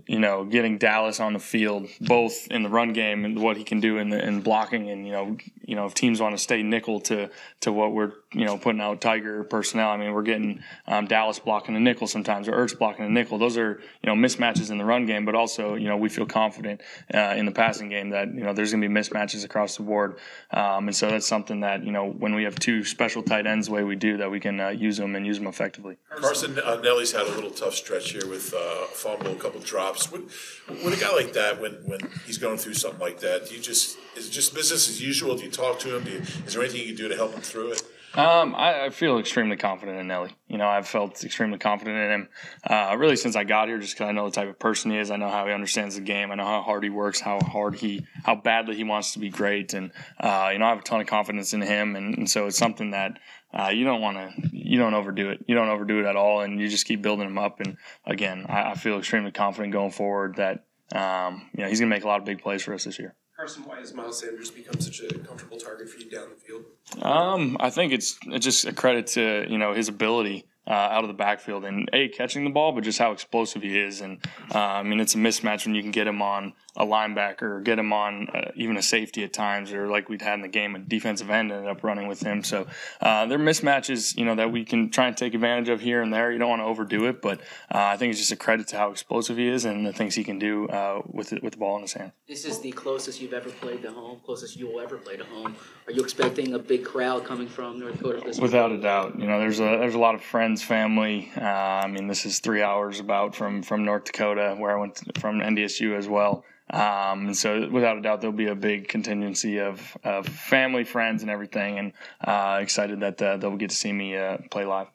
you 0.06 0.18
know, 0.18 0.44
getting 0.44 0.76
Dallas 0.76 1.20
on 1.20 1.32
the 1.32 1.38
field, 1.38 1.88
both 2.00 2.48
in 2.50 2.64
the 2.64 2.68
run 2.68 2.92
game 2.92 3.24
and 3.24 3.40
what 3.40 3.56
he 3.56 3.64
can 3.64 3.80
do 3.80 3.96
in 3.96 4.10
the 4.10 4.22
in 4.22 4.42
blocking, 4.42 4.90
and 4.90 5.06
you 5.06 5.12
know, 5.12 5.36
you 5.72 5.76
know, 5.76 5.86
if 5.86 5.94
teams 5.94 6.20
want 6.20 6.36
to 6.36 6.38
stay 6.38 6.62
nickel 6.62 7.00
to 7.00 7.30
to 7.60 7.72
what 7.72 7.94
we're 7.94 8.12
you 8.34 8.44
know 8.44 8.58
putting 8.58 8.82
out 8.82 9.00
Tiger 9.00 9.42
personnel. 9.42 9.88
I 9.88 9.96
mean, 9.96 10.12
we're 10.12 10.20
getting 10.20 10.62
um, 10.86 11.06
Dallas 11.06 11.38
blocking 11.38 11.74
a 11.76 11.80
nickel 11.80 12.06
sometimes, 12.06 12.46
or 12.46 12.52
Ertz 12.52 12.78
blocking 12.78 13.06
a 13.06 13.08
nickel. 13.08 13.38
Those 13.38 13.56
are 13.56 13.80
you 14.02 14.06
know 14.06 14.14
mismatches 14.14 14.70
in 14.70 14.76
the 14.76 14.84
run 14.84 15.06
game, 15.06 15.24
but 15.24 15.34
also 15.34 15.74
you 15.76 15.88
know 15.88 15.96
we 15.96 16.10
feel 16.10 16.26
confident 16.26 16.82
uh, 17.14 17.36
in 17.38 17.46
the 17.46 17.52
passing 17.52 17.88
game 17.88 18.10
that 18.10 18.28
you 18.34 18.44
know 18.44 18.52
there's 18.52 18.70
going 18.70 18.82
to 18.82 18.88
be 18.88 18.94
mismatches 18.94 19.46
across 19.46 19.78
the 19.78 19.82
board, 19.82 20.18
um, 20.50 20.88
and 20.88 20.94
so 20.94 21.08
that's 21.08 21.26
something 21.26 21.60
that 21.60 21.86
you 21.86 21.92
know 21.92 22.10
when 22.10 22.34
we 22.34 22.44
have 22.44 22.56
two 22.56 22.84
special 22.84 23.22
tight 23.22 23.46
ends 23.46 23.68
the 23.68 23.72
way 23.72 23.82
we 23.82 23.96
do 23.96 24.18
that 24.18 24.30
we 24.30 24.40
can 24.40 24.60
uh, 24.60 24.68
use 24.68 24.98
them 24.98 25.16
and 25.16 25.26
use 25.26 25.38
them 25.38 25.46
effectively. 25.46 25.96
Carson 26.16 26.58
uh, 26.58 26.76
Nelly's 26.82 27.12
had 27.12 27.22
a 27.22 27.30
little 27.30 27.50
tough 27.50 27.74
stretch 27.74 28.10
here 28.10 28.26
with 28.28 28.52
uh, 28.52 28.58
a 28.58 28.86
fumble, 28.88 29.32
a 29.32 29.36
couple 29.36 29.60
drops. 29.60 30.12
With, 30.12 30.24
with 30.68 30.98
a 30.98 31.00
guy 31.02 31.14
like 31.14 31.32
that, 31.32 31.62
when 31.62 31.72
when 31.86 32.00
he's 32.26 32.36
going 32.36 32.58
through 32.58 32.74
something 32.74 33.00
like 33.00 33.20
that, 33.20 33.48
do 33.48 33.54
you 33.54 33.62
just 33.62 33.96
is 34.16 34.28
it 34.28 34.30
just 34.30 34.54
business 34.54 34.88
as 34.88 35.00
usual? 35.00 35.36
Do 35.36 35.44
you 35.44 35.50
talk 35.50 35.61
to 35.70 35.96
him? 35.96 36.04
Do 36.04 36.10
you, 36.10 36.18
is 36.18 36.54
there 36.54 36.62
anything 36.62 36.80
you 36.80 36.86
can 36.88 36.96
do 36.96 37.08
to 37.08 37.16
help 37.16 37.32
him 37.32 37.40
through 37.40 37.72
it? 37.72 37.82
Um, 38.14 38.54
I, 38.54 38.84
I, 38.84 38.90
feel 38.90 39.18
extremely 39.18 39.56
confident 39.56 39.98
in 39.98 40.06
Nelly. 40.06 40.36
You 40.46 40.58
know, 40.58 40.68
I've 40.68 40.86
felt 40.86 41.24
extremely 41.24 41.56
confident 41.56 41.96
in 41.96 42.10
him 42.10 42.28
uh, 42.68 42.94
really 42.98 43.16
since 43.16 43.36
I 43.36 43.44
got 43.44 43.68
here, 43.68 43.78
just 43.78 43.94
because 43.94 44.06
I 44.06 44.12
know 44.12 44.26
the 44.26 44.34
type 44.34 44.50
of 44.50 44.58
person 44.58 44.90
he 44.90 44.98
is. 44.98 45.10
I 45.10 45.16
know 45.16 45.30
how 45.30 45.46
he 45.46 45.52
understands 45.52 45.94
the 45.94 46.02
game. 46.02 46.30
I 46.30 46.34
know 46.34 46.44
how 46.44 46.60
hard 46.60 46.84
he 46.84 46.90
works, 46.90 47.20
how 47.20 47.40
hard 47.40 47.74
he, 47.74 48.06
how 48.22 48.34
badly 48.34 48.76
he 48.76 48.84
wants 48.84 49.14
to 49.14 49.18
be 49.18 49.30
great, 49.30 49.72
and 49.72 49.92
uh, 50.20 50.50
you 50.52 50.58
know, 50.58 50.66
I 50.66 50.68
have 50.68 50.80
a 50.80 50.82
ton 50.82 51.00
of 51.00 51.06
confidence 51.06 51.54
in 51.54 51.62
him. 51.62 51.96
And, 51.96 52.18
and 52.18 52.30
so 52.30 52.48
it's 52.48 52.58
something 52.58 52.90
that 52.90 53.18
uh, 53.58 53.70
you 53.72 53.86
don't 53.86 54.02
want 54.02 54.18
to, 54.18 54.48
you 54.52 54.78
don't 54.78 54.92
overdo 54.92 55.30
it. 55.30 55.46
You 55.46 55.54
don't 55.54 55.70
overdo 55.70 56.00
it 56.00 56.04
at 56.04 56.16
all, 56.16 56.42
and 56.42 56.60
you 56.60 56.68
just 56.68 56.84
keep 56.84 57.00
building 57.00 57.26
him 57.26 57.38
up. 57.38 57.60
And 57.60 57.78
again, 58.04 58.44
I, 58.46 58.72
I 58.72 58.74
feel 58.74 58.98
extremely 58.98 59.30
confident 59.30 59.72
going 59.72 59.90
forward 59.90 60.36
that 60.36 60.66
um, 60.94 61.48
you 61.56 61.62
know 61.62 61.68
he's 61.70 61.80
going 61.80 61.88
to 61.88 61.96
make 61.96 62.04
a 62.04 62.08
lot 62.08 62.18
of 62.18 62.26
big 62.26 62.42
plays 62.42 62.62
for 62.62 62.74
us 62.74 62.84
this 62.84 62.98
year. 62.98 63.14
Carson, 63.36 63.64
why 63.64 63.78
has 63.78 63.94
Miles 63.94 64.20
Sanders 64.20 64.50
become 64.50 64.80
such 64.80 65.00
a 65.00 65.18
comfortable 65.18 65.56
target 65.56 65.88
for 65.88 65.98
you 65.98 66.10
down 66.10 66.28
the 66.28 66.36
field? 66.36 66.64
Um, 67.00 67.56
I 67.60 67.70
think 67.70 67.92
it's, 67.92 68.18
it's 68.26 68.44
just 68.44 68.66
a 68.66 68.72
credit 68.72 69.06
to 69.08 69.46
you 69.48 69.58
know 69.58 69.72
his 69.72 69.88
ability 69.88 70.44
uh, 70.66 70.70
out 70.70 71.02
of 71.02 71.08
the 71.08 71.14
backfield 71.14 71.64
and 71.64 71.88
a 71.92 72.08
catching 72.08 72.44
the 72.44 72.50
ball, 72.50 72.72
but 72.72 72.84
just 72.84 72.98
how 72.98 73.12
explosive 73.12 73.62
he 73.62 73.78
is. 73.78 74.00
And 74.00 74.18
uh, 74.54 74.58
I 74.58 74.82
mean, 74.82 75.00
it's 75.00 75.14
a 75.14 75.18
mismatch 75.18 75.66
when 75.66 75.74
you 75.74 75.82
can 75.82 75.90
get 75.90 76.06
him 76.06 76.22
on 76.22 76.52
a 76.76 76.86
linebacker 76.86 77.42
or 77.42 77.60
get 77.60 77.78
him 77.78 77.92
on 77.92 78.28
uh, 78.28 78.50
even 78.54 78.76
a 78.76 78.82
safety 78.82 79.24
at 79.24 79.32
times, 79.32 79.72
or 79.72 79.88
like 79.88 80.08
we'd 80.08 80.22
had 80.22 80.34
in 80.34 80.40
the 80.40 80.48
game, 80.48 80.74
a 80.74 80.78
defensive 80.78 81.28
end 81.28 81.52
ended 81.52 81.68
up 81.68 81.84
running 81.84 82.08
with 82.08 82.20
him. 82.20 82.42
So 82.42 82.66
uh, 83.00 83.26
they're 83.26 83.38
mismatches, 83.38 84.16
you 84.16 84.24
know, 84.24 84.34
that 84.36 84.50
we 84.50 84.64
can 84.64 84.90
try 84.90 85.08
and 85.08 85.16
take 85.16 85.34
advantage 85.34 85.68
of 85.68 85.80
here 85.80 86.00
and 86.00 86.12
there. 86.12 86.32
You 86.32 86.38
don't 86.38 86.48
want 86.48 86.60
to 86.60 86.66
overdo 86.66 87.06
it, 87.06 87.20
but 87.20 87.40
uh, 87.70 87.78
I 87.78 87.96
think 87.98 88.10
it's 88.10 88.20
just 88.20 88.32
a 88.32 88.36
credit 88.36 88.68
to 88.68 88.78
how 88.78 88.90
explosive 88.90 89.36
he 89.36 89.48
is 89.48 89.64
and 89.66 89.86
the 89.86 89.92
things 89.92 90.14
he 90.14 90.24
can 90.24 90.38
do 90.38 90.66
uh, 90.68 91.02
with 91.06 91.34
it, 91.34 91.42
with 91.42 91.52
the 91.52 91.58
ball 91.58 91.76
in 91.76 91.82
his 91.82 91.92
hand. 91.92 92.12
This 92.26 92.46
is 92.46 92.60
the 92.60 92.72
closest 92.72 93.20
you've 93.20 93.34
ever 93.34 93.50
played 93.50 93.82
to 93.82 93.92
home, 93.92 94.20
closest 94.24 94.56
you 94.56 94.66
will 94.66 94.80
ever 94.80 94.96
play 94.96 95.16
to 95.18 95.24
home. 95.24 95.54
Are 95.86 95.92
you 95.92 96.02
expecting 96.02 96.54
a 96.54 96.58
big 96.58 96.84
crowd 96.84 97.24
coming 97.24 97.48
from 97.48 97.78
North 97.80 97.98
Dakota 97.98 98.22
this 98.24 98.38
Without 98.38 98.72
a 98.72 98.78
doubt, 98.78 99.18
you 99.18 99.26
know, 99.26 99.38
there's 99.38 99.60
a 99.60 99.64
there's 99.64 99.94
a 99.94 99.98
lot 99.98 100.14
of 100.14 100.22
friends, 100.22 100.62
family. 100.62 101.30
Uh, 101.36 101.44
I 101.44 101.86
mean, 101.86 102.06
this 102.06 102.24
is 102.24 102.38
three 102.38 102.62
hours 102.62 102.98
about 103.00 103.34
from 103.34 103.62
from 103.62 103.84
North 103.84 104.04
Dakota, 104.04 104.54
where 104.58 104.76
I 104.76 104.80
went 104.80 104.96
to, 104.96 105.20
from 105.20 105.40
NDSU 105.40 105.96
as 105.96 106.08
well. 106.08 106.44
Um, 106.70 107.26
and 107.26 107.36
so, 107.36 107.68
without 107.68 107.98
a 107.98 108.00
doubt, 108.00 108.20
there'll 108.20 108.36
be 108.36 108.46
a 108.46 108.54
big 108.54 108.88
contingency 108.88 109.58
of, 109.58 109.96
of 110.04 110.26
family, 110.26 110.84
friends, 110.84 111.22
and 111.22 111.30
everything. 111.30 111.78
And 111.78 111.92
uh, 112.22 112.60
excited 112.62 113.00
that 113.00 113.20
uh, 113.20 113.36
they'll 113.36 113.56
get 113.56 113.70
to 113.70 113.76
see 113.76 113.92
me 113.92 114.16
uh, 114.16 114.38
play 114.50 114.64
live. 114.64 114.86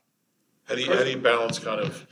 How 0.67 0.75
do 0.75 0.81
you 0.81 0.91
how 0.91 1.03
do 1.03 1.09
you 1.09 1.17
balance 1.17 1.59
kind 1.59 1.79
of 1.79 2.05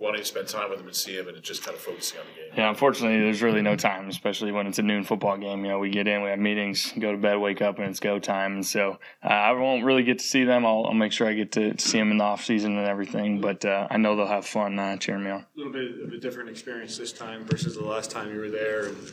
wanting 0.00 0.20
to 0.22 0.26
spend 0.26 0.48
time 0.48 0.70
with 0.70 0.80
him 0.80 0.86
and 0.86 0.96
see 0.96 1.16
him, 1.16 1.28
and 1.28 1.40
just 1.42 1.62
kind 1.62 1.76
of 1.76 1.82
focusing 1.82 2.18
on 2.18 2.26
the 2.26 2.40
game? 2.40 2.52
Yeah, 2.56 2.68
unfortunately, 2.70 3.20
there's 3.20 3.42
really 3.42 3.62
no 3.62 3.76
time, 3.76 4.08
especially 4.08 4.50
when 4.50 4.66
it's 4.66 4.78
a 4.78 4.82
noon 4.82 5.04
football 5.04 5.36
game. 5.36 5.64
You 5.64 5.72
know, 5.72 5.78
we 5.78 5.90
get 5.90 6.08
in, 6.08 6.22
we 6.22 6.30
have 6.30 6.38
meetings, 6.38 6.92
go 6.98 7.12
to 7.12 7.18
bed, 7.18 7.36
wake 7.36 7.62
up, 7.62 7.78
and 7.78 7.88
it's 7.88 8.00
go 8.00 8.18
time. 8.18 8.54
And 8.54 8.66
so 8.66 8.98
uh, 9.22 9.28
I 9.28 9.52
won't 9.52 9.84
really 9.84 10.02
get 10.02 10.18
to 10.18 10.24
see 10.24 10.44
them. 10.44 10.66
I'll, 10.66 10.86
I'll 10.86 10.94
make 10.94 11.12
sure 11.12 11.28
I 11.28 11.34
get 11.34 11.52
to 11.52 11.78
see 11.78 11.98
them 11.98 12.10
in 12.10 12.16
the 12.16 12.24
off 12.24 12.44
season 12.44 12.76
and 12.76 12.88
everything. 12.88 13.40
But 13.40 13.64
uh, 13.64 13.86
I 13.90 13.98
know 13.98 14.16
they'll 14.16 14.26
have 14.26 14.46
fun 14.46 14.78
uh, 14.78 14.96
cheering 14.96 15.24
me 15.24 15.30
on. 15.30 15.40
A 15.40 15.46
little 15.54 15.72
bit 15.72 16.02
of 16.02 16.12
a 16.12 16.18
different 16.18 16.48
experience 16.48 16.96
this 16.96 17.12
time 17.12 17.44
versus 17.44 17.76
the 17.76 17.84
last 17.84 18.10
time 18.10 18.32
you 18.32 18.40
were 18.40 18.50
there. 18.50 18.86
And, 18.86 19.12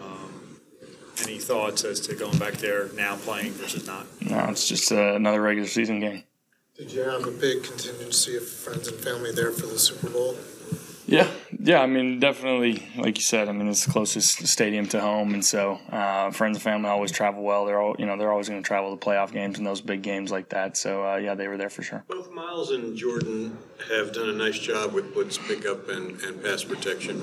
um, 0.00 0.60
any 1.22 1.38
thoughts 1.38 1.82
as 1.82 1.98
to 2.00 2.14
going 2.14 2.38
back 2.38 2.54
there 2.54 2.92
now 2.94 3.16
playing 3.16 3.52
versus 3.52 3.86
not? 3.86 4.06
No, 4.22 4.38
it's 4.50 4.68
just 4.68 4.92
uh, 4.92 5.14
another 5.14 5.42
regular 5.42 5.68
season 5.68 5.98
game. 5.98 6.22
Did 6.78 6.92
you 6.92 7.02
have 7.02 7.26
a 7.26 7.32
big 7.32 7.64
contingency 7.64 8.36
of 8.36 8.46
friends 8.46 8.86
and 8.86 8.96
family 9.00 9.32
there 9.32 9.50
for 9.50 9.66
the 9.66 9.80
Super 9.80 10.10
Bowl? 10.10 10.36
Yeah, 11.08 11.26
yeah. 11.58 11.80
I 11.80 11.86
mean, 11.86 12.20
definitely, 12.20 12.86
like 12.98 13.16
you 13.16 13.22
said. 13.22 13.48
I 13.48 13.52
mean, 13.52 13.66
it's 13.66 13.86
the 13.86 13.90
closest 13.90 14.46
stadium 14.46 14.86
to 14.88 15.00
home, 15.00 15.32
and 15.32 15.42
so 15.42 15.80
uh, 15.90 16.30
friends 16.32 16.58
and 16.58 16.62
family 16.62 16.90
always 16.90 17.10
travel 17.10 17.42
well. 17.42 17.64
They're 17.64 17.80
all, 17.80 17.96
you 17.98 18.04
know, 18.04 18.18
they're 18.18 18.30
always 18.30 18.50
going 18.50 18.62
to 18.62 18.66
travel 18.66 18.94
to 18.94 19.02
playoff 19.02 19.32
games 19.32 19.56
and 19.56 19.66
those 19.66 19.80
big 19.80 20.02
games 20.02 20.30
like 20.30 20.50
that. 20.50 20.76
So 20.76 21.06
uh, 21.06 21.16
yeah, 21.16 21.34
they 21.34 21.48
were 21.48 21.56
there 21.56 21.70
for 21.70 21.82
sure. 21.82 22.04
Both 22.08 22.30
Miles 22.30 22.72
and 22.72 22.94
Jordan 22.94 23.56
have 23.88 24.12
done 24.12 24.28
a 24.28 24.34
nice 24.34 24.58
job 24.58 24.92
with 24.92 25.14
blitz 25.14 25.38
pickup 25.38 25.88
and, 25.88 26.20
and 26.20 26.42
pass 26.42 26.62
protection. 26.62 27.20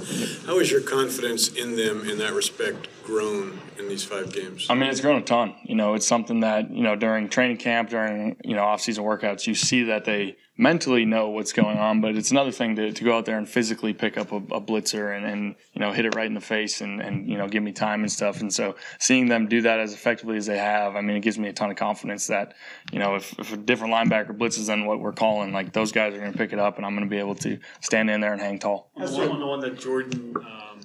How 0.48 0.58
has 0.58 0.72
your 0.72 0.82
confidence 0.82 1.50
in 1.50 1.76
them 1.76 2.10
in 2.10 2.18
that 2.18 2.34
respect 2.34 2.88
grown 3.04 3.60
in 3.78 3.88
these 3.88 4.04
five 4.04 4.34
games? 4.34 4.66
I 4.68 4.74
mean, 4.74 4.90
it's 4.90 5.02
grown 5.02 5.22
a 5.22 5.24
ton. 5.24 5.54
You 5.64 5.76
know, 5.76 5.94
it's 5.94 6.08
something 6.08 6.40
that 6.40 6.72
you 6.72 6.82
know 6.82 6.96
during 6.96 7.30
training 7.30 7.58
camp, 7.58 7.92
during 7.92 8.38
you 8.44 8.56
know 8.56 8.64
off-season 8.64 9.04
workouts, 9.04 9.46
you 9.46 9.54
see 9.54 9.84
that 9.84 10.06
they 10.06 10.38
mentally 10.58 11.04
know 11.04 11.30
what's 11.30 11.52
going 11.52 11.78
on, 11.78 12.00
but 12.00 12.16
it's 12.16 12.32
another 12.32 12.52
thing 12.52 12.76
to, 12.78 12.92
to 12.92 13.04
go 13.04 13.18
out 13.18 13.26
there 13.26 13.38
and 13.38 13.48
physically 13.48 13.94
pick 13.94 14.18
up 14.18 14.32
a, 14.32 14.38
a 14.38 14.62
blitzer 14.62 15.16
and, 15.16 15.26
and, 15.26 15.56
you 15.74 15.82
know, 15.82 15.92
hit 15.92 16.06
it 16.06 16.16
right 16.16 16.28
in 16.28 16.34
the 16.34 16.42
face 16.42 16.80
and, 16.80 17.02
and, 17.02 17.30
you 17.30 17.38
know, 17.38 17.48
give 17.48 17.62
me 17.62 17.74
time 17.74 18.02
and 18.02 18.12
stuff. 18.12 18.40
And 18.40 18.54
so 18.54 18.76
seeing 18.98 19.28
them 19.28 19.48
do 19.48 19.62
that 19.64 19.80
as 19.80 19.94
effectively 19.94 20.38
as 20.38 20.46
they 20.46 20.58
have, 20.58 20.96
I 20.96 21.02
mean, 21.02 21.18
it 21.18 21.22
gives 21.22 21.38
me 21.38 21.50
a 21.50 21.54
ton 21.54 21.72
of 21.72 21.76
confidence 21.76 22.28
that, 22.28 22.54
you 22.92 23.00
know, 23.00 23.16
if, 23.16 23.38
if 23.38 23.52
a 23.52 23.58
different 23.58 23.94
linebacker 23.94 24.38
blitzes 24.38 24.68
than 24.68 24.86
what 24.86 25.02
we're 25.02 25.12
calling, 25.12 25.52
like 25.52 25.74
those 25.74 25.92
guys 25.92 26.14
are 26.14 26.20
going 26.20 26.32
to 26.32 26.38
pick 26.38 26.54
it 26.54 26.60
up 26.60 26.78
and 26.78 26.86
I'm 26.86 26.94
going 26.94 27.06
to 27.06 27.10
be 27.10 27.20
able 27.20 27.36
to 27.36 27.60
stand 27.82 28.10
in 28.10 28.22
there 28.22 28.32
and 28.32 28.42
hang 28.42 28.60
tall. 28.60 28.92
On 28.96 29.06
the 29.06 29.28
one, 29.28 29.40
the 29.40 29.48
one 29.48 29.60
that 29.60 29.78
Jordan 29.78 30.36
um, 30.38 30.80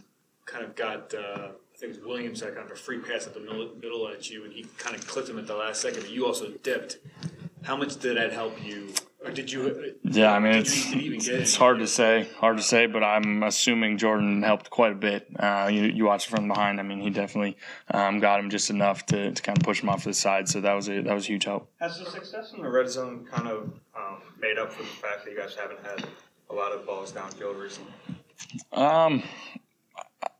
kind 0.47 0.65
of 0.65 0.75
got, 0.75 1.15
uh, 1.15 1.51
I 1.73 1.77
think 1.77 1.95
it 1.95 1.99
was 2.01 2.07
Williams 2.07 2.41
that 2.41 2.57
kind 2.57 2.67
of 2.67 2.73
a 2.73 2.77
free 2.77 2.99
pass 2.99 3.29
at 3.29 3.35
the 3.35 3.41
middle, 3.41 3.71
middle 3.81 4.09
at 4.09 4.29
you 4.31 4.45
and 4.45 4.53
he 4.53 4.65
kind 4.79 4.97
of 4.97 5.07
clipped 5.07 5.29
him 5.29 5.39
at 5.39 5.47
the 5.47 5.55
last 5.55 5.81
second, 5.81 6.01
but 6.01 6.11
you 6.11 6.27
also 6.27 6.51
dipped. 6.65 6.99
How 7.63 7.77
much 7.77 8.01
did 8.01 8.17
that 8.17 8.33
help 8.33 8.61
you? 8.65 8.89
Or 9.23 9.31
did 9.31 9.53
you? 9.53 9.95
Yeah, 10.03 10.33
I 10.33 10.39
mean, 10.39 10.55
it's 10.55 10.93
it's, 10.93 11.29
it's 11.29 11.57
hard 11.57 11.79
to 11.81 11.87
say, 11.87 12.27
hard 12.39 12.57
to 12.57 12.63
say, 12.63 12.87
but 12.87 13.05
I'm 13.05 13.43
assuming 13.43 13.99
Jordan 13.99 14.43
helped 14.43 14.71
quite 14.71 14.93
a 14.93 14.95
bit. 14.95 15.29
Uh, 15.39 15.69
you 15.71 15.83
you 15.83 16.07
watch 16.07 16.27
from 16.27 16.49
behind. 16.49 16.81
I 16.81 16.85
mean, 16.85 17.01
he 17.01 17.11
definitely 17.11 17.59
um, 17.91 18.21
got 18.21 18.41
him 18.41 18.49
just 18.49 18.71
enough 18.71 19.05
to, 19.07 19.33
to 19.33 19.43
kind 19.43 19.59
of 19.59 19.63
push 19.65 19.83
him 19.83 19.91
off 19.91 20.05
to 20.05 20.09
the 20.09 20.15
side. 20.15 20.49
So 20.49 20.63
that 20.63 20.73
was 20.73 20.89
a 20.89 21.03
that 21.03 21.13
was 21.13 21.25
a 21.25 21.29
huge 21.29 21.45
help. 21.45 21.71
Has 21.81 21.99
the 21.99 22.07
success 22.07 22.55
in 22.57 22.63
the 22.63 22.71
red 22.71 22.89
zone 22.89 23.27
kind 23.31 23.47
of 23.47 23.71
um, 23.95 24.23
made 24.41 24.59
up 24.59 24.73
for 24.73 24.83
the 24.83 24.89
fact 24.89 25.25
that 25.25 25.31
you 25.31 25.37
guys 25.37 25.55
haven't 25.55 25.85
had 25.85 26.07
a 26.49 26.55
lot 26.55 26.73
of 26.73 26.87
balls 26.87 27.13
downfield 27.13 27.61
recently? 27.61 27.93
Um, 28.73 29.23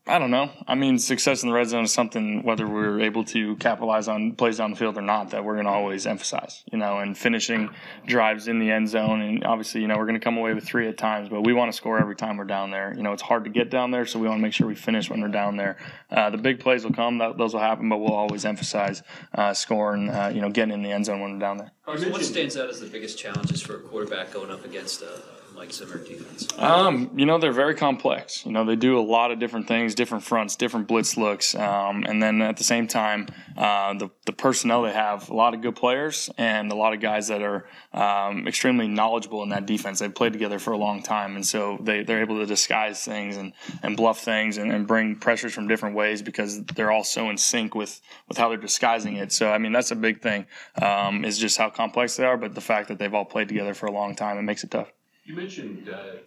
I 0.07 0.17
don't 0.17 0.31
know. 0.31 0.49
I 0.67 0.73
mean, 0.73 0.97
success 0.97 1.43
in 1.43 1.49
the 1.49 1.53
red 1.53 1.67
zone 1.67 1.83
is 1.83 1.93
something 1.93 2.41
whether 2.41 2.67
we're 2.67 3.01
able 3.01 3.23
to 3.25 3.55
capitalize 3.57 4.07
on 4.07 4.31
plays 4.35 4.57
down 4.57 4.71
the 4.71 4.75
field 4.75 4.97
or 4.97 5.01
not 5.01 5.29
that 5.29 5.45
we're 5.45 5.53
going 5.53 5.67
to 5.67 5.71
always 5.71 6.07
emphasize. 6.07 6.63
You 6.71 6.79
know, 6.79 6.97
and 6.97 7.15
finishing 7.15 7.69
drives 8.07 8.47
in 8.47 8.57
the 8.57 8.71
end 8.71 8.89
zone, 8.89 9.21
and 9.21 9.43
obviously, 9.43 9.81
you 9.81 9.87
know, 9.87 9.97
we're 9.97 10.07
going 10.07 10.19
to 10.19 10.23
come 10.23 10.37
away 10.37 10.55
with 10.55 10.63
three 10.63 10.87
at 10.87 10.97
times, 10.97 11.29
but 11.29 11.41
we 11.41 11.53
want 11.53 11.71
to 11.71 11.77
score 11.77 11.99
every 11.99 12.15
time 12.15 12.37
we're 12.37 12.45
down 12.45 12.71
there. 12.71 12.95
You 12.97 13.03
know, 13.03 13.13
it's 13.13 13.21
hard 13.21 13.43
to 13.43 13.51
get 13.51 13.69
down 13.69 13.91
there, 13.91 14.07
so 14.07 14.17
we 14.17 14.27
want 14.27 14.39
to 14.39 14.41
make 14.41 14.53
sure 14.53 14.65
we 14.65 14.73
finish 14.73 15.07
when 15.07 15.21
we're 15.21 15.27
down 15.27 15.55
there. 15.55 15.77
Uh, 16.09 16.31
the 16.31 16.37
big 16.39 16.59
plays 16.59 16.83
will 16.83 16.93
come; 16.93 17.19
that, 17.19 17.37
those 17.37 17.53
will 17.53 17.61
happen, 17.61 17.87
but 17.87 17.97
we'll 17.97 18.13
always 18.13 18.43
emphasize 18.43 19.03
uh, 19.35 19.53
scoring. 19.53 20.09
Uh, 20.09 20.31
you 20.33 20.41
know, 20.41 20.49
getting 20.49 20.73
in 20.73 20.81
the 20.81 20.91
end 20.91 21.05
zone 21.05 21.21
when 21.21 21.33
we're 21.33 21.39
down 21.39 21.57
there. 21.57 21.71
What 21.85 22.23
stands 22.23 22.57
out 22.57 22.69
as 22.69 22.79
the 22.79 22.87
biggest 22.87 23.19
challenges 23.19 23.61
for 23.61 23.75
a 23.75 23.79
quarterback 23.79 24.33
going 24.33 24.49
up 24.49 24.65
against 24.65 25.03
a 25.03 25.21
Mike 25.61 25.73
Zimmer 25.73 25.99
defense? 25.99 26.47
Um, 26.57 27.11
you 27.15 27.27
know, 27.27 27.37
they're 27.37 27.51
very 27.51 27.75
complex. 27.75 28.43
You 28.47 28.51
know, 28.51 28.65
they 28.65 28.75
do 28.75 28.97
a 28.97 29.05
lot 29.05 29.29
of 29.29 29.37
different 29.37 29.67
things, 29.67 29.93
different 29.93 30.23
fronts, 30.23 30.55
different 30.55 30.87
blitz 30.87 31.17
looks. 31.17 31.53
Um, 31.53 32.03
and 32.07 32.21
then 32.21 32.41
at 32.41 32.57
the 32.57 32.63
same 32.63 32.87
time, 32.87 33.27
uh, 33.55 33.93
the, 33.93 34.09
the 34.25 34.33
personnel 34.33 34.81
they 34.81 34.91
have, 34.91 35.29
a 35.29 35.35
lot 35.35 35.53
of 35.53 35.61
good 35.61 35.75
players 35.75 36.31
and 36.35 36.71
a 36.71 36.75
lot 36.75 36.95
of 36.95 36.99
guys 36.99 37.27
that 37.27 37.43
are 37.43 37.67
um, 37.93 38.47
extremely 38.47 38.87
knowledgeable 38.87 39.43
in 39.43 39.49
that 39.49 39.67
defense. 39.67 39.99
They've 39.99 40.13
played 40.13 40.33
together 40.33 40.57
for 40.57 40.71
a 40.71 40.77
long 40.77 41.03
time. 41.03 41.35
And 41.35 41.45
so 41.45 41.77
they, 41.79 42.01
they're 42.01 42.21
able 42.21 42.39
to 42.39 42.47
disguise 42.47 43.05
things 43.05 43.37
and, 43.37 43.53
and 43.83 43.95
bluff 43.95 44.19
things 44.21 44.57
and, 44.57 44.71
and 44.71 44.87
bring 44.87 45.17
pressures 45.17 45.53
from 45.53 45.67
different 45.67 45.95
ways 45.95 46.23
because 46.23 46.63
they're 46.73 46.89
all 46.89 47.03
so 47.03 47.29
in 47.29 47.37
sync 47.37 47.75
with, 47.75 48.01
with 48.27 48.39
how 48.39 48.49
they're 48.49 48.57
disguising 48.57 49.17
it. 49.17 49.31
So, 49.31 49.51
I 49.51 49.59
mean, 49.59 49.73
that's 49.73 49.91
a 49.91 49.95
big 49.95 50.23
thing 50.23 50.47
um, 50.81 51.23
is 51.23 51.37
just 51.37 51.59
how 51.59 51.69
complex 51.69 52.15
they 52.15 52.25
are, 52.25 52.35
but 52.35 52.55
the 52.55 52.61
fact 52.61 52.87
that 52.87 52.97
they've 52.97 53.13
all 53.13 53.25
played 53.25 53.47
together 53.47 53.75
for 53.75 53.85
a 53.85 53.91
long 53.91 54.15
time, 54.15 54.39
it 54.39 54.41
makes 54.41 54.63
it 54.63 54.71
tough. 54.71 54.91
You 55.31 55.37
mentioned 55.37 55.87
uh, 55.87 56.17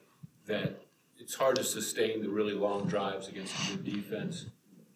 that 0.47 0.81
it's 1.19 1.35
hard 1.35 1.57
to 1.57 1.65
sustain 1.65 2.23
the 2.23 2.31
really 2.31 2.55
long 2.55 2.89
drives 2.89 3.29
against 3.29 3.55
a 3.55 3.77
good 3.77 3.85
defense. 3.85 4.47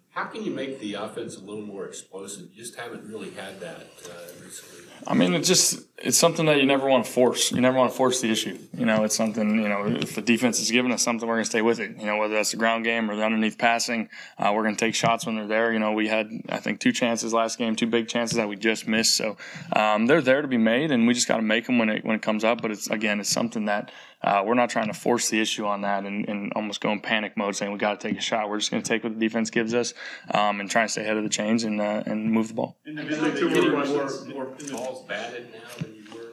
How 0.09 0.25
can 0.25 0.43
you 0.43 0.51
make 0.51 0.81
the 0.81 0.95
offense 0.95 1.37
a 1.37 1.41
little 1.41 1.67
more 1.67 1.85
explosive? 1.85 2.49
You 2.51 2.57
just 2.63 2.75
haven't 2.77 3.05
really 3.07 3.29
had 3.33 3.61
that 3.61 3.87
uh, 4.07 4.43
recently. 4.43 4.91
I 5.07 5.13
mean, 5.13 5.35
it's 5.35 5.47
just 5.47 5.88
it's 6.01 6.17
something 6.17 6.47
that 6.47 6.59
you 6.59 6.67
never 6.67 6.87
want 6.87 7.05
to 7.05 7.11
force. 7.11 7.51
You 7.51 7.61
never 7.61 7.77
want 7.77 7.91
to 7.91 7.97
force 7.97 8.21
the 8.21 8.31
issue. 8.31 8.57
You 8.77 8.87
know, 8.87 9.03
it's 9.03 9.17
something. 9.17 9.61
You 9.61 9.69
know, 9.69 9.87
if 9.87 10.15
the 10.15 10.23
defense 10.23 10.61
is 10.61 10.71
giving 10.71 10.93
us 10.93 11.03
something, 11.03 11.27
we're 11.29 11.35
going 11.35 11.45
to 11.45 11.51
stay 11.51 11.63
with 11.63 11.81
it. 11.81 11.97
You 11.99 12.07
know, 12.07 12.17
whether 12.19 12.35
that's 12.35 12.53
the 12.53 12.57
ground 12.57 12.85
game 12.85 13.11
or 13.11 13.17
the 13.17 13.25
underneath 13.25 13.59
passing, 13.59 14.09
uh, 14.39 14.53
we're 14.55 14.63
going 14.63 14.77
to 14.77 14.85
take 14.85 14.95
shots 14.95 15.27
when 15.27 15.35
they're 15.35 15.49
there. 15.49 15.73
You 15.73 15.81
know, 15.81 15.93
we 15.93 16.07
had 16.07 16.31
I 16.49 16.59
think 16.59 16.79
two 16.79 16.93
chances 16.93 17.33
last 17.35 17.59
game, 17.59 17.75
two 17.75 17.89
big 17.89 18.07
chances 18.09 18.37
that 18.37 18.49
we 18.49 18.57
just 18.57 18.87
missed. 18.87 19.17
So 19.17 19.37
um, 19.75 20.07
they're 20.07 20.23
there 20.23 20.41
to 20.41 20.49
be 20.49 20.57
made, 20.57 20.93
and 20.93 21.07
we 21.07 21.15
just 21.15 21.27
got 21.27 21.37
to 21.37 21.43
make 21.43 21.67
them 21.67 21.79
when 21.79 21.89
it 21.89 22.05
when 22.05 22.15
it 22.15 22.23
comes 22.23 22.45
up. 22.45 22.63
But 22.63 22.71
it's 22.71 22.89
again, 22.89 23.19
it's 23.19 23.31
something 23.31 23.65
that 23.65 23.91
uh, 24.23 24.43
we're 24.45 24.55
not 24.55 24.71
trying 24.71 24.89
to 24.89 24.95
force 24.95 25.29
the 25.31 25.41
issue 25.41 25.65
on 25.65 25.83
that 25.83 26.05
and, 26.05 26.29
and 26.29 26.53
almost 26.55 26.81
go 26.81 26.91
in 26.91 27.01
panic 27.01 27.37
mode 27.37 27.55
saying 27.55 27.71
we 27.71 27.79
got 27.79 28.01
to 28.01 28.09
take 28.09 28.19
a 28.19 28.21
shot. 28.21 28.49
We're 28.49 28.59
just 28.59 28.71
going 28.71 28.83
to 28.83 28.89
take 28.89 29.05
what 29.05 29.15
the 29.15 29.21
defense 29.21 29.51
gives 29.51 29.75
us 29.75 29.95
um, 30.33 30.61
and 30.61 30.71
try 30.71 30.83
and 30.83 30.91
stay 30.91 31.03
ahead 31.03 31.17
of 31.17 31.23
the 31.23 31.29
chains 31.29 31.65
and 31.65 31.81
uh, 31.81 32.03
and 32.07 32.31
move 32.31 32.49
the 32.49 32.55
ball. 32.55 32.77
Individually, 32.87 33.33
two 33.39 33.49
getting 33.49 33.73
more, 33.73 33.85
more 33.85 34.47
balls 34.71 35.05
batted 35.07 35.49
now 35.53 35.88
than 35.89 35.97
you 35.97 36.05
were 36.15 36.33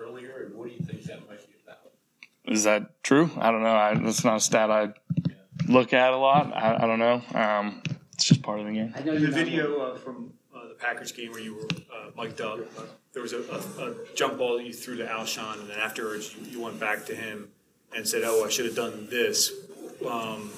earlier, 0.00 0.46
and 0.46 0.54
what 0.54 0.68
do 0.68 0.74
you 0.74 0.84
think 0.84 1.02
that 1.04 1.28
might 1.28 1.46
be 1.46 1.54
about? 1.64 1.92
Is 2.44 2.64
that 2.64 3.02
true? 3.02 3.30
I 3.38 3.50
don't 3.50 3.62
know. 3.62 3.74
I, 3.74 3.94
that's 3.94 4.24
not 4.24 4.36
a 4.36 4.40
stat 4.40 4.70
I 4.70 4.92
look 5.68 5.92
at 5.92 6.12
a 6.12 6.16
lot. 6.16 6.52
I, 6.54 6.76
I 6.76 6.86
don't 6.86 6.98
know. 6.98 7.22
Um, 7.34 7.82
it's 8.14 8.24
just 8.24 8.42
part 8.42 8.60
of 8.60 8.66
the 8.66 8.72
game. 8.72 8.92
I 8.96 9.02
know 9.02 9.18
the 9.18 9.28
video 9.28 9.80
uh, 9.80 9.96
from 9.96 10.32
uh, 10.54 10.68
the 10.68 10.74
Packers 10.74 11.12
game 11.12 11.32
where 11.32 11.40
you 11.40 11.54
were 11.54 11.68
uh, 11.94 12.10
mic'd 12.16 12.40
up, 12.40 12.60
there 13.12 13.22
was 13.22 13.32
a, 13.32 13.38
a, 13.38 13.90
a 13.90 13.94
jump 14.14 14.38
ball 14.38 14.58
that 14.58 14.64
you 14.64 14.72
threw 14.72 14.96
to 14.96 15.06
Alshon, 15.06 15.60
and 15.60 15.70
then 15.70 15.78
afterwards 15.78 16.34
you, 16.34 16.58
you 16.58 16.60
went 16.60 16.78
back 16.78 17.06
to 17.06 17.14
him 17.14 17.48
and 17.94 18.06
said, 18.06 18.22
"Oh, 18.24 18.44
I 18.44 18.50
should 18.50 18.66
have 18.66 18.76
done 18.76 19.08
this." 19.10 19.52
Um, 20.08 20.50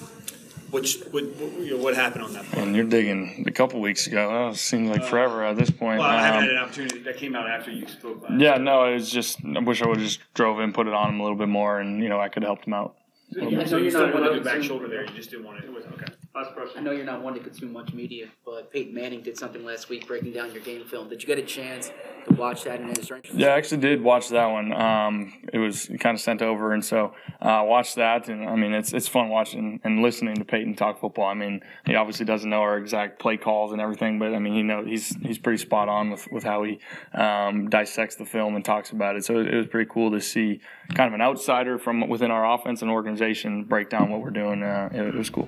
which 0.73 0.97
what, 1.11 1.23
what, 1.35 1.51
you 1.65 1.77
know, 1.77 1.83
what 1.83 1.95
happened 1.95 2.23
on 2.25 2.33
that 2.33 2.45
play? 2.45 2.63
And 2.63 2.75
you're 2.75 2.85
digging 2.85 3.45
a 3.47 3.51
couple 3.51 3.79
weeks 3.79 4.07
ago. 4.07 4.29
Oh, 4.29 4.49
it 4.49 4.55
seems 4.57 4.89
like 4.89 5.03
forever 5.05 5.43
at 5.45 5.55
this 5.55 5.69
point. 5.69 5.99
Well, 5.99 6.09
I 6.09 6.21
haven't 6.21 6.39
Um, 6.39 6.43
had 6.45 6.51
an 6.51 6.57
opportunity. 6.57 6.99
That 7.03 7.17
came 7.17 7.35
out 7.35 7.47
after 7.47 7.71
you 7.71 7.87
spoke. 7.87 8.23
Last 8.23 8.39
yeah, 8.41 8.57
no, 8.57 8.85
it 8.85 8.95
was 8.95 9.11
just. 9.11 9.39
I 9.45 9.59
wish 9.59 9.81
I 9.81 9.87
would 9.87 9.97
have 9.97 10.05
just 10.05 10.19
drove 10.33 10.59
in, 10.59 10.73
put 10.73 10.87
it 10.87 10.93
on 10.93 11.09
him 11.13 11.19
a 11.19 11.23
little 11.23 11.37
bit 11.37 11.47
more, 11.47 11.79
and 11.79 12.01
you 12.01 12.09
know 12.09 12.19
I 12.19 12.27
could 12.29 12.43
have 12.43 12.47
helped 12.49 12.65
him 12.67 12.73
out. 12.73 12.95
a 13.31 13.45
little 13.45 13.51
So 13.51 13.57
you, 13.59 13.67
so 13.67 13.77
you 13.77 13.83
you're 13.83 13.91
still 13.91 14.05
not 14.07 14.13
wanted 14.15 14.29
one 14.29 14.37
the 14.39 14.43
back 14.43 14.63
shoulder 14.63 14.87
there. 14.87 15.03
You 15.05 15.13
just 15.13 15.29
didn't 15.29 15.45
want 15.45 15.59
it. 15.59 15.65
It 15.65 15.73
was 15.73 15.85
okay. 15.85 16.05
Last 16.35 16.55
question. 16.55 16.79
I 16.79 16.81
know 16.81 16.89
you're 16.89 17.05
not 17.05 17.21
one 17.21 17.35
to 17.35 17.39
consume 17.39 17.73
much 17.73 17.93
media, 17.93 18.25
but 18.43 18.71
Peyton 18.71 18.91
Manning 18.91 19.21
did 19.21 19.37
something 19.37 19.63
last 19.63 19.87
week 19.87 20.07
breaking 20.07 20.33
down 20.33 20.51
your 20.51 20.63
game 20.63 20.83
film. 20.83 21.07
Did 21.07 21.21
you 21.21 21.27
get 21.27 21.37
a 21.37 21.43
chance 21.43 21.91
to 22.27 22.33
watch 22.33 22.63
that? 22.63 22.79
And 22.79 22.97
is 22.97 23.07
there 23.07 23.21
Yeah, 23.31 23.49
I 23.49 23.57
actually 23.57 23.81
did 23.81 24.01
watch 24.01 24.29
that 24.29 24.47
one. 24.47 24.73
Um, 24.73 25.31
it 25.53 25.59
was 25.59 25.91
kind 25.99 26.15
of 26.15 26.21
sent 26.21 26.41
over, 26.41 26.73
and 26.73 26.83
so 26.83 27.13
uh, 27.39 27.61
watched 27.63 27.97
that. 27.97 28.29
And 28.29 28.49
I 28.49 28.55
mean, 28.55 28.73
it's 28.73 28.93
it's 28.93 29.07
fun 29.07 29.29
watching 29.29 29.79
and 29.83 30.01
listening 30.01 30.33
to 30.37 30.43
Peyton 30.43 30.73
talk 30.73 30.99
football. 30.99 31.27
I 31.27 31.35
mean, 31.35 31.61
he 31.85 31.93
obviously 31.93 32.25
doesn't 32.25 32.49
know 32.49 32.61
our 32.61 32.79
exact 32.79 33.19
play 33.19 33.37
calls 33.37 33.71
and 33.71 33.79
everything, 33.79 34.17
but 34.17 34.33
I 34.33 34.39
mean, 34.39 34.55
he 34.55 34.63
know 34.63 34.83
he's 34.83 35.15
he's 35.17 35.37
pretty 35.37 35.59
spot 35.59 35.87
on 35.87 36.09
with, 36.09 36.27
with 36.31 36.43
how 36.43 36.63
he 36.63 36.79
um, 37.13 37.69
dissects 37.69 38.15
the 38.15 38.25
film 38.25 38.55
and 38.55 38.65
talks 38.65 38.89
about 38.89 39.15
it. 39.17 39.23
So 39.23 39.37
it, 39.37 39.53
it 39.53 39.55
was 39.55 39.67
pretty 39.67 39.87
cool 39.93 40.09
to 40.09 40.19
see 40.19 40.61
kind 40.95 41.09
of 41.09 41.13
an 41.13 41.21
outsider 41.21 41.77
from 41.77 42.09
within 42.09 42.31
our 42.31 42.55
offense 42.55 42.81
and 42.81 42.89
organization 42.89 43.65
break 43.65 43.91
down 43.91 44.09
what 44.09 44.21
we're 44.21 44.31
doing. 44.31 44.63
Uh, 44.63 44.89
it, 44.91 45.01
it 45.01 45.13
was 45.13 45.29
cool. 45.29 45.47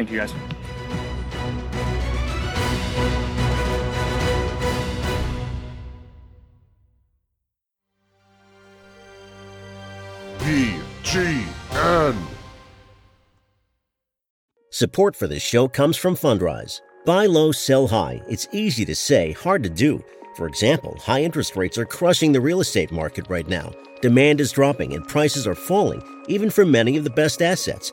Thank 0.00 0.12
you 0.12 0.18
guys. 0.18 0.32
BGN. 10.38 12.16
Support 14.70 15.14
for 15.16 15.26
this 15.26 15.42
show 15.42 15.68
comes 15.68 15.98
from 15.98 16.16
Fundrise. 16.16 16.80
Buy 17.04 17.26
low, 17.26 17.52
sell 17.52 17.86
high. 17.86 18.22
It's 18.26 18.48
easy 18.52 18.86
to 18.86 18.94
say, 18.94 19.32
hard 19.32 19.62
to 19.64 19.68
do. 19.68 20.02
For 20.34 20.46
example, 20.46 20.96
high 20.98 21.24
interest 21.24 21.56
rates 21.56 21.76
are 21.76 21.84
crushing 21.84 22.32
the 22.32 22.40
real 22.40 22.62
estate 22.62 22.90
market 22.90 23.26
right 23.28 23.46
now. 23.46 23.70
Demand 24.00 24.40
is 24.40 24.50
dropping 24.50 24.94
and 24.94 25.06
prices 25.06 25.46
are 25.46 25.54
falling, 25.54 26.02
even 26.26 26.48
for 26.48 26.64
many 26.64 26.96
of 26.96 27.04
the 27.04 27.10
best 27.10 27.42
assets. 27.42 27.92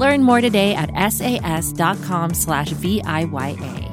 Learn 0.00 0.22
more 0.22 0.40
today 0.40 0.74
at 0.74 0.90
sas.com 1.12 2.32
slash 2.32 2.72
VIYA. 2.72 3.89